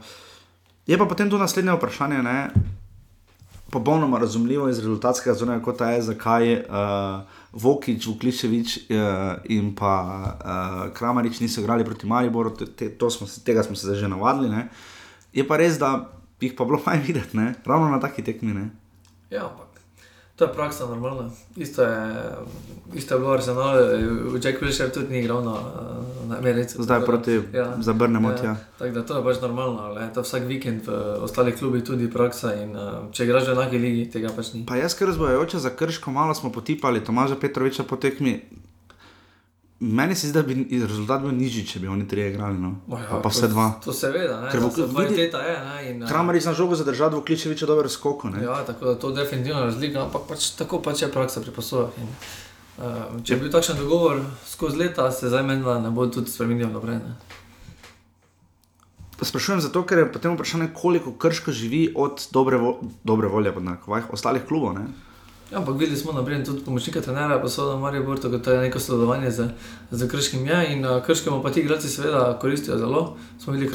[0.87, 2.51] je pa potem tu naslednje vprašanje, ne,
[3.71, 10.93] popolnoma razumljivo iz rezultatskega zornega kota je, zakaj uh, Vokič, Vukličevič uh, in pa uh,
[10.93, 14.49] Kramarič niso igrali proti Mariboru, te, te, smo, tega smo se že navadili.
[14.49, 14.67] Ne.
[15.33, 18.53] Je pa res, da jih pa bilo manj videti, ne, ravno na taki tekmi.
[18.53, 18.69] Ne.
[19.35, 19.75] Ja, ampak
[20.35, 21.29] to je praksa normalna.
[21.55, 22.31] Isto je,
[22.93, 23.75] isto je bilo arsenal,
[24.43, 25.55] Jack Wilshere tudi ni igral na,
[26.27, 26.75] na Americi.
[26.79, 28.55] Zdaj tako, proti ja, zabrnemo ja, tja.
[28.79, 32.53] Tako da to je pač normalno, ali to vsak vikend v ostalih klubih tudi praksa
[32.55, 34.65] in uh, če igraš v enaki ligi, tega pač ni.
[34.67, 38.41] Pa jaz, ker razbojajoče za krško, malo smo potipali Tomaža Petroviča po tekmi.
[39.79, 42.55] Meni se zdi, da bi rezultat bil nižji, če bi oni tri igrali.
[42.57, 42.77] No.
[42.87, 43.67] Ja, pa vse dva.
[43.83, 44.51] To seveda, ne.
[44.53, 45.55] Ker bo kvaliteta je.
[45.65, 48.31] Ne, in, Kramar je na žogo zadržal, v Kličeviču dobro skoko.
[48.31, 48.43] Ne.
[48.43, 51.91] Ja, tako da to je definitivno razlika, ampak pač, tako pač je praksa pri posojah.
[52.75, 56.71] Uh, če bi bil takšen dogovor skozi leta, se zdaj meni ne bo tudi spremenil
[56.71, 57.03] naprej.
[59.21, 63.53] Sprašujem zato, ker je potem vprašanje, koliko krško živi od dobre, vo dobre volje
[64.11, 64.75] ostalih klubov.
[64.75, 64.87] Ne?
[65.51, 68.61] Ja, ampak videli smo, naprimer, tudi pomočnika trenera, pa so da Marijo Borto, da je
[68.61, 69.47] neko sodelovanje z,
[69.91, 73.17] z krškim ja in uh, krškemu pa ti igralci seveda koristijo zelo.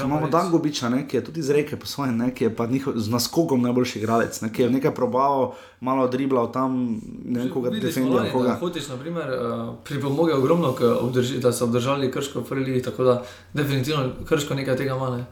[0.05, 2.67] Imamo Dan Gobiča, ne, ki je tudi iz reke po svojem, ne, ki je pa
[2.67, 7.51] njihov, z naskokom najboljši igralec, ne, ki je nekaj probaval, malo driblal tam, ne vem,
[7.51, 8.27] koga defendiral.
[8.33, 8.59] Koga.
[8.61, 13.05] Hotiš, na primer, uh, pripomogel ogromno, obdrži, da so obdržali krško v prvi ligi, tako
[13.05, 13.23] da
[13.55, 15.17] definitivno krško nekaj tega ima.
[15.17, 15.25] Ne.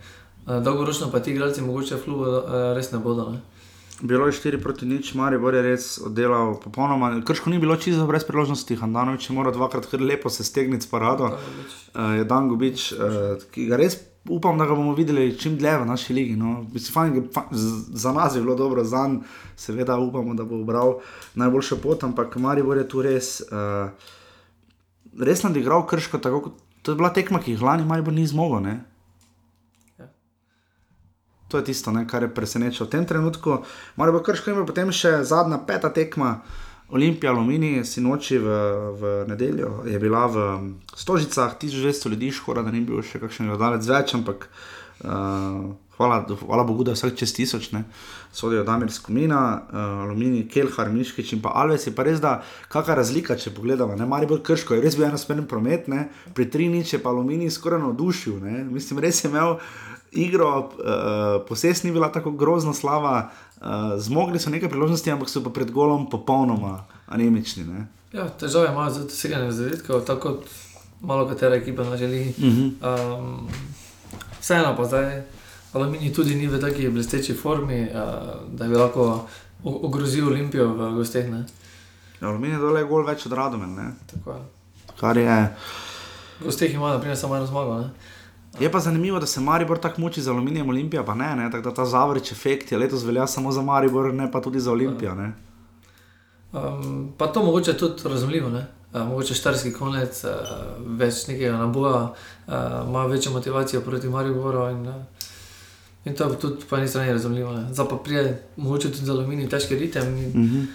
[0.46, 3.30] Uh, dolgoročno pa ti igralci mogoče v klubu uh, res ne bodo.
[3.30, 3.57] Ne.
[4.02, 7.18] Bilo je 4 proti nič, Maribor je res oddelal popolnoma.
[7.26, 10.90] Krško ni bilo čisto brez priložnosti, Handanovič je moral dvakrat kar lepo se stegniti s
[10.90, 11.34] parado.
[11.34, 15.78] Uh, je Dan Gobič, uh, ki ga res upam, da ga bomo videli čim dlje
[15.82, 16.36] v naši ligi.
[16.38, 16.62] No.
[16.92, 17.26] Fajn,
[17.90, 19.26] za nas je bilo dobro, za njega
[19.58, 20.98] seveda upamo, da bo obral
[21.34, 23.90] najboljšo pot, ampak Maribor je tu res, uh,
[25.18, 26.18] res nadigral Krško.
[26.18, 28.62] Tako, to je bila tekma, ki jih lani Maribor ni zmogel.
[28.62, 28.76] Ne.
[31.48, 33.62] To je tisto, ne, kar je presenečalo v tem trenutku.
[33.96, 36.42] Mora bo krško in potem še zadnja peta tekma.
[36.88, 38.48] Olimpija, Alumini, sinoči v,
[38.96, 40.36] v nedeljo je bila v
[40.96, 45.68] Stožicah, 1200 ljudi, škoda, da ni bil še kakšen gledalec več, ampak uh,
[45.98, 47.82] hvala, hvala Bogu, da vsak čez tisoč ne,
[48.32, 51.84] sodijo Damir Skomina, uh, Alumini, Kelhar, Miškič in pa Alves.
[51.84, 52.38] Je pa res, da
[52.72, 56.06] kakšna razlika, če pogledamo, ne, Mari bolj krško, je res bil eno smerni promet, ne,
[56.32, 59.58] pri tri nič je pa Alumini skoraj navdušil, ne, mislim, res je imel
[60.12, 63.30] igro, uh, poses ni bila tako grozno slava,
[63.60, 63.66] uh,
[63.98, 67.64] zmogli so nekaj priložnosti, ampak so pa pred golom popolnoma anemični.
[67.64, 67.86] Ne?
[68.12, 70.44] Ja, težave imajo z doseganjem zadetkov, tako kot
[71.00, 72.34] malo katera ekipa na želi.
[72.38, 73.18] Uh -huh.
[73.18, 73.48] um,
[74.40, 75.22] vseeno pa zdaj,
[75.72, 77.88] aluminij tudi ni v taki blesteči formi, uh,
[78.52, 79.28] da bi lahko
[79.64, 81.26] ogrozil Olimpijo v gosteh.
[82.20, 83.94] Aluminij je dole gol več od radomen.
[84.06, 84.40] Tako je.
[85.00, 85.54] Kar je.
[86.40, 87.78] V gosteh ima naprimer samo eno zmago.
[87.78, 87.90] Ne?
[88.60, 91.50] Je pa zanimivo, da se Maribor tako muči za aluminijem Olimpija, pa ne, ne?
[91.50, 94.72] tako da ta zavrič efekt je letos velja samo za Maribor, ne pa tudi za
[94.72, 95.16] Olimpijo.
[96.52, 100.30] Um, pa to mogoče tudi razumljivo, uh, mogoče štarski konec, uh,
[100.98, 102.54] več nekega naboja, uh,
[102.88, 104.70] ima večjo motivacijo proti Mariboru.
[104.70, 104.94] In, uh,
[106.04, 107.64] in to je tudi po eni strani razumljivo.
[107.72, 110.16] Zdaj pa prije, mogoče tudi za aluminij težke ritem.
[110.16, 110.66] In, uh -huh.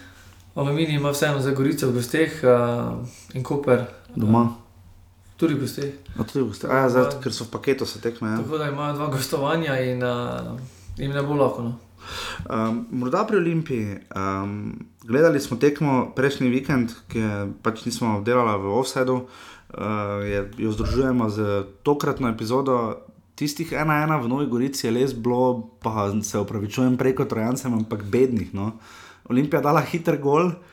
[0.55, 3.85] Aluminij ima vseeno za gorice v gosteh uh, in koper.
[4.15, 4.41] Doma.
[4.41, 4.62] Uh,
[5.37, 5.91] Tudi gosti.
[6.15, 6.67] No, tudi gosti.
[6.69, 8.35] A, ja, zdaj, ker so v paketu, se tekme.
[8.35, 8.41] Ja.
[8.43, 10.53] Tako da imajo dva gostovanja in uh,
[10.97, 11.65] jim ne bo lahko.
[11.65, 11.73] No.
[12.49, 13.97] Um, morda pri Olimpiji.
[14.15, 20.75] Um, gledali smo tekmo prejšnji vikend, ki je pač nismo delali v Offsetu, uh, jo
[20.75, 23.01] združujemo z tokratno epizodo.
[23.33, 28.05] Tistih ena ena v Novi Gorici je res bilo, pa se upravičujem preko Trojancem, ampak
[28.05, 28.53] bednih.
[28.53, 28.77] No.
[29.33, 30.53] Olimpija dala hiter gol.
[30.53, 30.72] Uh,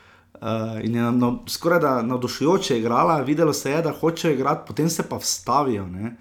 [0.83, 5.03] in je no, skoraj da navdušujoče igrala, videlo se je, da hočejo igrati, potem se
[5.09, 5.85] pa vstavijo.
[5.87, 6.15] Ne,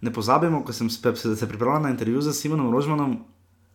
[0.00, 3.18] ne pozabimo, ko sem se, se pripravljal na intervju z Simonom Rožmanom,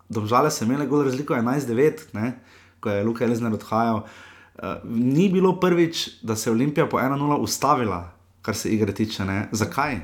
[0.09, 2.31] Domžale so imele gol razliko 11-9,
[2.79, 4.03] ko je Luka Elizner odhajal.
[4.55, 9.25] Uh, ni bilo prvič, da se je Olimpija po 1-0 ustavila, kar se igre tiče.
[9.25, 9.49] Ne?
[9.51, 9.99] Zakaj?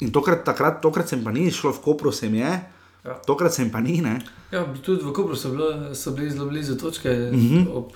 [0.00, 2.52] In tokrat, takrat, tokrat sem pa ni šlo v Kopru, se jim je.
[3.04, 3.14] Ja.
[3.26, 4.00] Tokrat sem pa ni.
[4.02, 4.20] Ne?
[4.52, 7.08] Ja, tudi v Kopru so, bilo, so bili zelo blizu točke.
[7.08, 7.56] Uh mhm.
[7.56, 7.76] -huh.
[7.76, 7.92] ob,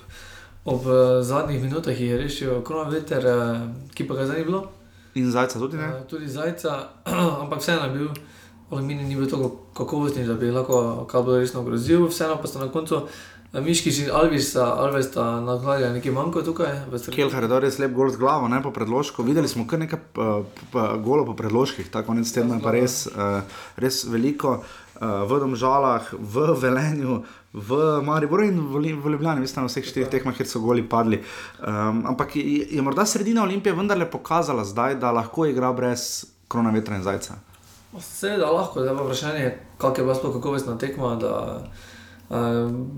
[0.67, 3.61] ob uh, zadnjih minutah je rešil kronometer, uh,
[3.95, 4.65] ki pa ga zdaj ni bilo.
[5.15, 5.87] In zajca tudi ne?
[5.87, 6.73] Uh, tudi zajca,
[7.43, 8.09] ampak vseeno je bil.
[8.67, 12.67] Aluminij ni bil tako kakovostni, da bi lahko kabel resno grozil, vseeno pa sta na
[12.67, 12.99] koncu
[13.53, 16.73] eh, Miški in Alvis, Alvis sta nadgradili nekaj manjko tukaj.
[17.15, 19.23] Kelhar je res lep gol z glavo, ne pa predložko.
[19.23, 20.43] Videli smo kar nekaj uh,
[20.99, 23.39] golo po predložkih, tako konec tedna je pa res, uh,
[23.79, 24.59] res veliko.
[24.97, 27.21] Uh, v Domžalah, v Velenju,
[27.57, 31.21] v Mariboru in v, v Ljubljani, mislim, na vseh štirih tekmah, kjer so goli padli.
[31.59, 36.71] Um, ampak je, je morda sredina Olimpije vendarle pokazala zdaj, da lahko igra brez krona
[36.71, 37.39] vetra in zajca.
[37.99, 41.33] Seveda lahko, da je vprašanje, kako je bila sploh kakovostna tekma, da
[42.29, 42.37] uh,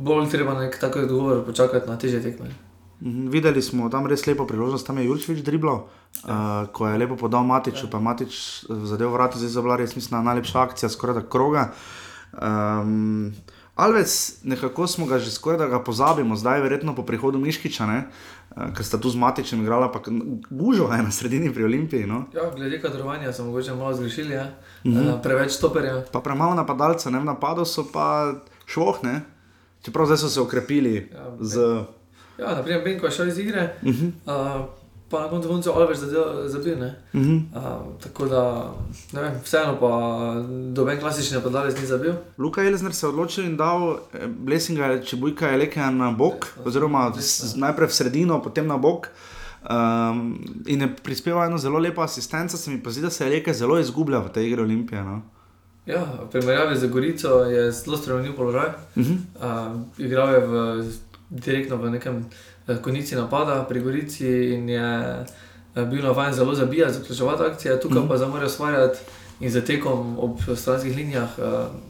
[0.05, 2.51] bolj treba nek tak odgovor počakati na teže tekme.
[2.99, 5.87] Mhm, videli smo tam res lepo priložnost, tam je Jurčevič driblo,
[6.27, 6.35] ja.
[6.35, 7.91] uh, ko je lepo podal Matiču, ja.
[7.91, 11.69] pa Matič zadev vrati, zdaj za vlad, jaz mislim, najlepša akcija, skoraj da kroga.
[12.33, 13.31] Um,
[13.79, 17.99] Alves, nekako smo ga že skoraj da ga pozabimo, zdaj verjetno po prihodu Miškiča, ne?
[18.57, 20.01] Eh, ker sta tu z Matičem igrala, pa
[20.49, 22.03] gužo je na sredini pri Olimpiji.
[22.03, 22.25] No?
[22.35, 24.51] Ja, glede kadrovanja smo mogoče malo zgrešili, ja?
[24.83, 25.21] mm -hmm.
[25.23, 26.03] preveč stoperja.
[26.11, 28.33] Pa premalo napadalcev, ne v napadu so pa
[28.65, 29.21] šlohne,
[29.81, 31.09] čeprav zdaj so se okrepili.
[31.13, 31.57] Ja, z...
[32.39, 33.75] ja naprimer, Benko je šel iz igre.
[33.83, 34.11] Mm -hmm.
[34.25, 34.65] uh,
[35.09, 35.99] pa na koncu koncev Alves
[36.45, 36.73] zabil.
[36.73, 36.79] Uh
[37.13, 37.41] -huh.
[37.55, 38.73] uh, tako da,
[39.13, 40.33] ne vem, vseeno pa
[40.73, 42.13] doben klasični napadalec ni zabil.
[42.37, 46.45] Luka Elizner se je odločil in dal eh, Blessinga, če bojka je leke na bok,
[46.57, 47.13] ja, oziroma
[47.55, 49.07] najprej v sredino, potem na bok.
[49.69, 53.29] Um, in je prispeval eno zelo lepo asistenco, se mi pa zdi, da se je
[53.29, 55.03] reke zelo izgublja v tej igri Olimpije.
[55.03, 55.21] No?
[55.85, 58.67] Ja, v primerjavi z Gorico je zelo spremenil položaj.
[58.95, 59.17] Uh -huh.
[59.35, 60.83] uh, igral je v,
[61.29, 65.25] direktno v nekem Eh, konici napada pri Gorici in je
[65.75, 68.07] eh, bil navaden zelo zabijati, zaključovati akcije, tukaj mm.
[68.07, 68.99] pa zamore ustvarjati
[69.39, 71.43] in za tekom ob stranskih linijah eh,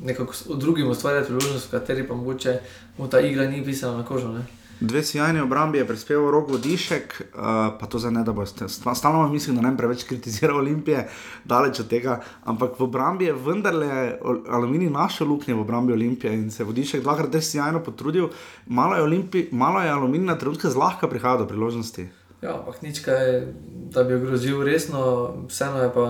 [0.04, 2.60] nekako drugim ustvarjati priložnost, v kateri pa mogoče
[2.98, 4.28] mu ta igra ni pisala na kožo.
[4.28, 4.59] Ne?
[4.80, 7.42] Dve sjajni obrambi je prispeval rok vodišek, uh,
[7.80, 8.70] pa to zdaj ne da boste.
[8.70, 11.08] Stalno mislim, da ne preveč kritizira Olimpije,
[11.46, 14.20] daleč od tega, ampak v obrambi je vendarle
[14.50, 18.30] aluminij našel luknje v obrambi Olimpije in se vodišek dvakrat res sjajno potrudil.
[18.68, 22.08] Malo je, Olimpi, malo je aluminij na trenutke zlahka prihajal do priložnosti.
[22.42, 23.52] Ja, ampak nič kaj,
[23.92, 26.08] da bi ogrozil resno, vseeno je pa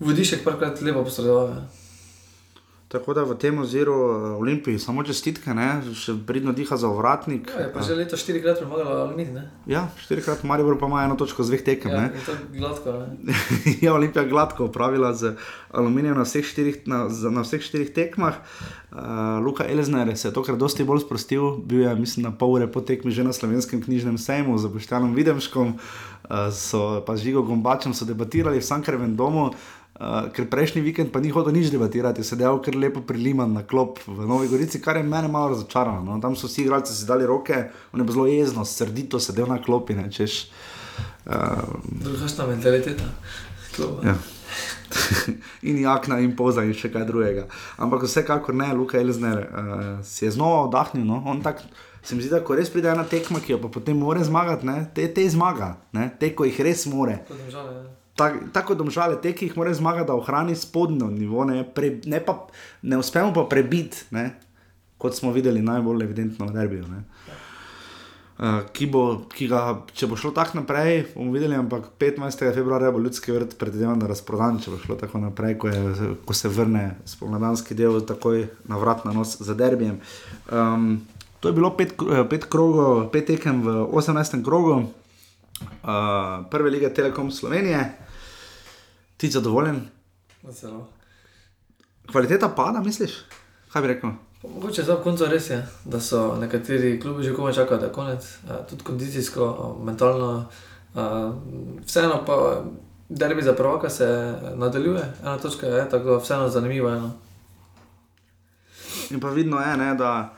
[0.00, 1.68] vodišek parkrat lepo posredoval.
[2.88, 5.82] Tako da v tem oziru uh, Olimpiji samo čestitke, ne?
[5.92, 7.50] še pridno diha za ovratnik.
[7.52, 9.44] Ja, pa že leto štirikrat premagala Olimpij.
[9.68, 11.92] Ja, štirikrat Maribor pa ima eno točko z dveh tekem.
[11.92, 12.08] Ja,
[12.56, 12.94] gladko,
[13.84, 15.34] ja, Olimpija gladko upravila z
[15.68, 18.40] aluminijem na vseh štirih, na, na vseh štirih tekmah.
[18.88, 22.72] Uh, Luka Elzner se je tokrat dosti bolj sprostil, bil je mislim na pol ure
[22.72, 27.44] po tekmi že na slovenskem knjižnem sejmu z Boštjanom Videmškom, uh, so pa z Žigo
[27.44, 29.52] Gombačem so debatirali v Sankrevem domu.
[29.52, 33.98] Uh, ker prejšnji vikend pa ni hodil nič debatirati, sedel kar lepo priliman na klop
[34.06, 36.04] v Novi Gorici, kar je mene malo razočaralo.
[36.06, 36.20] No?
[36.22, 39.98] Tam so vsi igralci si dali roke, on je zelo jezno, srdito sedel na klopi.
[39.98, 40.46] Ne, češ,
[41.26, 43.10] uh, Drugačna mentaliteta.
[44.06, 44.14] Ja.
[45.62, 47.48] in jakna in poza in še kaj drugega.
[47.76, 51.04] Ampak vsekakor ne, Luka Elzner uh, si je znova oddahnil.
[51.06, 51.24] No?
[51.26, 51.62] On tak,
[52.02, 54.66] se mi zdi, da ko res pride ena tekma, ki jo pa potem more zmagati,
[54.66, 54.80] ne?
[54.94, 56.06] te, te zmaga, ne?
[56.20, 57.18] te, ko jih res more.
[57.28, 57.97] Tak,
[58.52, 62.40] tako domžale, te, ki jih mora zmagati, da ohrani spodnjo nivo, ne, pre, ne, pa,
[62.82, 64.30] ne uspemo pa prebiti, ne,
[64.98, 66.86] kot smo videli najbolj evidentno v derbiju.
[68.38, 69.02] Uh, ki, bo,
[69.34, 69.60] ki ga,
[69.98, 72.44] če bo šlo tako naprej, bomo videli, ampak 15.
[72.54, 76.36] februarja bo ljudski vrt, predvidevam, da razprodan, če bo šlo tako naprej, ko, je, ko
[76.38, 79.98] se vrne spomladanski del, takoj na vrat na nos za derbijem.
[80.54, 81.00] Um,
[81.40, 81.94] to je bilo pet,
[82.30, 84.38] pet, krogo, pet tekem v 18.
[84.46, 88.07] krogu, uh, prve lige Telekom Slovenije,
[89.18, 89.80] ti zadovoljen?
[90.50, 90.86] Zelo.
[92.10, 93.12] Kvaliteta pada, misliš?
[93.72, 94.10] Kaj bi rekel?
[94.42, 98.28] Mogoče za konec res je, da so nekateri klubi že komaj čakali, da je konec,
[98.70, 100.46] tudi kondicijsko, mentalno.
[101.84, 102.62] Vseeno pa
[103.08, 107.00] derbi za prvaka se nadaljuje, ena točka je, tako da vseeno zanimivo je.
[107.00, 107.10] No.
[109.10, 110.34] In pa vidno je, ne, da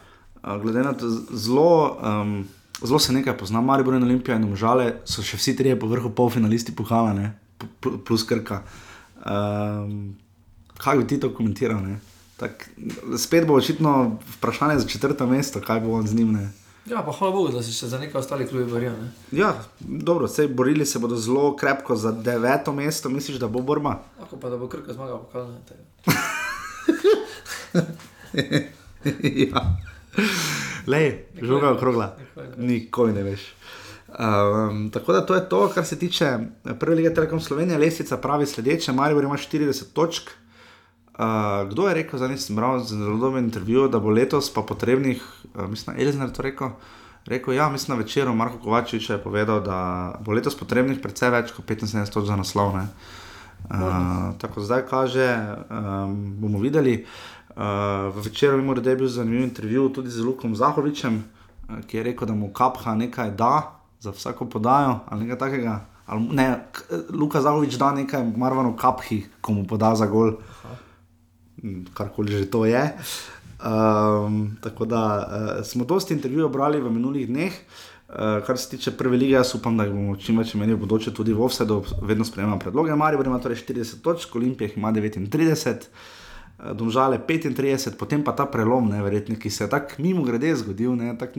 [0.63, 1.99] glede na to zelo.
[2.03, 2.49] Um,
[2.83, 6.11] Zelo se nekaj pozna, Marijo in Olimpija in Žale so še vsi trije po vrhu
[6.17, 7.13] polfinalisti pokala,
[8.07, 8.63] plus krka.
[9.27, 10.17] Um,
[10.79, 11.83] kaj bi ti to komentiral?
[11.83, 12.01] Ne?
[12.37, 12.71] Tak,
[13.19, 16.33] spet bo očitno vprašanje za četrto mesto, kaj bo z njim.
[16.33, 16.53] Ne?
[16.87, 18.93] Ja, pa hvala Bogu, da se še za nekaj ostalih klubov borijo.
[18.97, 19.11] Ne?
[19.37, 23.99] Ja, dobro, se borili se bodo zelo krepko za deveto mesto, misliš, da bo borba?
[24.19, 25.61] Lahko pa da bo krka zmagal, pa kaj ne.
[29.51, 29.67] ja.
[30.87, 32.17] Lej, žoga okrogla,
[32.57, 33.41] nikoli ne veš.
[34.19, 36.39] Um, tako da to je to, kar se tiče
[36.81, 40.31] prve lige Telekom Slovenije, lesica pravi sledeče, Marijo ima 40 točk.
[41.21, 45.23] Uh, kdo je rekel, da nisem bral zelo dober intervju, da bo letos pa potrebnih,
[45.55, 46.71] uh, mislim, Elizner to rekel.
[47.27, 51.53] Rekel, ja, mislim, na večeru Marko Kovačič je povedal, da bo letos potrebnih precej več
[51.53, 52.73] kot 75 točk za naslov.
[52.75, 52.87] Uh,
[54.39, 55.27] tako zdaj kaže,
[55.71, 57.05] um, bomo videli.
[57.51, 57.63] Uh,
[58.17, 61.21] v večeru mimo reda je bil zanimiv intervju tudi z Lukom Zahovičem,
[61.69, 65.87] uh, ki je rekel, da mu kapha nekaj da za vsako podajo ali nekaj takega.
[66.07, 66.67] Ali, ne,
[67.13, 70.33] Luka Zahovič da nekaj marvano kaphi, ko mu poda za gol.
[71.95, 72.83] Karkoli že to je.
[73.61, 77.53] Um, tako da uh, smo dosti intervjujev brali v minulih dneh,
[78.09, 81.13] uh, kar se tiče prve lige, jaz upam, da bomo čim več imeli v bodoče
[81.15, 82.97] tudi v Ovsedu, vedno sprejemamo predloge.
[82.97, 85.91] Marijo ima torej 40 točk, Olimpijah ima 39.
[86.61, 90.93] Domžale 35, potem pa ta prelom, ne, verjetno, ki se je tako mimo grede zgodil,
[90.93, 91.33] ne, tak,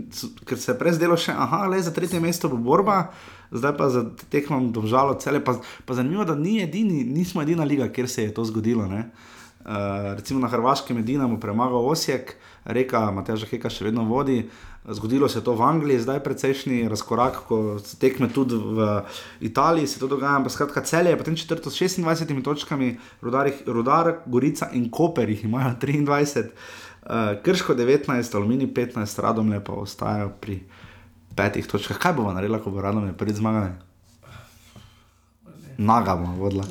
[0.50, 3.12] ker se je prej zdelo še, aha, le za tretje mesto bo borba,
[3.54, 4.02] zdaj pa za
[4.34, 5.44] tekmom domžalo cele.
[5.46, 8.90] Pa, pa zanimivo, da ni edini, nismo edina liga, kjer se je to zgodilo.
[8.90, 9.12] Ne.
[9.62, 12.34] Uh, recimo na Hrvaškem je Dinamo premagal Osijek,
[12.66, 14.42] reka Matjaža Heka še vedno vodi.
[14.90, 19.04] Zgodilo se je to v Angliji, zdaj je precejšnji razkorak, ko se tekme tudi v
[19.40, 20.42] Italiji, se to dogaja.
[20.50, 25.76] Skratka, cel je potem četrto s 26 točkami, Rudar, Rudar Gorica in Koper jih imajo
[25.82, 26.50] 23,
[27.04, 27.12] uh,
[27.44, 30.64] Krško 19, Aluminij 15, Radom lepo ostajajo pri
[31.36, 31.98] petih točkah.
[31.98, 33.70] Kaj bomo naredili, ko bo Radom je prvi zmagal?
[35.78, 36.66] Nagamo, vodla.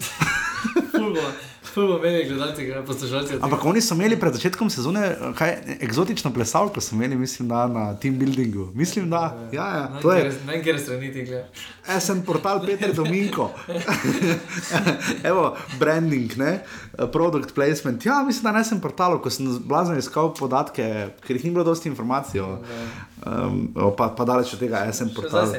[3.41, 5.03] Ampak oni so imeli pred začetkom sezone
[5.39, 8.71] kaj, eksotično plesalko, so imeli, mislim, da na team buildingu.
[8.75, 10.33] Mislim, da ja, ja, to je.
[10.47, 11.47] Ne, ker se niti gleda.
[11.97, 13.51] Esen portal Peter Dominko.
[15.31, 16.59] Evo, branding, ne?
[17.13, 18.07] product placement.
[18.07, 20.85] Ja, mislim, da ne sem portal, ko sem blazno iskal podatke,
[21.27, 22.41] ker jih ni bilo dosti informacij.
[22.41, 25.53] Um, pa, pa daleč od tega, SM portal.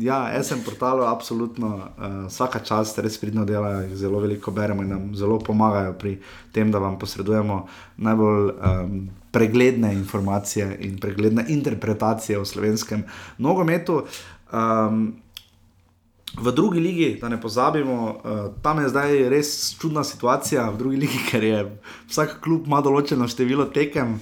[0.00, 5.10] Ja, SM portal, absolutno, uh, vsaka čast, res pridno delajo, zelo veliko beremo in nam
[5.16, 6.18] zelo pomagajo pri
[6.52, 13.04] tem, da vam posredujemo najbolj um, pregledne informacije in pregledne interpretacije o slovenskem
[13.38, 14.02] nogometu.
[14.52, 15.14] Um,
[16.40, 20.96] v drugi ligi, da ne pozabimo, uh, tam je zdaj res čudna situacija v drugi
[20.96, 21.60] ligi, ker je
[22.08, 24.18] vsak klub ima določeno število tekem.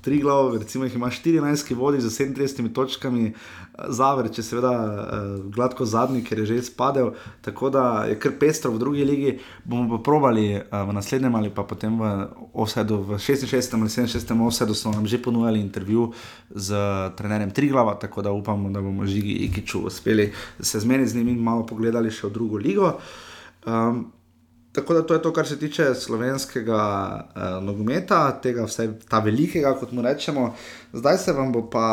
[0.00, 3.32] Tri glavove, recimo, jih ima 14, ki vodi z 37 točkami,
[3.76, 7.10] Zaver, če seveda uh, gladko zadnji, ker je že izpadel,
[7.44, 9.34] tako da je kar pestro v drugi ligi.
[9.64, 12.12] Bomo pa probali uh, v naslednjem ali pa potem v
[12.56, 16.08] Osedu, v 66 ali 67 Osedu, so nam že ponujali intervju
[16.54, 16.72] z
[17.20, 21.42] trenerjem Triglava, tako da upamo, da bomo žigi Ikiču uspeli se zmeniti z njimi in
[21.42, 22.92] malo pogledali še v drugo ligo.
[23.66, 24.06] Um,
[24.76, 26.80] Tako da to je to, kar se tiče slovenskega
[27.24, 30.50] uh, nogometa, tega vse ta velikega, kot mu rečemo.
[30.92, 31.88] Zdaj se vam bo pa,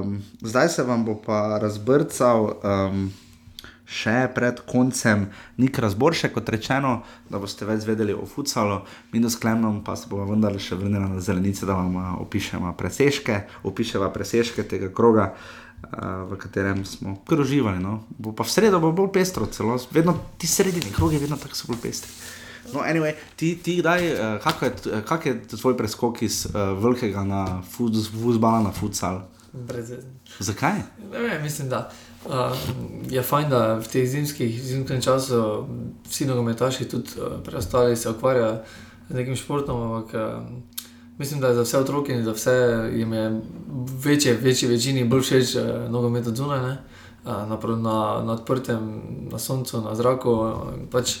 [0.00, 3.02] um, zdaj se vam bo pa razbrcal um,
[3.84, 5.28] še pred koncem
[5.60, 8.80] nek razbor, še kot rečeno, da boste več vedeli o futsalu,
[9.12, 13.42] minus klemnom, pa se bomo vendar še vrnili na zelenice, da vam uh, opišemo presežke,
[13.68, 15.34] opišemo presežke tega kroga.
[15.36, 15.65] Uh,
[16.30, 17.78] v katerem smo kar uživali.
[17.82, 18.04] No.
[18.18, 21.70] Bo pa v sredo bo bolj pestro, celo vedno ti sredini krogi, vedno tako so
[21.70, 22.12] bolj pestri.
[22.74, 27.22] No, anyway, ti, ti kdaj, uh, kak, je, kak je tvoj preskok iz uh, velikega
[27.24, 29.22] na futbala na futsal?
[30.38, 30.82] Zakaj?
[31.12, 31.90] Ne, mislim, da
[32.24, 32.56] uh,
[33.10, 35.66] je fajn, da v teh zimskih, zimskem času
[36.10, 38.58] vsi nogometaši, tudi uh, preostali, se ukvarjajo
[39.08, 39.80] z nekim športom.
[39.82, 40.42] Ampak, uh,
[41.18, 43.40] Mislim, da je za vse otroke in za vse jim je
[44.04, 46.76] večje, večji večini bolj všeč eh, nogomet od zunaj, eh,
[47.24, 49.02] na, na, na odprtem,
[49.32, 50.52] na soncu, na zraku.
[50.90, 51.18] Pač,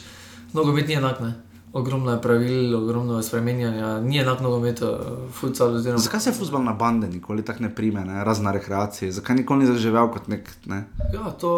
[0.52, 1.34] nogomet ni enak, ne?
[1.72, 4.86] ogromno je pravil, ogromno je spremenjanja, ni enak nogomet, eh,
[5.32, 5.74] futsal.
[5.74, 5.98] Oziroma...
[5.98, 8.24] Zakaj se futbol na bande nikoli tako ne prime, ne?
[8.24, 10.50] razna rekreacija, zakaj nikoli ni zaživel kot nek.
[10.66, 10.84] Ne?
[11.12, 11.52] Ja, to,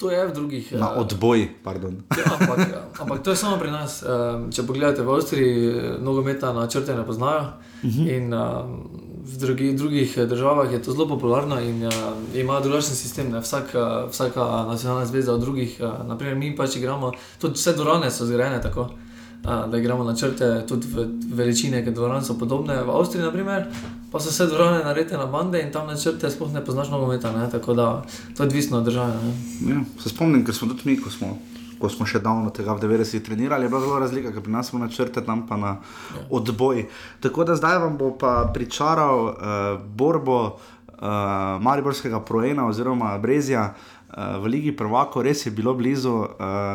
[0.00, 0.72] To je v drugih.
[0.72, 2.00] Na uh, odboj, pardon.
[2.16, 4.00] Ja, ampak, ja, ampak to je samo pri nas.
[4.00, 5.56] Um, če pogledate v Avstriji,
[6.00, 7.52] nogometa na črte ne poznajo.
[7.84, 8.00] Uh mhm.
[8.00, 8.16] -huh.
[8.16, 8.34] In
[9.24, 11.88] v drugi, drugih državah je to zelo popularno in
[12.34, 13.34] ima drugačen sistem.
[13.40, 18.26] Vsak, uh, vsaka nacionalna zveza od drugih, naprimer mi pač igramo, tudi vse dvorane so
[18.26, 18.88] zgrajene tako
[19.42, 22.76] da igramo na črte, tudi v veličine, ki dvorane so podobne.
[22.84, 23.66] V Avstriji, naprimer,
[24.12, 27.32] pa so vse dvorane narejene na bande in tam na črte sploh ne poznaš nogometa,
[27.50, 28.02] tako da
[28.36, 29.14] to je odvisno od države.
[29.66, 31.38] Ja, se spomnim, ker smo tudi mi, ko smo.
[31.80, 34.68] Ko smo še davno tega v 90-ih trenirali, je bila zelo razlika, ker pri nas
[34.68, 35.70] smo na črte, tam pa na
[36.12, 36.26] ja.
[36.28, 36.84] odboj.
[37.24, 39.32] Tako da zdaj vam bo pa pričaral uh,
[39.80, 41.08] borbo uh,
[41.64, 43.70] Mariborskega projena oziroma Brezija.
[43.72, 46.26] Uh, v Ligi Prvako res je bilo blizu, uh,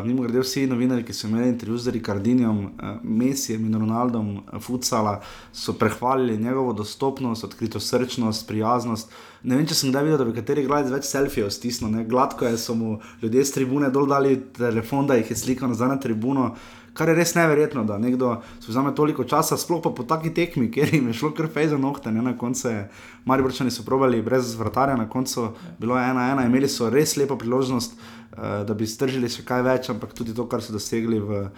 [0.05, 2.69] mimo grede vsi novinari, ki so imeli intervju z Rikardinjem, uh,
[3.03, 5.19] Messijem in Ronaldom, uh, Futsala,
[5.51, 9.11] so prehvalili njegovo dostopnost, odkrito srčnost, prijaznost.
[9.43, 12.57] Ne vem, če sem kdaj videl, da bi kateri gledalec več selfijev stisnil, gladko je,
[12.57, 16.53] so mu ljudje z tribune dol dali telefon, da jih je slikal nazaj na tribuno
[16.95, 20.93] kar je res neverjetno, da nekdo vzame toliko časa, sploh pa po taki tekmi, ker
[20.93, 22.11] jim je šlo kar fej za nohte.
[22.11, 22.23] Ne?
[22.23, 22.83] Na koncu je
[23.27, 25.49] Mariborčani so probali brez vratarja, na koncu
[25.79, 29.65] bilo je ena, ena, imeli so res lepo priložnost, uh, da bi stržili še kaj
[29.67, 31.49] več, ampak tudi to, kar so dosegli v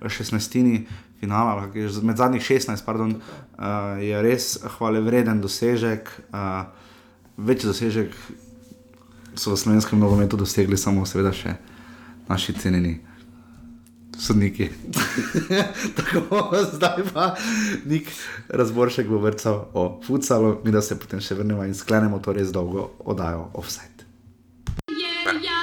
[0.00, 0.56] 16.
[1.20, 6.08] finala, med zadnjih 16, pardon, uh, je res hvale vreden dosežek.
[7.36, 8.16] Večji dosežek
[9.36, 11.58] so v slovenskem nogometu dosegli samo, seveda, še
[12.30, 12.96] naši cenjeni
[14.18, 14.70] sodniki.
[15.98, 17.34] Tako, zdaj pa
[17.84, 18.08] nek
[18.48, 22.52] razboršek bo vrcal o futsalu, mi da se potem še vrnemo in sklenemo to res
[22.54, 24.05] dolgo oddajo offset.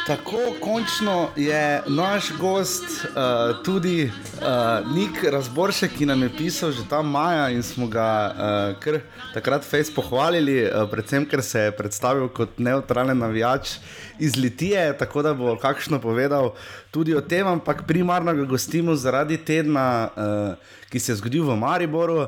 [0.08, 6.84] Tako, končno je naš gost uh, tudi uh, Nik Razboršek, ki nam je pisal že
[6.90, 9.00] tam maja in smo ga uh, kar
[9.34, 13.78] takrat fejs pohvalili, uh, predvsem ker se je predstavil kot neutralen navijač
[14.20, 16.52] iz Litije, tako da bo kakšno povedal
[16.92, 21.56] tudi o tem, ampak primarno ga gostimo zaradi tedna, uh, ki se je zgodil v
[21.56, 22.28] Mariboru,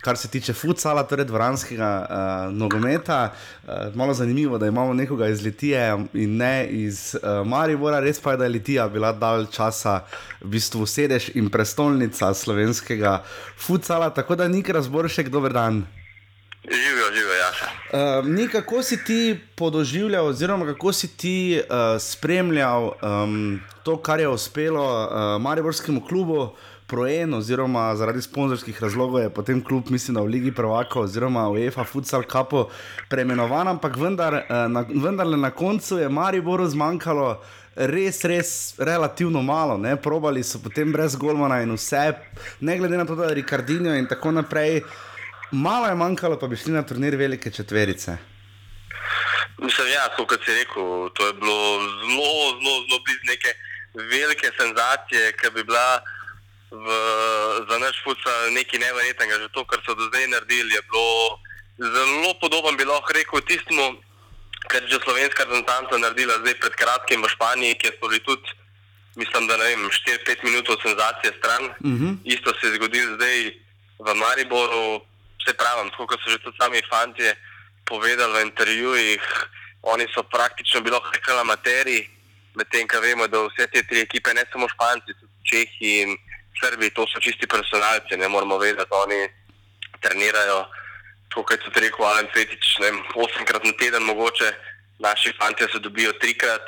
[0.00, 3.32] kar se tiče futsala, torej dvoranskega uh, nogometa.
[3.64, 8.30] Uh, malo zanimivo, da imamo nekoga iz Litije in ne iz uh, Maribora, res pa
[8.30, 10.00] je, da je Litija bila dalj časa
[10.40, 13.22] v bistvu sedež in prestolnica slovenskega
[13.58, 15.84] futsala, tako da nik razbor še kdo dan.
[16.64, 17.50] Živijo, živijo, ja.
[18.18, 24.20] Uh, ni kako si ti podoživljal, oziroma kako si ti uh, spremljal um, to, kar
[24.20, 26.54] je uspelo uh, Mariborskemu klubu.
[26.86, 31.84] Projen, oziroma zaradi sponzorskih razlogov je potem klub, mislim, v Ligi Prvaka oziroma v EFA
[31.84, 32.66] Futsal Cupu
[33.08, 37.40] preimenovan, ampak vendar, na, vendarle na koncu je Mariboru zmanjkalo
[37.74, 39.78] res, res relativno malo.
[39.78, 39.96] Ne?
[39.96, 42.12] Probali so potem brez Golmana in vse,
[42.60, 44.82] ne glede na to, da je Rikardinjo in tako naprej.
[44.84, 45.02] Uh,
[45.54, 48.16] malo je manjkalo, pa bi šli na turnir velike četverice.
[49.58, 51.58] Mislim, ja, kot si rekel, to je bilo
[52.00, 53.50] zelo, zelo, zelo blizu neke
[53.94, 56.02] velike senzacije, ki bi bila
[56.74, 56.86] v,
[57.70, 59.38] za naš futsal nekaj nevrjetnega.
[59.46, 61.38] Že to, kar so do zdaj naredili, je bilo
[61.78, 64.02] zelo podobno, bi lahko rekel, tistemu,
[64.66, 68.48] kar je že slovenska reprezentanca naredila zdaj pred kratkim v Španiji, kjer so bili tudi,
[69.16, 71.64] mislim, da ne vem, 4-5 minut od senzacije stran.
[71.64, 72.06] Uh mhm.
[72.06, 72.14] -huh.
[72.24, 73.38] Isto se je zgodilo zdaj
[73.98, 75.00] v Mariboru
[75.44, 77.28] se pravi, tako kot so že tudi sami fanti
[77.84, 79.22] povedali v intervjujih,
[79.82, 82.08] oni so praktično bili rekli amateri,
[82.54, 86.16] medtem ko vemo, da vse te tri ekipe, ne samo Španci, tudi Čehi in
[86.60, 89.28] Srbi, to so čisti personalci, ne moramo vedeti, da oni
[90.00, 90.64] trenirajo.
[91.28, 94.52] Tako kot je tudi rekel Alan Fetič, ne, osemkrat na teden, mogoče
[94.98, 96.62] naši fanti se dobijo trikrat,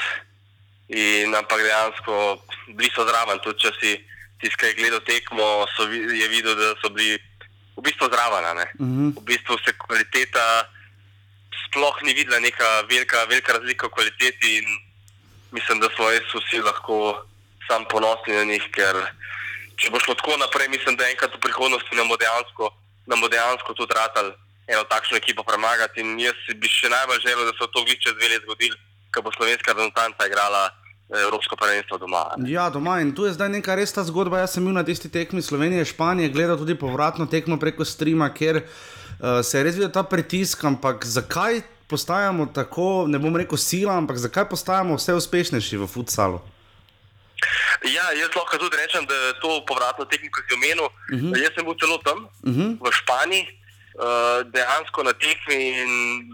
[0.88, 2.42] in, ampak dejansko
[2.74, 3.38] bili so zraven.
[3.42, 3.92] Tudi če si
[4.42, 7.18] tiskaj gledal tekmo, so, je videl, da so bili
[7.76, 8.44] v bistvu zraven.
[8.44, 9.10] Uh -huh.
[9.20, 10.66] V bistvu se kvaliteta
[11.66, 14.66] sploh ni videla, neka velika, velika razlika v kvaliteti in
[15.52, 17.24] mislim, da smo res vsi lahko
[17.68, 18.96] sam ponosni na njih, ker
[19.76, 22.70] če bo šlo tako naprej, mislim, da enkrat v prihodnosti nam bo dejansko,
[23.06, 24.32] nam bo dejansko tudi ratal
[24.66, 26.00] eno takšno ekipo premagati.
[26.00, 28.74] In jaz bi še najbolj želel, da se to gliče zveli zgodil,
[29.14, 30.66] ko bo slovenska reprezentanca igrala.
[31.06, 32.24] eh, Evropsko prvenstvo doma.
[32.50, 34.40] Ja, doma in tu je zdaj neka res ta zgodba.
[34.42, 38.64] Jaz sem bil na tisti tekmi Slovenije, Španije, gledal tudi povratno tekmo preko streama, kjer
[38.64, 40.64] uh, se je res videl ta pritisk.
[40.64, 46.42] Ampak zakaj postajamo tako, ne bom rekel sila, ampak zakaj postajamo vse uspešnejši v futsalu?
[47.84, 50.84] Ja, jaz lahko tudi rečem, da je to povratno tekmo, ki si omenil.
[50.84, 51.26] Uh Mhm.
[51.26, 51.42] -huh.
[51.42, 52.60] Jaz sem bil celo tam, uh Mhm.
[52.60, 52.70] -huh.
[52.80, 53.44] v Španiji,
[53.94, 55.90] uh, dejansko na tekmi in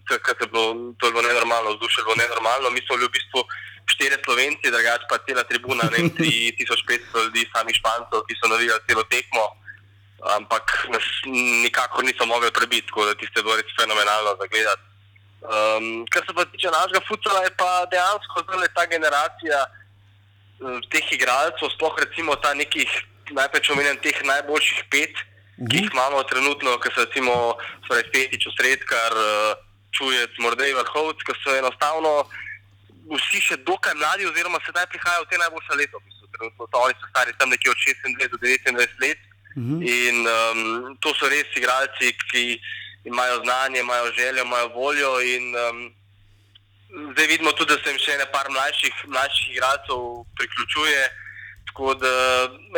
[0.08, 0.64] takrat je bilo,
[0.98, 2.70] to je bilo nenormalno, vzdušje je bilo nenormalno.
[2.70, 3.40] Mi smo bili v bistvu
[3.86, 8.80] štiri slovenci, drugače pa cela tribuna, ne vem, 3500 ljudi, sami špancev, ki so navijali
[8.88, 9.44] celo tekmo.
[10.38, 11.02] Ampak nas
[11.62, 14.82] nikakor niso mogli prebiti, tako da tiste je bilo res fenomenalno za gledati.
[15.42, 19.58] Um, kar se pa tiče našega futsala, je pa dejansko zdaj ta generacija
[20.90, 22.88] teh igralcev, sploh recimo ta nekih,
[23.32, 25.14] najprej če omenim teh najboljših pet,
[25.62, 25.68] -huh.
[25.70, 27.56] ki jih imamo trenutno, ki so recimo
[27.88, 29.56] torej Fetič, Sredkar, uh,
[29.92, 32.26] Čujec, Mordej, Vrhovc, ki so enostavno
[33.12, 35.98] vsi še dokaj mladi, oziroma sedaj prihajajo v te najboljše leto.
[35.98, 36.26] v bistvu.
[36.32, 39.20] Trenutno so oni so stari tam nekje od 26 do 29 let.
[39.56, 39.82] Mhm.
[39.84, 42.56] In um, to so res igralci, ki
[43.04, 45.12] imajo znanje, imajo željo, imajo voljo.
[45.20, 45.78] In, um,
[46.92, 50.00] zdaj vidimo tudi, da se jim še ene par mlajših, mlajših igralcev
[50.38, 51.02] priključuje.
[51.70, 52.12] Tako da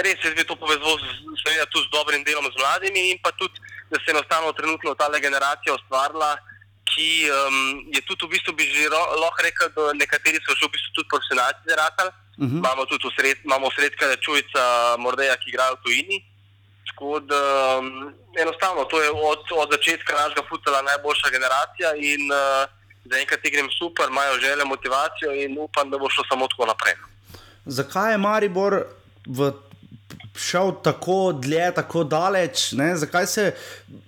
[0.07, 1.07] res jaz bi to povezal z,
[1.43, 3.59] seveda, tudi z dobrim delom z mladimi in pa tudi,
[3.91, 6.37] da se je enostavno trenutno ta generacija ustvarila,
[6.93, 7.57] ki um,
[7.95, 11.11] je tudi v bistvu, bi že lahko rekel, da nekateri so že v bistvu tudi
[11.11, 12.13] profesionalci zrasali.
[12.39, 12.57] Mhm.
[12.63, 14.63] Imamo tudi usred, imamo sredka Čujca,
[14.99, 16.19] Mordeja, ki igrajo v tujini.
[16.91, 17.43] Tako da
[17.79, 22.71] um, enostavno to je od, od začetka našega futbola najboljša generacija in uh,
[23.11, 26.95] zaenkrat igram super, imajo željo, motivacijo in upam, da bo šlo samo tako naprej.
[27.67, 28.83] Zakaj je Maribor
[29.27, 29.53] v,
[30.37, 32.73] šel tako dlje, tako daleč?
[32.73, 32.97] Ne?
[32.97, 33.55] Zakaj se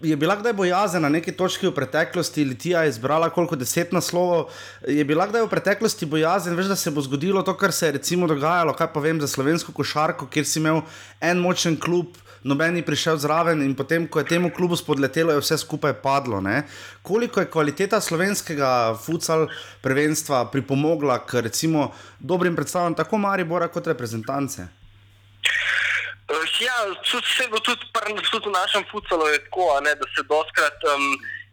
[0.03, 4.51] je bila kdaj bojazen na neki točki v preteklosti, Litija je izbrala koliko deset naslovov?
[4.89, 7.97] Je bila kdaj v preteklosti bojazen, veš, da se bo zgodilo to, kar se je
[7.99, 10.83] recimo dogajalo, kaj pa vem za slovensko košarko, kjer si imel
[11.21, 12.17] en močen klub.
[12.47, 16.39] Noben ni prišel zraven, in potem, ko je temu klubu spodletelo, je vse skupaj padlo.
[16.41, 16.63] Ne?
[17.03, 19.49] Koliko je kvaliteta slovenskega futsal
[19.83, 24.63] prvenstva pripomogla k recimo dobrim predstavam tako Maribora kot reprezentance?
[24.63, 26.73] Uh, Ja,
[27.11, 27.27] tudi,
[27.65, 31.05] tudi, pr- tudi v našem futsalu je tako, ne, da se doskrat um,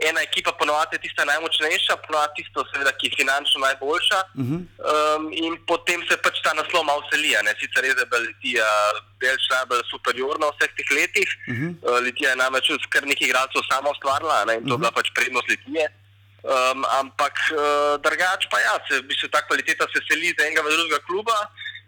[0.09, 4.19] ena ekipa ponovadi je tista najmočnejša, ponovadi tisto, seveda, ki je finančno najboljša.
[4.41, 4.59] Uh -huh.
[4.91, 7.41] Um, in potem se pač ta naslov malo selija.
[7.41, 7.51] Ne?
[7.59, 8.69] Sicer res je bila Litija
[9.23, 11.29] delč najbolj superiorna v vseh teh letih.
[11.35, 11.71] Uh -huh.
[11.87, 14.53] Uh, Litija je namreč tudi kar nekaj igralcev sama ustvarila ne?
[14.57, 15.85] in to je bila pač prednost Litije.
[16.43, 20.61] Um, ampak uh, drugač pa ja, se, v bistvu, ta kvaliteta se seli iz enega
[20.61, 21.37] v drugega kluba.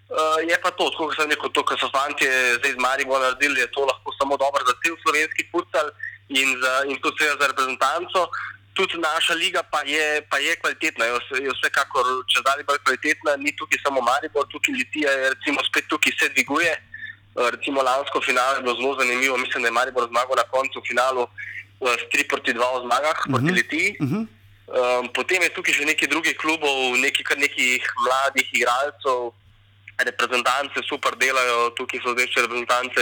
[0.05, 2.25] Uh, je pa to, kot sem rekel, to, kar so fanti
[2.59, 5.87] zdaj z Marijo naredili, je to lahko samo dobro za cel slovenski futsal
[6.27, 8.29] in, za, in tudi seveda za reprezentanco.
[8.75, 12.81] Tudi naša liga pa je, pa je kvalitetna, je, vse- je vsekakor če dalje bolj
[12.83, 16.73] kvalitetna, ni tukaj samo Maribor, tukaj Litija je recimo spet tukaj se dviguje.
[17.35, 20.87] Recimo lansko finale je bilo zelo zanimivo, mislim, da je Maribor zmagal na koncu v
[20.87, 23.31] finalu uh, s 3 proti 2 v zmagah uh -huh.
[23.31, 23.95] proti Litiji.
[23.99, 24.23] Uh -huh.
[24.65, 29.31] Um, potem je tukaj še nekaj drugih klubov, nekaj kar nekih mladih igralcev,
[30.03, 33.01] reprezentance super delajo, tukaj so zdaj še reprezentance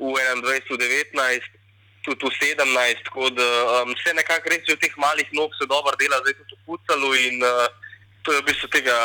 [0.00, 0.76] v 21, v
[1.14, 1.61] 19,
[2.02, 3.46] tudi v 17, tako da
[3.82, 6.64] um, vse nekako res je v teh malih nog se dobro dela, zdaj tudi v
[6.66, 7.68] futsalu in uh,
[8.22, 8.96] to je v bistvu tega,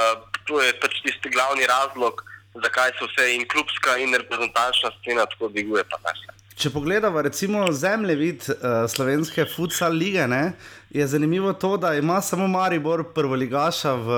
[0.49, 2.23] to je pač tisti glavni razlog,
[2.63, 6.33] zakaj se vse in klubska in reprezentančna scena tako dviguje pa naša.
[6.57, 8.55] Če pogledamo recimo zemljevid uh,
[8.89, 10.55] slovenske futsal lige, ne,
[10.89, 14.09] je zanimivo to, da ima samo Maribor prvoligaša v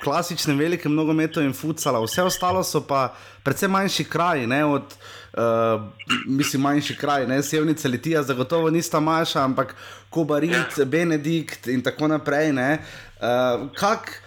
[0.00, 3.10] klasičnem velikem nogometu in futsala, vse ostalo so pa
[3.44, 4.96] predvsem manjši kraji, ne, od,
[5.32, 5.82] uh,
[6.26, 9.74] mislim, manjši kraj, ne, Sevnica, Litija, zagotovo nista manjša, ampak
[10.10, 12.52] Kobarit, Benedikt in tako naprej.
[12.52, 12.78] Ne,
[13.20, 14.22] uh, kak,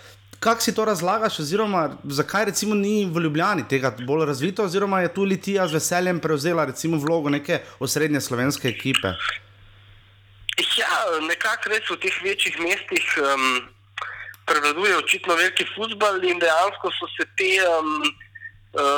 [0.46, 5.14] Kako si to razlagaš, oziroma zakaj recimo ni v Ljubljani tega bolj razvito, oziroma je
[5.14, 9.16] tu Litija z veseljem prevzela recimo vlogo neke osrednje slovenske ekipe?
[10.78, 10.92] Ja,
[11.28, 13.48] nekako res v teh večjih mestih um,
[14.46, 17.50] prevladuje očitno veliki futbol in dejansko so se te.
[17.66, 18.06] Um,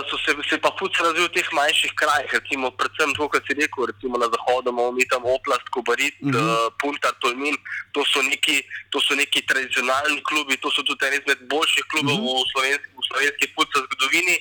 [0.09, 3.53] so se, se pa futbol razvil v teh manjših krajih, recimo, predvsem to, kar si
[3.53, 6.41] rekel, recimo na zahodu imamo mi tam Oplast, Kobarit, uh -huh.
[6.41, 7.55] uh, Punta, Tolmin,
[7.93, 12.17] to so neki, to so neki tradicionalni klubi, to so tudi eni izmed boljših klubov
[12.17, 12.41] uh -huh.
[12.41, 14.37] v slovenski, v slovenski futbol zgodovini.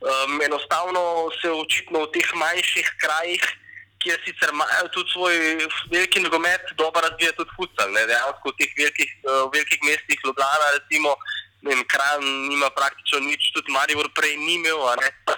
[0.00, 3.42] Um, enostavno se očitno v teh manjših krajih,
[4.00, 5.36] kjer sicer imajo tudi svoj
[5.92, 7.88] veliki nogomet, dobro razvija tudi futsal.
[7.92, 8.06] ne.
[8.06, 11.10] Dejansko v teh velikih, uh, velikih mestih, Ljubljana, recimo,
[11.62, 14.80] vem, Kran nima praktično nič, tudi Maribor prej ni imel,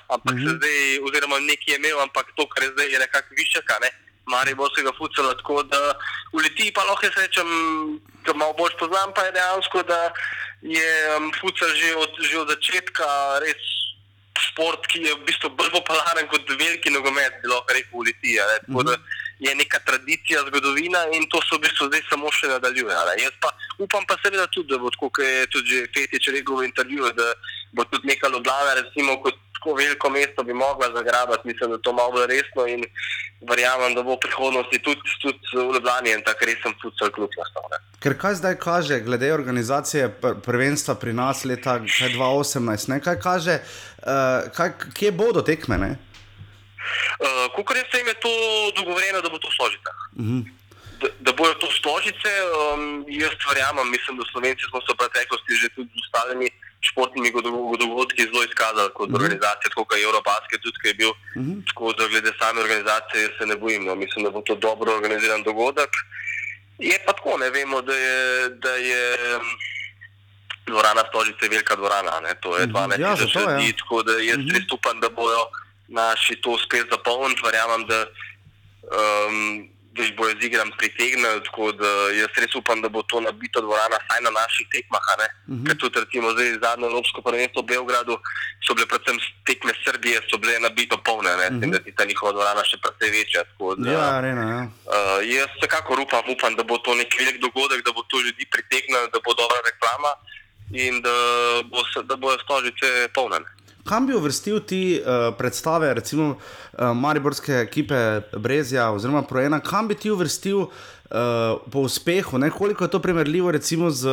[0.08, 0.48] ampak uh -huh.
[0.48, 3.90] se zdaj, oziroma nekaj je imel, ampak to, kar je zdaj, je nekako višek, ne.
[4.26, 5.94] mariborskega futsala, tako da
[6.32, 7.48] Litiji pa lahko rečem,
[8.24, 10.12] da malo bolj poznam, pa je dejansko, da
[10.62, 13.06] je um, futsal že od, že od začetka
[13.42, 13.62] res
[14.38, 18.40] šport, ki je v bistvu bolj popularen kot veliki nogomet, bi lahko rekel v Litiji.
[18.40, 18.58] a ne.
[18.66, 18.96] Tako da
[19.44, 22.94] je neka tradicija, zgodovina in to se v bistvu zdaj samo še nadaljuje.
[22.94, 23.22] ne.
[23.26, 26.68] Jaz pa upam pa seveda tudi, da bo tako, kot je tudi Fetič rekel v
[26.70, 27.32] intervjuju, da
[27.72, 31.92] bo tudi neka Ljubljana, recimo kot tako veliko mesto bi mogla zagrabati, mislim, da to
[31.92, 32.84] malo bolj resno in
[33.50, 37.66] verjamem, da bo v prihodnosti tudi, tudi v Ljubljani en tak resen futsal klub nastal.
[37.70, 37.78] ne.
[38.02, 43.00] Ker kaj zdaj kaže, glede organizacije pr- prvenstva pri nas leta kaj 2018, ne?
[43.00, 45.78] kaj kaže, uh, kaj, kje bodo tekme?
[45.78, 46.11] Ne?
[47.18, 47.26] Uh,
[47.56, 48.32] Kot jaz vem, je to
[48.76, 49.98] dogovorjeno, da bo to v Stožicah.
[50.16, 50.40] Mhm.
[51.00, 52.30] Da, da bojo to Stožice,
[52.70, 56.46] um, jaz verjamem, mislim, da Slovenci smo se v preteklosti že tudi z ostalimi
[56.80, 57.30] športnimi
[57.76, 59.14] dogodki zelo izkazali kot Mhm.
[59.14, 61.12] organizacija, tako kot je Eurobasket, tudi ki je bil.
[61.36, 61.52] Mhm.
[61.64, 63.84] Tako da glede same organizacije se ne bojim.
[63.84, 63.94] No.
[63.94, 65.90] Mislim, da bo to dobro organiziran dogodek.
[66.80, 68.16] Je pa tako, ne vemo, da je.
[68.56, 69.02] Da je
[70.66, 72.34] Dvorana Stožice je velika dvorana, ne?
[72.36, 72.72] to je Mhm.
[72.72, 73.40] 12 Ja, tisoč ja.
[73.42, 75.42] ljudi, tako da jaz res upam, da bojo
[75.88, 77.42] naši to uspeli zapolniti.
[77.42, 78.06] Verjamem, da,
[78.84, 81.44] um, da jih bojo z igram pritegnili.
[81.44, 85.00] Tako da jaz res upam, da bo to nabita dvorana, vsaj na naših tekmah.
[85.06, 85.28] a ne.
[85.48, 85.64] Mhm.
[85.64, 88.16] Ker tudi recimo zdaj zadnjo Evropsko prvenstvo v Beogradu
[88.62, 92.04] so bile predvsem tekme Srbije, so bile nabito polne, ne, s tem, da je ta
[92.04, 93.44] njihova dvorana še precej večja.
[93.44, 93.92] tako da- Mhm.
[93.92, 94.62] Ja, arena, ja.
[94.86, 98.46] Uh, jaz vsekakor upam, upam, da bo to nek velik dogodek, da bo to ljudi
[98.46, 100.12] pritegnilo, da bo dobra reklama
[100.72, 101.14] in da,
[101.64, 103.38] bo da bojo stožice polne.
[103.84, 109.96] Kam bi uvrstil ti uh, predstave, recimo uh, Mariborske ekipe Brezja oziroma Projena, kam bi
[109.98, 110.68] ti uvrstil uh,
[111.72, 112.50] po uspehu, ne?
[112.50, 114.08] koliko je to primerljivo recimo z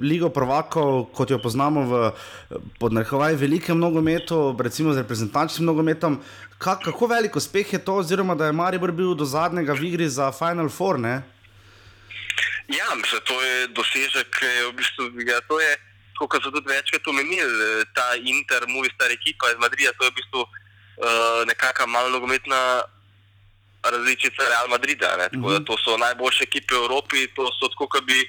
[0.00, 2.12] Ligo Prvakov, kot jo poznamo v
[2.80, 6.20] podnarekovaj velikem nogometu, recimo z reprezentančnim nogometom.
[6.58, 10.08] Ka, kako velik uspeh je to, oziroma da je Maribor bil do zadnjega v igri
[10.08, 10.98] za Final Four?
[10.98, 11.20] Ne?
[12.72, 15.76] Ja, mislim, to je dosežek, v bistvu, ja, to je,
[16.26, 20.18] kot so tudi večkrat omenili, eh, ta Inter, Movistar ekipa iz Madrida, to je v
[20.20, 22.82] bistvu uh, nekakšna malo nogometna
[23.82, 25.16] različica Real Madrida.
[25.16, 25.28] Ne?
[25.32, 28.28] Tako, da to so najboljše ekipe v Evropi, to so tako, kot bi eh,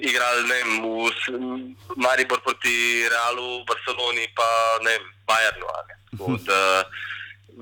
[0.00, 4.48] igrali ne vem, v Maribor proti Realu, Barceloni pa
[4.84, 5.66] ne vem, Bayernu.
[5.88, 5.94] ne.
[6.14, 6.84] Tako da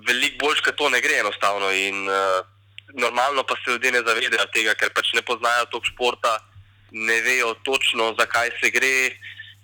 [0.09, 1.73] veliko boljš, kot to ne gre enostavno.
[1.73, 2.45] In, uh,
[2.95, 6.39] normalno pa se ljudje ne zavedajo tega, ker pač ne poznajo tog športa,
[6.93, 9.17] ne vejo točno, zakaj se gre.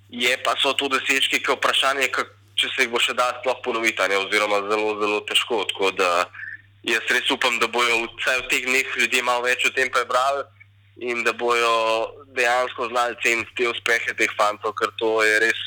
[0.09, 3.29] Je pa so to dosežki, ki je vprašanje, kak, če se jih bo še da
[3.39, 5.65] sploh ponoviti, oziroma zelo, zelo težko.
[5.69, 6.29] Tako da
[6.89, 10.47] jaz res upam, da bojo vsaj v teh dneh ljudje malo več o tem prebrali
[10.99, 11.75] in da bojo
[12.35, 15.61] dejansko znali ceniti te uspehe teh fantov, ker to je res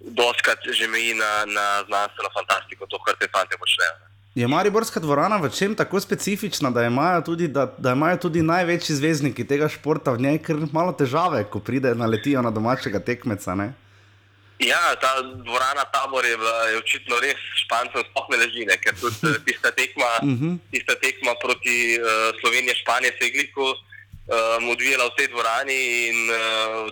[0.00, 4.07] doskrat že meji na, na znanstveno fantastiko, to, kar te fante počnejo.
[4.38, 8.94] Je Mariborska dvorana v čem tako specifična, da imajo tudi, da, da imajo tudi največji
[8.94, 13.56] zvezdniki tega športa v njej, ker malo težave, ko pride naletijo na domačega tekmeca.
[13.58, 13.72] Ne?
[14.62, 15.10] Ja, ta
[15.42, 16.38] dvorana tabor je,
[16.70, 20.54] je očitno res špancem sploh ne leži, ne, ker tudi eh, tista tekma, Mhm.
[20.70, 25.78] tista tekma proti uh, Sloveniji, Španije se je gliko um, odvijala v tej dvorani
[26.08, 26.38] in uh,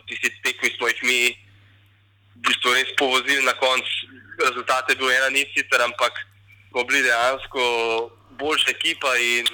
[0.07, 3.95] tisti tekmi smo jih mi v bistvu res povozili na koncu.
[4.51, 6.13] Rezultat je bil ena nič sicer, ampak
[6.77, 7.61] smo bili dejansko
[8.39, 9.47] boljša ekipa in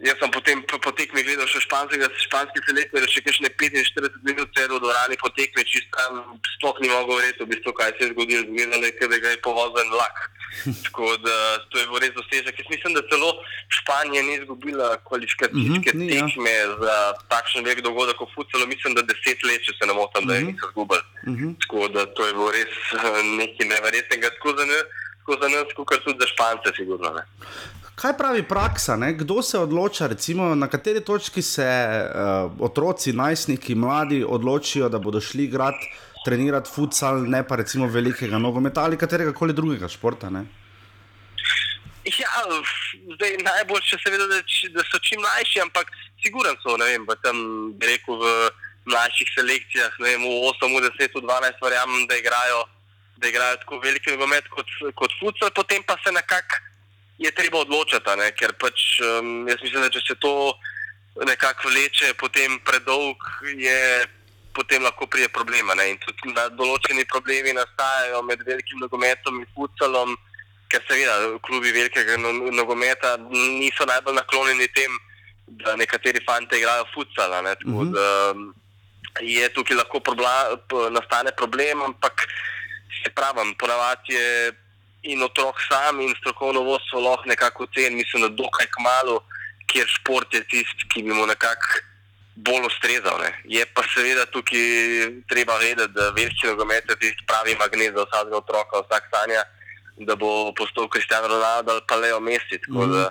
[0.00, 4.78] Jaz sem potem po, tekmi gledal še španskega, španski selektor, še kakšne 45 minut sedel
[4.78, 8.14] v dvorani po tekmi, čist tam sploh ni mogel verjeti, v bistvu, kaj se je
[8.14, 10.22] zgodilo, zgledalo je, kot da ga je povozil vlak.
[10.86, 11.36] Tako da
[11.68, 12.62] to je bil res dosežek.
[12.62, 13.28] Jaz mislim, da celo
[13.76, 16.24] Španija ni izgubila kvalifikacijske Mhm, ni, ja.
[16.24, 16.96] tekme za
[17.28, 18.72] takšen velik dogodek v futsalu.
[18.72, 21.04] Mislim, da deset let, če se ne motim, da je niso izgubili.
[21.28, 21.52] Mhm.
[21.60, 24.88] Tako da to je bilo res eh, nekaj neverjetnega, tako za nas,
[25.30, 27.10] tako za nas, kot tudi za Špance, sigurno.
[27.10, 27.22] Ne.
[27.94, 28.96] Kaj pravi praksa?
[28.96, 29.12] Ne?
[29.12, 35.20] Kdo se odloča, recimo, na kateri točki se uh, otroci, najstniki, mladi odločijo, da bodo
[35.20, 35.90] šli igrati,
[36.24, 40.30] trenirati futsal, ne pa recimo velikega nogometa ali katerega koli drugega športa?
[40.30, 40.44] Ne?
[42.04, 42.32] Ja,
[43.14, 44.40] zdaj najboljše je seveda, da,
[44.74, 45.92] da so čim mlajši, ampak
[46.24, 47.06] siguren so, ne vem,
[47.76, 48.50] bi rekel, v
[48.88, 52.64] mlajših selekcijah, ne vem, v 8, v 10, v 12, verjamem, da igrajo,
[53.20, 54.66] da igrajo tako veliki nogomet kot,
[54.96, 56.56] kot futsal, potem pa se nekako
[57.20, 60.32] je treba odločiti, ne, ker pač um, jaz mislim, da če se to
[61.26, 63.20] nekako vleče potem predolg,
[63.60, 64.06] je
[64.56, 65.74] potem lahko prije problema.
[65.76, 65.90] Ne?
[65.92, 70.16] In tudi določeni problemi nastajajo med velikim nogometom in futsalom,
[70.72, 74.96] ker seveda klubi velikega no- nogometa niso najbolj naklonjeni tem,
[75.60, 77.34] da nekateri fanti igrajo futsal.
[77.34, 77.54] a ne.
[77.60, 77.92] Tako Mhm.
[77.92, 78.54] da um,
[79.20, 80.56] je tukaj lahko probla,
[80.90, 82.24] nastane problem, ampak
[83.02, 84.52] se pravim, ponavadi je
[85.02, 89.20] in otrok sam in strokovno vodstvo lahko nekako oceni, mislim, da dokaj kmalo,
[89.66, 91.80] kjer šport je tisti, ki bi mu nekako
[92.34, 93.20] bolj ustrezal.
[93.20, 93.30] Ne.
[93.44, 94.60] Je pa seveda tukaj
[95.28, 99.42] treba vedeti, da veliki nogomet je tisti pravi magnet za vsakega otroka, vsak sanja,
[99.96, 102.60] da bo postal Kristjan Ronaldo ali pa Leo Messi.
[102.66, 102.92] Tako Mhm.
[102.92, 103.10] da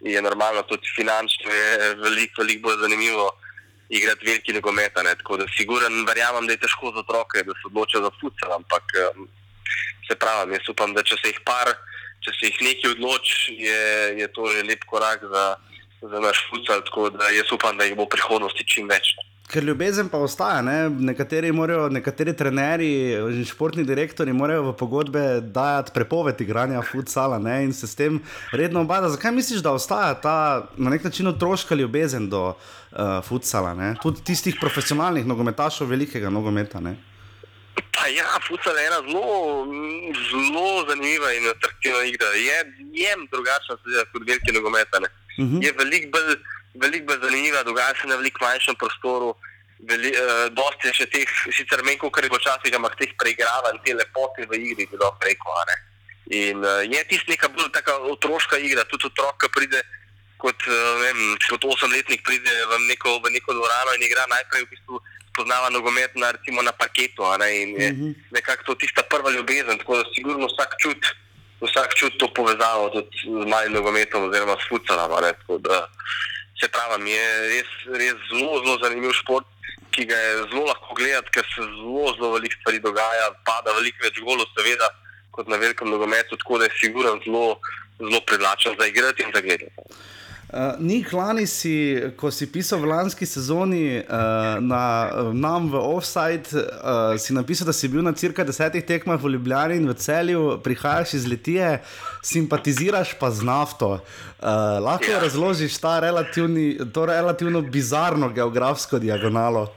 [0.00, 3.32] je normalno tudi finančno je veliko, veliko bolj zanimivo.
[3.90, 5.14] Igrati veliki nogomet, a ne.
[5.18, 8.94] tako da siguren, verjamem, da je težko za otroke, da se odločijo za futsal, ampak
[9.02, 9.26] um,
[10.06, 11.72] se pravi, jaz upam, da če se jih par,
[12.22, 13.82] če se jih nekaj odloči, je,
[14.20, 15.44] je to že lep korak za,
[16.02, 19.16] za naš futsal, tako da jaz upam, da jih bo v prihodnosti čim več.
[19.50, 20.76] Ker ljubezen pa ostaja, ne?
[21.10, 27.56] nekateri, morajo, nekateri trenerji in športni direktori morajo v pogodbe dajati prepoved igranja futsala ne?
[27.64, 28.20] in se s tem
[28.52, 29.10] redno obada.
[29.10, 30.36] Zakaj misliš, da ostaja ta
[30.76, 36.80] na nek način otroška ljubezen do uh, futsala, tudi tistih profesionalnih nogometašov velikega nogometa?
[36.80, 36.94] Ne?
[37.90, 39.66] Pa ja, futsal je ena zelo,
[40.30, 42.30] zelo zanimiva in atraktivna igra.
[42.38, 42.58] Je,
[43.02, 43.76] je drugačna
[44.12, 44.94] kot veliki nogomet.
[44.94, 45.10] a ne.
[45.38, 45.62] Mhm.
[45.62, 46.38] Je veliko bolj,
[46.74, 49.34] veliko bolj zanimiva, dogaja se na veliko manjšem prostoru.
[49.88, 53.94] Veli, uh, dosti je še teh, sicer menj, kot je včasih, ampak teh preigravanj, te
[53.96, 55.54] lepote v igri, bilo preko.
[55.66, 55.76] ne.
[56.30, 59.80] In uh, je tisti neka bolj taka otroška igra, tudi otrok, ki pride
[60.36, 64.70] kot, uh, vem, kot osemletnik, pride v neko, v neko dvorano in igra najprej v
[64.76, 65.00] bistvu
[65.32, 67.24] spoznava nogomet na, recimo, na parketu.
[67.40, 68.08] Ne, in je Mhm.
[68.30, 71.00] nekako to tista prva ljubezen, tako da sigurno vsak čut,
[71.60, 75.16] vsak čut to povezavo tudi z malim nogometom oziroma s futsalom.
[76.60, 79.46] Se pravi, je res, res zelo, zelo zanimiv šport,
[79.96, 84.04] ki ga je zelo lahko gledati, ker se zelo, zelo veliko stvari dogaja, pada veliko
[84.04, 84.90] več golov, seveda,
[85.32, 87.56] kot na velikem nogometu, tako da je siguren zelo,
[87.98, 89.88] zelo privlačen za igrati in za gledati.
[90.50, 94.82] Uh, Nik, lani si, ko si pisal v lanski sezoni uh, na,
[95.30, 99.78] nam v Offside, uh, si napisal, da si bil na cirka desetih tekmah v Ljubljani
[99.78, 101.78] in v celju, prihajaš iz Litije,
[102.26, 104.02] simpatiziraš pa z nafto.
[104.42, 105.22] Uh, lahko ja.
[105.22, 109.70] Razložiš ta to relativno bizarno geografsko diagonalo?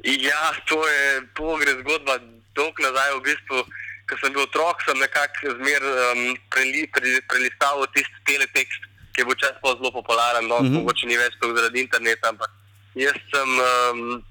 [0.00, 2.16] Ja, to, je, to gre zgodba
[2.56, 3.12] dolg nazaj.
[3.18, 3.64] V bistvu,
[4.08, 8.88] ko sem bil otrok, sem nekako zmer um, preli, pre, prelistal tisti teletekst,
[9.20, 10.72] ki je bil čas zelo popularen, no, mm Mhm.
[10.72, 10.78] -hmm.
[10.80, 12.50] mogoče ni več tako zaradi interneta, ampak
[12.94, 14.24] jaz sem um,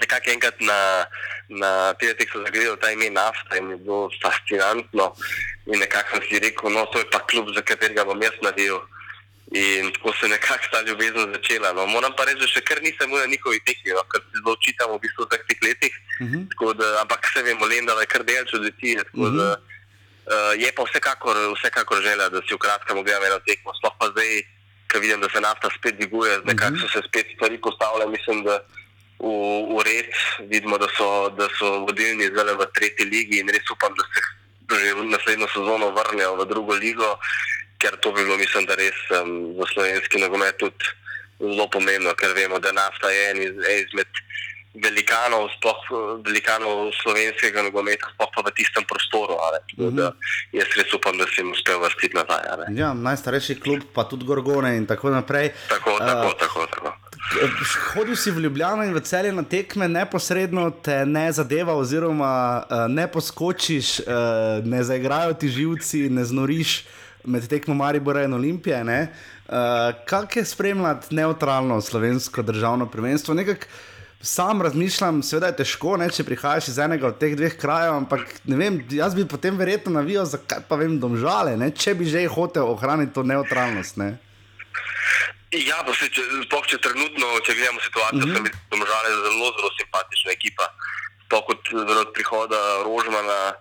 [0.00, 1.06] nekako enkrat na,
[1.48, 5.14] na teletekstu zagledal ta ime nafta in je bilo fascinantno.
[5.66, 8.80] In nekako sem si rekel, no, to je pa klub, za katerega bom jaz naredil.
[9.52, 11.72] In tako se je nekako ta ljubezen začela.
[11.72, 11.86] No.
[11.86, 14.52] Moram pa reči, da še kar nisem bil na njihovi tekmi, no, ker se zelo
[14.56, 15.94] učitam v bistvu v teh letih.
[16.20, 16.42] Uh -huh.
[16.50, 18.96] Tako Da, ampak se vemo, Lenda je kar del čuditi.
[19.12, 19.56] Uh,
[20.58, 23.74] je pa vsekakor, vsekakor želja, da si v kratkem ogledam eno tekmo.
[23.78, 24.42] Sploh pa zdaj,
[24.92, 28.06] ko vidim, da se nafta spet dviguje, nekako so se spet stvari postavile.
[28.10, 28.58] Mislim, da
[29.18, 29.30] v,
[29.76, 30.10] v red
[30.50, 34.20] vidimo, da so, da so vodilni zdaj v tretji ligi in res upam, da se
[34.66, 37.18] že naslednjo sezono vrnejo v drugo ligo,
[37.78, 40.90] ker to bi bilo, mislim, da res um, za slovenski nogomet tudi
[41.38, 44.10] zelo pomembno, ker vemo, da nafta je en iz, en izmed
[44.84, 45.96] velikanov, sploh eh,
[46.26, 49.36] velikanov slovenskega nogometa, sploh pa v tistem prostoru.
[49.40, 49.60] a ne.
[49.70, 50.12] Tako da
[50.52, 52.70] Jaz res upam, da se jim uspe vrstiti nazaj.
[52.76, 55.52] Ja, najstarejši klub, pa tudi Gorgone in tako naprej.
[55.68, 56.66] Tako, tako, tako.
[56.74, 56.94] tako.
[57.94, 62.86] Hodil si v Ljubljano in v celje na tekme, neposredno te ne zadeva, oziroma uh,
[62.88, 66.84] ne poskočiš, uh, ne zaigrajo ti živci, ne znoriš
[67.26, 68.82] med tekmo Maribora in Olimpije.
[68.82, 69.56] Uh,
[70.06, 73.34] Kako je spremljati neutralno slovensko državno prvenstvo?
[73.34, 73.68] Nekak
[74.22, 78.26] sam razmišljam, seveda je težko, ne, če prihajaš iz enega od teh dveh krajev, ampak
[78.44, 82.68] vem, jaz bi potem verjetno navijal, zakaj pa vem, domžale, ne, če bi že hotel
[82.72, 84.00] ohraniti to neutralnost.
[84.02, 84.16] Ne.
[85.54, 88.50] Ja, pa se, če, sploh če trenutno, če gledamo situacijo, mm -hmm.
[88.70, 90.66] se mi je zelo, zelo simpatična ekipa.
[91.26, 93.54] Sploh kot od prihoda Rožmana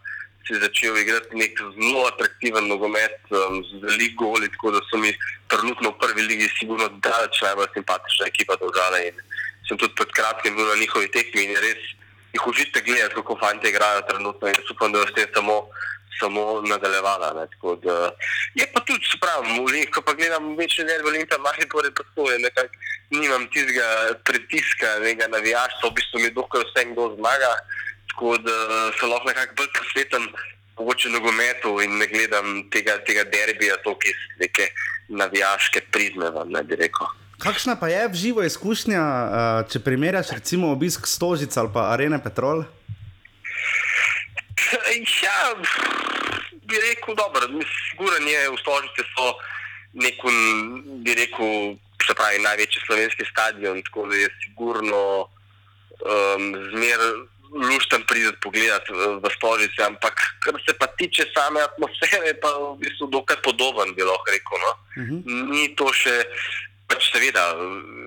[0.47, 5.13] si začel igrati nek zelo atraktiven nogomet um, z veliko goli, tako da so mi
[5.47, 9.07] trenutno v prvi ligi sigurno daleč najbolj simpatična ekipa države.
[9.09, 9.15] In
[9.67, 11.83] sem tudi pred kratkim bil na njihovi tekmi in je res
[12.35, 15.67] jih užite gledati, kako fanti igrajo trenutno in upam, da bo s tem samo
[16.19, 17.47] samo nadaljevala.
[17.51, 18.11] Tako da,
[18.55, 22.31] je pa tudi, se pravi, v ko pa gledam večji del Olimpije, malo bolje pa
[22.31, 22.75] je, nekako
[23.09, 23.87] nimam tistega
[24.23, 27.51] pritiska, nekega navijaštva, v bistvu mi dokaj vse kdo zmaga,
[28.09, 28.55] tako da
[28.99, 30.23] se lahko nekako bolj posvetim
[30.77, 34.67] mogoče nogometu in ne gledam tega, tega derbija, to, ki iz neke
[35.07, 37.07] navijaške prizme, vam ne bi rekel.
[37.39, 42.19] Kakšna pa je v živo izkušnja, uh, če primerjaš recimo obisk Stožic ali pa Arene
[42.23, 42.63] Petrol?
[45.23, 45.39] Ja,
[46.63, 47.47] bi rekel, dobro,
[47.91, 49.35] siguren je, v Stožice so
[49.93, 50.31] neko,
[51.03, 51.75] bi rekel,
[52.05, 56.99] se pravi, največji slovenski stadion, tako da je sigurno um, zmer
[57.55, 58.93] lušten prideti pogledati
[59.23, 60.13] v, stolici, ampak
[60.43, 64.59] kar se pa tiče same atmosfere, pa v bistvu dokaj podoben, bi lahko rekel.
[64.59, 64.71] No?
[64.71, 65.51] Uh -huh.
[65.51, 66.25] Ni to še,
[66.95, 67.43] pač seveda,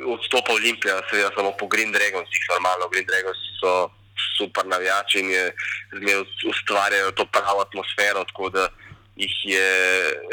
[0.08, 3.90] odstopa Olimpija, seveda samo po Green Dragonsih, normalno Green Dragons so
[4.38, 5.44] super navijači in je
[5.92, 8.68] zmeraj ustvarjajo to pravo atmosfero, tako da
[9.16, 9.68] jih je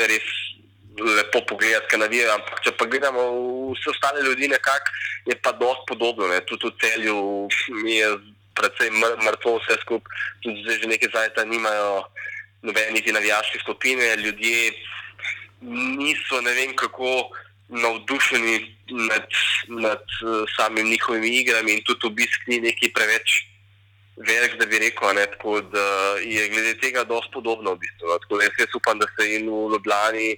[0.07, 0.27] res
[0.95, 2.38] lepo pogledati, kaj navijajo.
[2.38, 3.26] Ampak če pa gledamo
[3.73, 4.94] vse ostale ljudi, nekako
[5.26, 6.30] je pa dosti podobno.
[6.32, 6.40] Ne?
[6.48, 7.18] Tudi v celju
[7.84, 8.10] je
[8.56, 12.06] predvsej mr mrtvo vse skupaj, tudi zdaj že nekaj zajeta nimajo
[12.64, 14.72] nobene niti navijaške skupine, ljudje
[15.99, 17.30] niso ne vem kako
[17.68, 19.28] navdušeni nad,
[19.68, 23.46] nad uh, samimi njihovimi igrami in tudi obisk ni neki preveč
[24.16, 28.08] velik, da bi rekel, ne, tako da je glede tega dosti podobno v bistvu.
[28.08, 28.20] No.
[28.20, 30.30] Tako da jaz upam, da se in v Ljubljani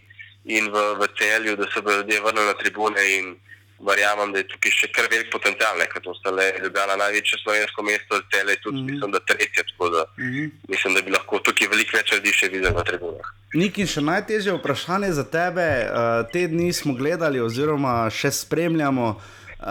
[0.46, 3.36] in v, v celju, da se bodo ljudje vrnili na tribune in
[3.80, 7.86] verjamem, da je tukaj še kar velik potencial, ker to sta le Ljubljana največje slovensko
[7.86, 8.92] mesto, celje tudi, mm -hmm.
[8.92, 10.52] mislim, da tretje, tako da mm -hmm.
[10.68, 13.28] mislim, da bi lahko tukaj veliko več ljudi še videli na tribunah.
[13.54, 19.20] Nik in še najtežje vprašanje za tebe, uh, te dni smo gledali oziroma še spremljamo.
[19.58, 19.66] Uh,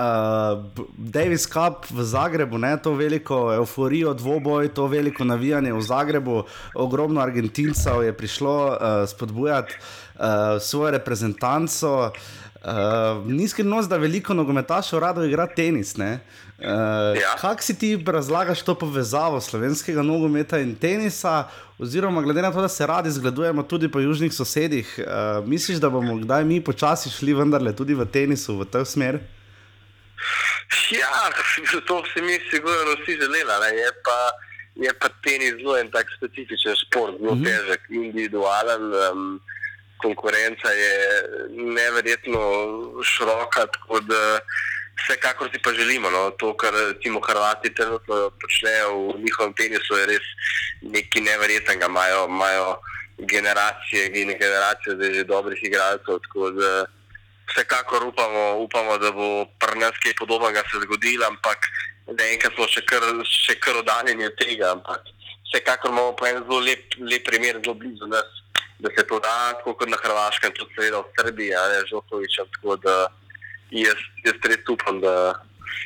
[0.98, 7.20] Davis Cup v Zagrebu, ne, to veliko euforijo, dvoboj, to veliko navijanje v Zagrebu, ogromno
[7.20, 12.10] Argentincev je prišlo uh, spodbujati uh, svojo reprezentanco.
[12.10, 12.45] Uh,
[13.26, 15.94] ni skrivnost, da veliko nogometašev rado igra tenis.
[15.94, 16.04] Uh,
[17.20, 17.36] ja.
[17.40, 21.48] Kako si ti razlagaš to povezavo slovenskega nogometa in tenisa,
[21.78, 25.90] oziroma glede na to, da se radi zgledujemo tudi po južnih sosedih, uh, misliš, da
[25.90, 29.20] bomo kdaj mi počasi šli vendarle tudi v tenisu v to smer?
[30.90, 31.30] Ja,
[31.88, 33.76] to si mi sigurno vsi želeli.
[33.78, 34.18] Je pa,
[34.74, 37.44] je pa tenis zelo en tak specifičen šport, zelo uh mhm.
[37.44, 37.50] -huh.
[37.50, 38.82] težek, individualen.
[39.12, 39.40] Um,
[40.06, 40.94] konkurenca je
[41.50, 42.42] neverjetno
[43.02, 44.22] široka, tako da
[45.00, 46.10] vsekakor si pa želimo.
[46.10, 50.26] No, to, kar recimo Hrvati trenutno počnejo v njihovem tenisu, je res
[50.82, 51.86] nekaj neverjetnega.
[51.86, 52.68] Imajo, imajo
[53.18, 56.18] generacije in generacije že dobrih igralcev.
[57.50, 61.68] Vsekakor upamo, upamo, da bo pri nas kaj podobnega se zgodilo, ampak
[62.32, 64.72] enkrat smo še kar, še kar oddaljeni od tega.
[64.74, 65.06] Ampak
[65.46, 68.42] vsekakor imamo pa en zelo lep, lep primer, zelo blizu nas
[68.78, 72.46] da se to da, tako kot na Hrvaškem, tudi seveda v Srbiji, ali že Žokovičem.
[72.56, 72.96] Tako da
[73.70, 75.14] jaz, jaz res upam, da,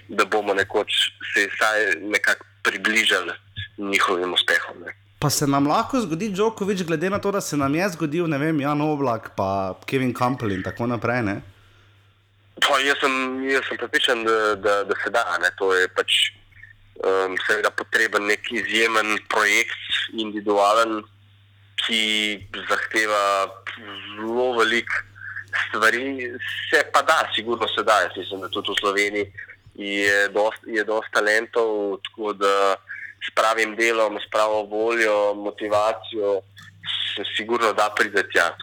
[0.09, 3.33] da bomo nekoč se vsaj nekako približali
[3.79, 4.83] njihovim uspehom.
[4.87, 4.95] Ne.
[5.21, 8.39] Pa se nam lahko zgodi, Džokovič, glede na to, da se nam je zgodil, ne
[8.39, 11.23] vem, Jan Oblak, pa Kevin Campbell in tako naprej.
[11.23, 11.41] Ne?
[12.61, 13.15] Pa jaz sem,
[13.49, 15.25] jaz sem pripričan, da, da, da se da.
[15.43, 15.51] Ne.
[15.61, 16.33] To je pač
[17.05, 21.03] um, seveda potreben nek izjemen projekt, individualen,
[21.87, 22.03] ki
[22.69, 23.23] zahteva
[24.17, 25.11] zelo veliko
[25.69, 26.31] stvari,
[26.71, 28.01] se pa da, sigurno se da.
[28.01, 29.33] Jaz mislim, da tudi v Sloveniji
[29.75, 32.77] je dosti dost talentov, tako da
[33.21, 36.41] s pravim delom, s pravo voljo, motivacijo.
[37.15, 38.57] Se sigurno da prideti tja.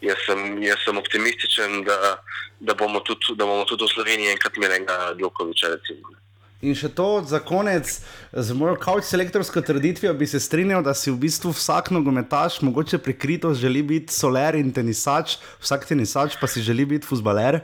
[0.00, 2.16] Jaz sem, jaz sem optimističen, da,
[2.60, 5.74] da, bomo tudi, da bomo tudi v Sloveniji enkrat imeli enega Djokoviča.
[5.74, 6.21] Recimo.
[6.62, 7.88] In še to za konec,
[8.30, 13.00] z mojo kauč selektorsko trditvijo bi se strinjal, da si v bistvu vsak nogometaš, mogoče
[13.02, 17.58] prikrito želi biti soler in tenisač, vsak tenisač pa si želi biti futbaler.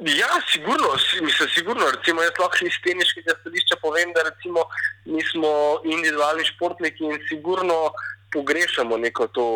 [0.00, 1.92] Ja, sigurno, mislim, sigurno.
[1.92, 4.64] Recimo, jaz lahko iz teniškega stališča povem, da recimo,
[5.04, 5.52] mi smo
[5.84, 7.92] individualni športniki in sigurno
[8.32, 9.46] pogrešamo neko to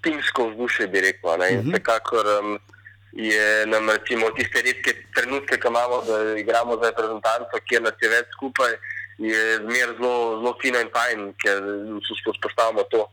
[0.00, 1.36] timsko vzdušje, bi rekel.
[1.36, 1.76] Uh mhm.
[1.76, 2.71] -huh
[3.12, 8.08] je nam recimo tiste redke trenutke, ki imamo, da igramo za reprezentanco, kjer nas je
[8.08, 8.72] več skupaj,
[9.18, 11.60] je zmer zelo, zelo fino in fajn, ker
[12.32, 13.04] vzpostavljamo to,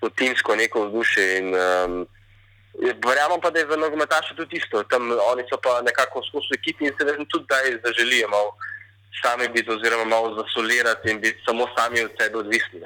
[0.00, 1.26] to timsko neko vzdušje.
[1.42, 2.04] Um,
[2.76, 4.82] Verjamem pa, da je za nogometaše tudi isto.
[4.92, 8.52] Tam oni so pa nekako skozi ekipi in se vedno tudi daj zaželijo malo
[9.22, 12.80] sami biti oziroma malo zasolirati in biti samo sami od sebe odvisni.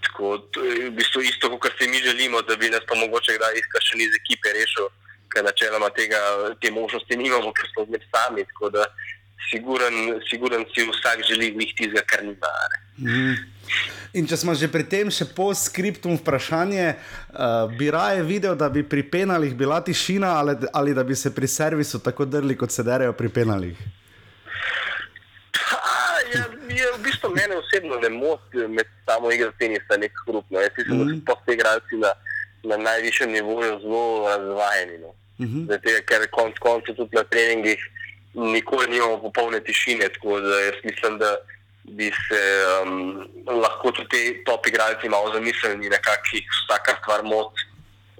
[0.00, 3.36] Tako, to je v bistvu isto, kot si mi želimo, da bi nas pa mogoče
[3.36, 4.88] kdaj iskal še iz ekipe rešil
[5.32, 6.20] ker načeloma tega,
[6.60, 8.44] te možnosti nimamo, ker smo med sami.
[8.52, 8.84] Tako da,
[9.50, 12.52] siguren, siguren si vsak želi njih tistega, kar nima.
[12.98, 13.34] Mm.
[14.12, 18.82] In če smo že pri tem, še post-scriptum vprašanje, uh, bi raje videl, da bi
[18.82, 22.82] pri penalih bila tišina ali, ali da bi se pri servisu tako drli, kot se
[22.82, 23.78] derajo pri penalih?
[26.30, 26.42] Je,
[26.74, 30.60] je v bistvu mene osebno ne moti med samo igro tenisa, nek hrupno.
[30.62, 31.06] Jaz mislim, mm.
[31.06, 31.46] da so mhm.
[31.46, 32.12] te igralci na,
[32.70, 34.98] na najvišjem nivoju zelo razvajeni.
[35.06, 35.14] No.
[35.40, 35.48] -huh.
[35.48, 35.66] Mhm.
[35.68, 37.80] Zato, ker konec koncev tudi na treningih
[38.34, 40.08] nikoli nimamo popolne tišine.
[40.08, 41.36] Tako da jaz mislim, da
[41.84, 42.42] bi se
[42.82, 45.96] um, lahko tudi ti top igralci malo zamislili, da
[46.32, 47.60] jih vsaka stvar moti.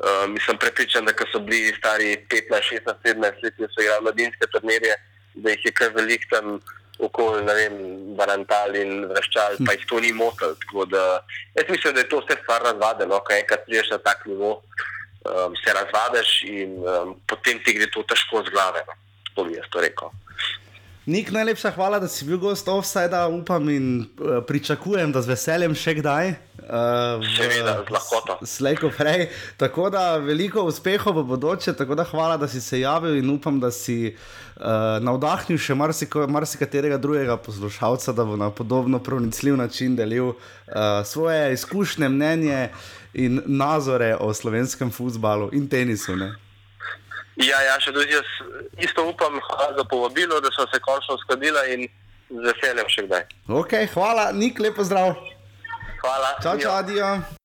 [0.01, 4.47] Uh, mislim prepričan, da so bili stari 15, 16, 17 let, da so igrali mladinske
[4.53, 4.95] turnirje,
[5.35, 6.61] da jih je kar velik tam
[6.99, 7.75] okoli, ne vem,
[8.17, 10.55] barantal in vreščal, pa jih to ni motil.
[10.65, 11.03] Tako da
[11.55, 14.63] jaz mislim, da je to vse stvar razvade, no, ko enkrat prideš na tak nivo,
[15.25, 18.85] um, se razvadeš in um, potem ti gre to težko z glave.
[18.87, 18.99] No.
[19.35, 20.11] To bi jaz to rekel.
[21.11, 25.75] Nik, najlepša hvala, da si bil gost offside, upam in uh, pričakujem, da z veseljem
[25.75, 26.35] še kdaj.
[26.61, 28.37] Uh, Seveda, z lahkoto.
[28.47, 29.31] Slejko prej.
[29.59, 33.59] Tako da veliko uspehov v bodoče, tako da hvala, da si se javil in upam,
[33.59, 39.97] da si uh, navdahnil še marsiko, marsikaterega drugega poslušalca, da bo na podobno pronicljiv način
[39.97, 40.37] delil uh,
[41.09, 42.69] svoje izkušnje, mnenje
[43.15, 46.17] in nazore o slovenskem futbalu in tenisu.
[46.17, 46.31] Ne?
[47.41, 48.29] Ja, ja, še tudi jaz
[48.85, 51.89] isto upam, hvala za povabilo, da so se končno uskladila in
[52.31, 53.27] z veseljem še kdaj.
[53.49, 55.15] Ok, hvala, nik lepo zdrav.
[56.01, 56.37] Hvala.
[56.43, 57.40] Čau, čau, adijo.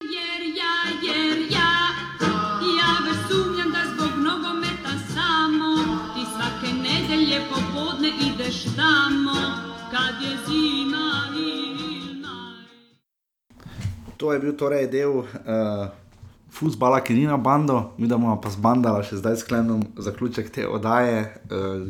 [14.17, 15.25] To je bil torej del uh,
[16.49, 21.19] futbola, ki ni na bando, mi bomo pa zbandala še zdaj sklenom zaključek te oddaje,
[21.45, 21.83] uh,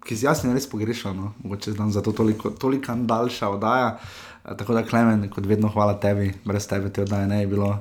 [0.00, 1.32] ki si jasno res pogrešal, no?
[1.42, 3.88] mogoče znam zato toliko, toliko daljša oddaja.
[4.44, 7.72] Uh, tako da, Klemen, kot vedno, hvala tebi, brez tebe te oddaje ne bi bilo.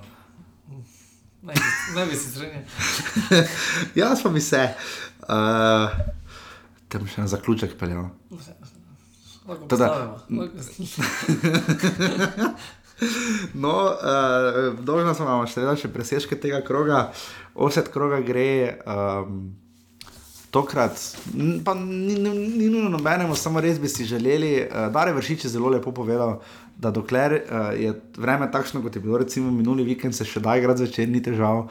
[1.43, 1.53] Ne,
[1.95, 2.63] ne bi se strinjal.
[4.01, 4.65] Jaz pa bi se.
[5.21, 5.93] Uh,
[6.87, 8.09] Tem še na zaključek peljal.
[9.47, 10.41] Lahko Teda- postavimo.
[10.41, 10.57] Lahko-
[13.53, 17.07] No, uh, dolžna sem vam še vedeti preseške tega kroga.
[17.53, 19.51] Oset kroga gre um,
[20.53, 20.97] tokrat,
[21.65, 24.53] pa ni, ni, ni nujno nobenemu, samo res bi si želeli.
[24.65, 26.39] Uh, Dare Vršič je zelo lepo povedal,
[26.77, 30.57] da dokler uh, je vreme takšno, kot je bilo recimo minuli vikend, se še da
[30.57, 31.67] igrati zvečer, ni težav.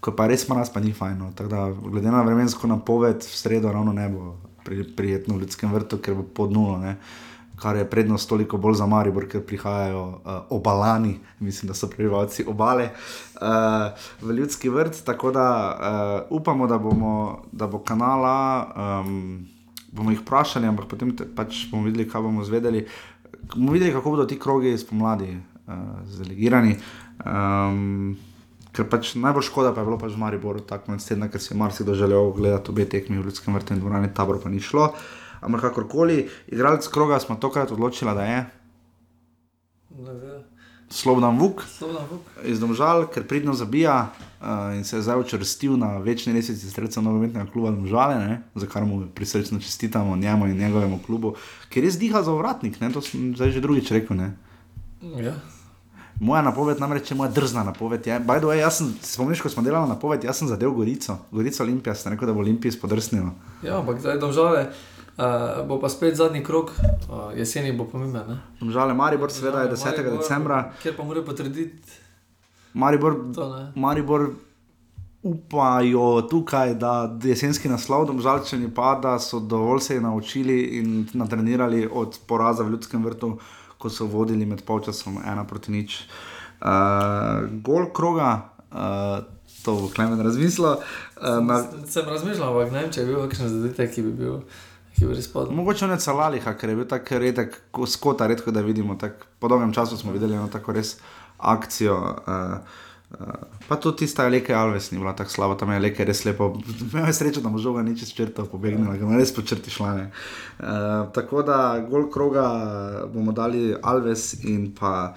[0.00, 1.18] Ko pa res mraz, pa ni fajn.
[1.20, 1.32] No.
[1.36, 5.72] Tako Da, glede na vremensko napoved, v sredo ravno ne bo pri, prijetno v ljudskem
[5.76, 6.78] vrtu, ker bo pod nulo.
[6.80, 6.96] Ne
[7.60, 12.44] kar je prednost toliko bolj za Maribor, ker prihajajo uh, obalani, mislim, da so prebivalci
[12.48, 13.92] obale uh,
[14.22, 15.02] v ljudski vrt.
[15.04, 15.46] Tako da
[16.30, 18.66] uh, upamo, da, bomo, da bo kanala,
[19.04, 19.46] um,
[19.92, 22.86] bomo jih vprašali, ampak potem te, pač bomo videli, kaj bomo zvedeli.
[23.54, 25.74] bomo videli, kako bodo ti krogi spomladi uh,
[26.08, 26.76] zdelegirani.
[27.26, 28.18] Um,
[28.70, 31.50] Ker pač najbolj škoda pa je bilo pač v Mariboru, tako konec tedna, ker si
[31.50, 34.92] je marsikdo želel gledati obe tekmi v ljudskem vrtu in dvorani, tabor pa ni šlo.
[35.40, 38.40] Ampak kakorkoli, igralec kroga smo tokrat odločili, da je.
[40.90, 42.26] Slobodan Vuk Slobodan Vuk.
[42.44, 47.02] iz Domžal, ker pridno zabija uh, in se je zdaj učvrstil na večni resnici sredstva
[47.02, 51.34] nogometnega kluba Domžale, ne, za kar mu prisrčno čestitamo njemu in njegovemu klubu,
[51.70, 54.16] ker res diha za vratnik, ne, to sem zdaj že drugič rekel.
[54.16, 54.34] Ne.
[55.22, 55.34] Ja.
[56.20, 58.06] Moja napoved, namreč je moja drzna napoved.
[58.06, 60.74] Je, by the way, jaz sem, se spomniš, ko smo delali napoved, jaz sem zadev
[60.76, 63.30] Gorico, Gorico Olimpija, sem rekel, da bo Olimpija spodrsnila.
[63.62, 64.66] ja, ampak zdaj domžale.
[65.20, 68.24] Uh, bo pa spet zadnji krok, uh, jeseni bo pomemben.
[68.28, 68.38] ne?
[68.60, 69.84] Domžale Maribor, seveda je 10.
[69.84, 70.60] Maribor, decembra.
[70.82, 71.98] Kjer pa mora potrditi
[72.72, 73.48] Maribor, to.
[73.56, 73.72] Ne?
[73.76, 74.30] Maribor
[75.22, 82.18] upajo tukaj, da jesenski naslov, domžalčani pa, da so dovolj se naučili in natrenirali od
[82.26, 83.38] poraza v ljudskem vrtu,
[83.78, 86.00] ko so vodili med polčasom ena proti nič.
[86.60, 89.24] Uh, gol kroga, uh,
[89.64, 90.80] to bo Klemen razmislil.
[91.20, 94.40] Uh, na, Sem razmišljal, ampak ne vem, če je bil kakšen zadetek, ki bi bil,
[95.00, 95.56] ki bi res padel.
[95.56, 98.98] Mogoče ne calaliha, ker je bil tako redek, ko skota, redko da vidimo.
[99.00, 100.98] Tak, po dolgem času smo videli eno tako res
[101.38, 101.96] akcijo.
[101.96, 102.58] Uh,
[103.16, 106.52] uh, pa tudi tista Leke Alves ni bila tako slaba, tam je Leke res lepo.
[106.84, 109.72] Imel je srečo, da mu žoga ni čez črto pobegnila, ker ima res po črti
[109.72, 110.10] šlane.
[110.58, 112.46] Uh, tako da gol kroga
[113.08, 115.14] bomo dali Alves in pa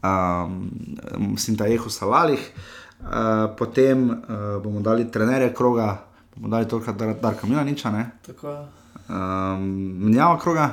[0.00, 2.50] um, Sintajehu Salalih.
[2.98, 5.92] Uh, potem uh, bomo dali trenerje kroga,
[6.34, 8.10] bomo dali tokrat Dar Darka Milaniča, ne?
[8.26, 8.77] Tako je.
[9.08, 9.64] Um,
[10.08, 10.68] Mnjava kroga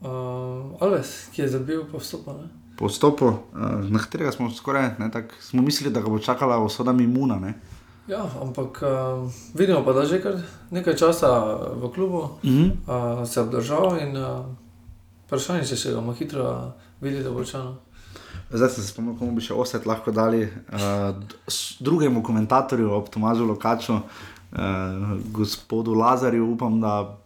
[0.00, 2.32] Uh, Alves, ki je zabil po vstopu.
[2.32, 2.48] Ne?
[2.76, 6.56] po vstopu, uh, na katerega smo skoraj, ne, tak, smo mislili, da ga bo čakala
[6.64, 7.36] usoda Mimuna.
[7.36, 7.54] Ne?
[8.08, 11.28] Ja, ampak uh, vidimo pa, da že kar nekaj časa
[11.76, 12.64] v klubu Mhm.
[12.88, 14.48] uh, se je obdržal in uh,
[15.26, 17.76] vprašanje, če se ga bomo hitro videli, da bo čano.
[18.50, 21.12] Zdaj sem se spomnil, komu bi še osed lahko dali uh,
[21.80, 24.00] drugemu komentatorju, ob Tomažu Lokaču, uh,
[25.28, 27.20] gospodu Lazarju, upam, da.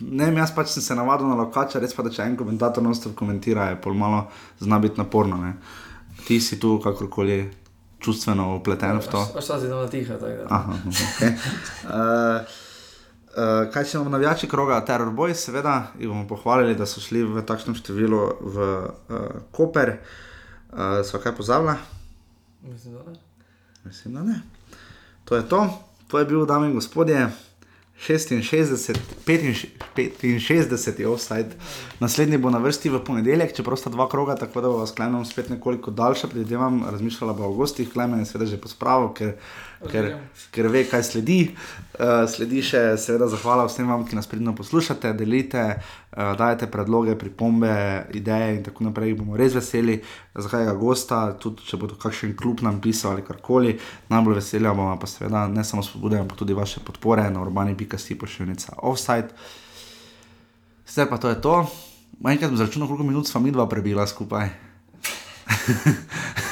[0.00, 2.84] Ne vem, jaz pač sem se navadil na lokača, res pa, da če en komentator
[2.84, 4.24] non-stop komentira, je pol malo
[4.60, 5.36] zna biti naporno.
[5.40, 5.54] Ne?
[6.26, 7.42] Ti si tu kakorkoli
[8.00, 9.20] čustveno upleten v to.
[9.36, 10.16] Tam tiha.
[10.16, 10.46] tako da.
[10.48, 11.32] Aha, okay.
[11.84, 12.40] uh,
[13.36, 17.22] uh, kaj še imamo navijači kroga, Terror Boys, seveda, jih bomo pohvalili, da so šli
[17.28, 19.20] v takšnem številu v uh,
[19.52, 19.98] Koper.
[20.70, 21.76] Uh, so kaj pozabila?
[22.64, 23.18] Mislim, da ne.
[23.84, 24.40] Mislim, da ne.
[25.28, 25.60] To je to,
[26.08, 27.28] to je bil, dame in gospodje,
[28.00, 28.94] 66,
[29.26, 31.48] 65 je offside.
[32.00, 35.24] Naslednji bo na vrsti v ponedeljek, čeprav sta dva kroga, tako da bo vas klenom
[35.24, 36.28] spet nekoliko daljša.
[36.32, 39.34] Predvidevam, razmišljala bo v avgustih, klemen je seveda že pospravil, ker,
[39.88, 40.08] ker,
[40.52, 41.38] ker ve, kaj sledi.
[41.96, 47.16] Uh, sledi še, seveda, zahvala vsem vam, ki nas pridno poslušate, delite, uh, dajete predloge,
[47.20, 47.72] pripombe,
[48.16, 49.14] ideje in tako naprej.
[49.20, 49.98] Bomo res veseli
[50.34, 53.76] za kajega gosta, tudi če bo kakšen klub nam pisal ali karkoli.
[54.12, 58.80] Najbolj veseli bomo pa seveda ne samo spodbuditi, ampak tudi vaše podpore na urbani.si pošiljnica
[58.84, 59.32] offside.
[60.90, 61.56] Zdaj pa to je to.
[62.20, 64.50] Enkrat sem zračunal, koliko minut smo mi dva prebila skupaj.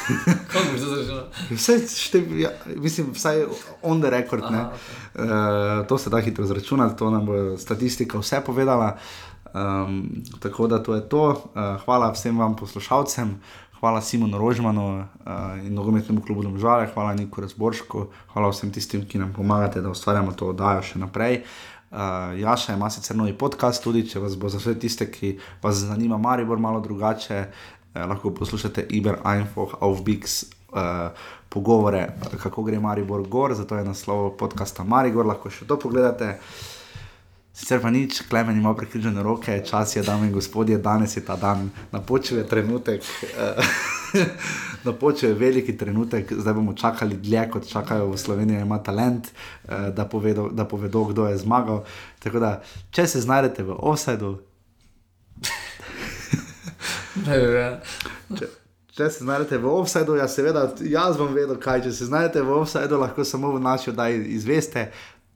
[0.52, 1.20] Kako bi se začel?
[1.50, 3.44] Vse šte, ja, mislim, vsaj
[3.82, 4.44] on the record.
[4.44, 4.72] Aha,
[5.14, 5.78] Okay.
[5.80, 8.96] Uh, to se da hitro zračunati, to nam bo statistika vse povedala.
[9.54, 10.10] Um,
[10.40, 11.28] tako da to je to.
[11.30, 13.40] Uh, hvala vsem vam poslušalcem,
[13.80, 15.04] hvala Simonu Rožmanu uh,
[15.66, 20.32] in nogometnemu klubu Domžale, hvala Niku Razboršku, hvala vsem tistim, ki nam pomagate, da ustvarjamo
[20.32, 21.42] to oddajo še naprej.
[21.90, 25.80] Uh, Jaša ima sicer novi podcast, tudi če vas bo za vse tiste, ki vas
[25.88, 27.46] zanima, Maribor malo drugače,
[27.98, 30.44] eh, lahko poslušate Iber Einfach auf Bix.
[30.68, 31.10] Uh,
[31.48, 32.08] pogovore,
[32.42, 36.34] kako gre Maribor gor, zato je naslov podcasta Maribor, lahko še to pogledate.
[37.58, 41.34] Sicer pa nič, klemen ima prekrižene roke, čas je, dame in gospodje, danes je ta
[41.40, 43.02] dan, napočil je trenutek,
[43.32, 43.72] uh,
[44.88, 49.88] napočil je veliki trenutek, zdaj bomo čakali dlje, kot čakajo v Sloveniji, ima talent, uh,
[49.90, 51.82] da, povedo, da povedo, kdo je zmagal.
[52.22, 52.52] Tako da,
[52.94, 54.36] če se znajdete v offsajdu,
[58.38, 58.48] če,
[58.96, 61.84] če se znajdete v offsajdu, ja, seveda, jaz bom vedel, kaj.
[61.86, 64.88] Če se znajdete v offsajdu, lahko samo v naši oddaji izveste,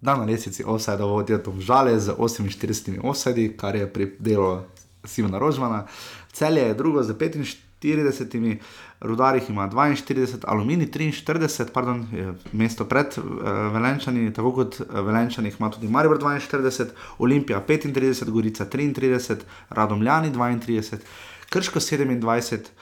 [0.03, 4.63] da na lesici offsajda vodijo Tom Žale z 48 offsajdi, kar je pri delu
[5.05, 5.87] Simona Rožmana.
[6.33, 8.59] Celje je drugo z 45,
[9.03, 12.07] Rudarih ima 42, Alumini 43, pardon,
[12.53, 13.25] mesto pred uh,
[13.75, 16.87] Velenčani, tako kot uh, Velenčani ima tudi Maribor 42,
[17.19, 19.37] Olimpija 35, Gorica 33,
[19.71, 20.99] Radomljani 32,
[21.53, 22.73] Krško 27.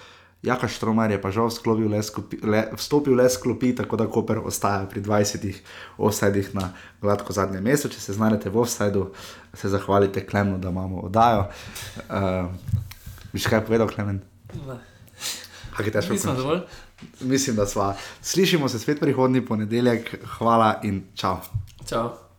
[0.43, 1.51] Jaka Štromer je pa žal
[1.91, 5.53] le sklopi, le, vstopil le sklopi, tako da Koper ostaja pri 20
[5.99, 6.71] offsajdih na
[7.03, 7.91] gladko zadnjem mestu.
[7.93, 9.11] Če se znajdete v offsajdu,
[9.53, 11.45] se zahvalite Klemenu, da imamo oddajo.
[12.09, 12.49] Uh,
[13.33, 14.23] Biš kaj povedal, Klemen?
[16.11, 16.65] Nismo dovolj.
[17.21, 17.93] Mislim, da sva.
[18.23, 20.15] Slišimo se spet prihodnji ponedeljek.
[20.39, 21.37] Hvala in čau.
[21.89, 22.30] Čau.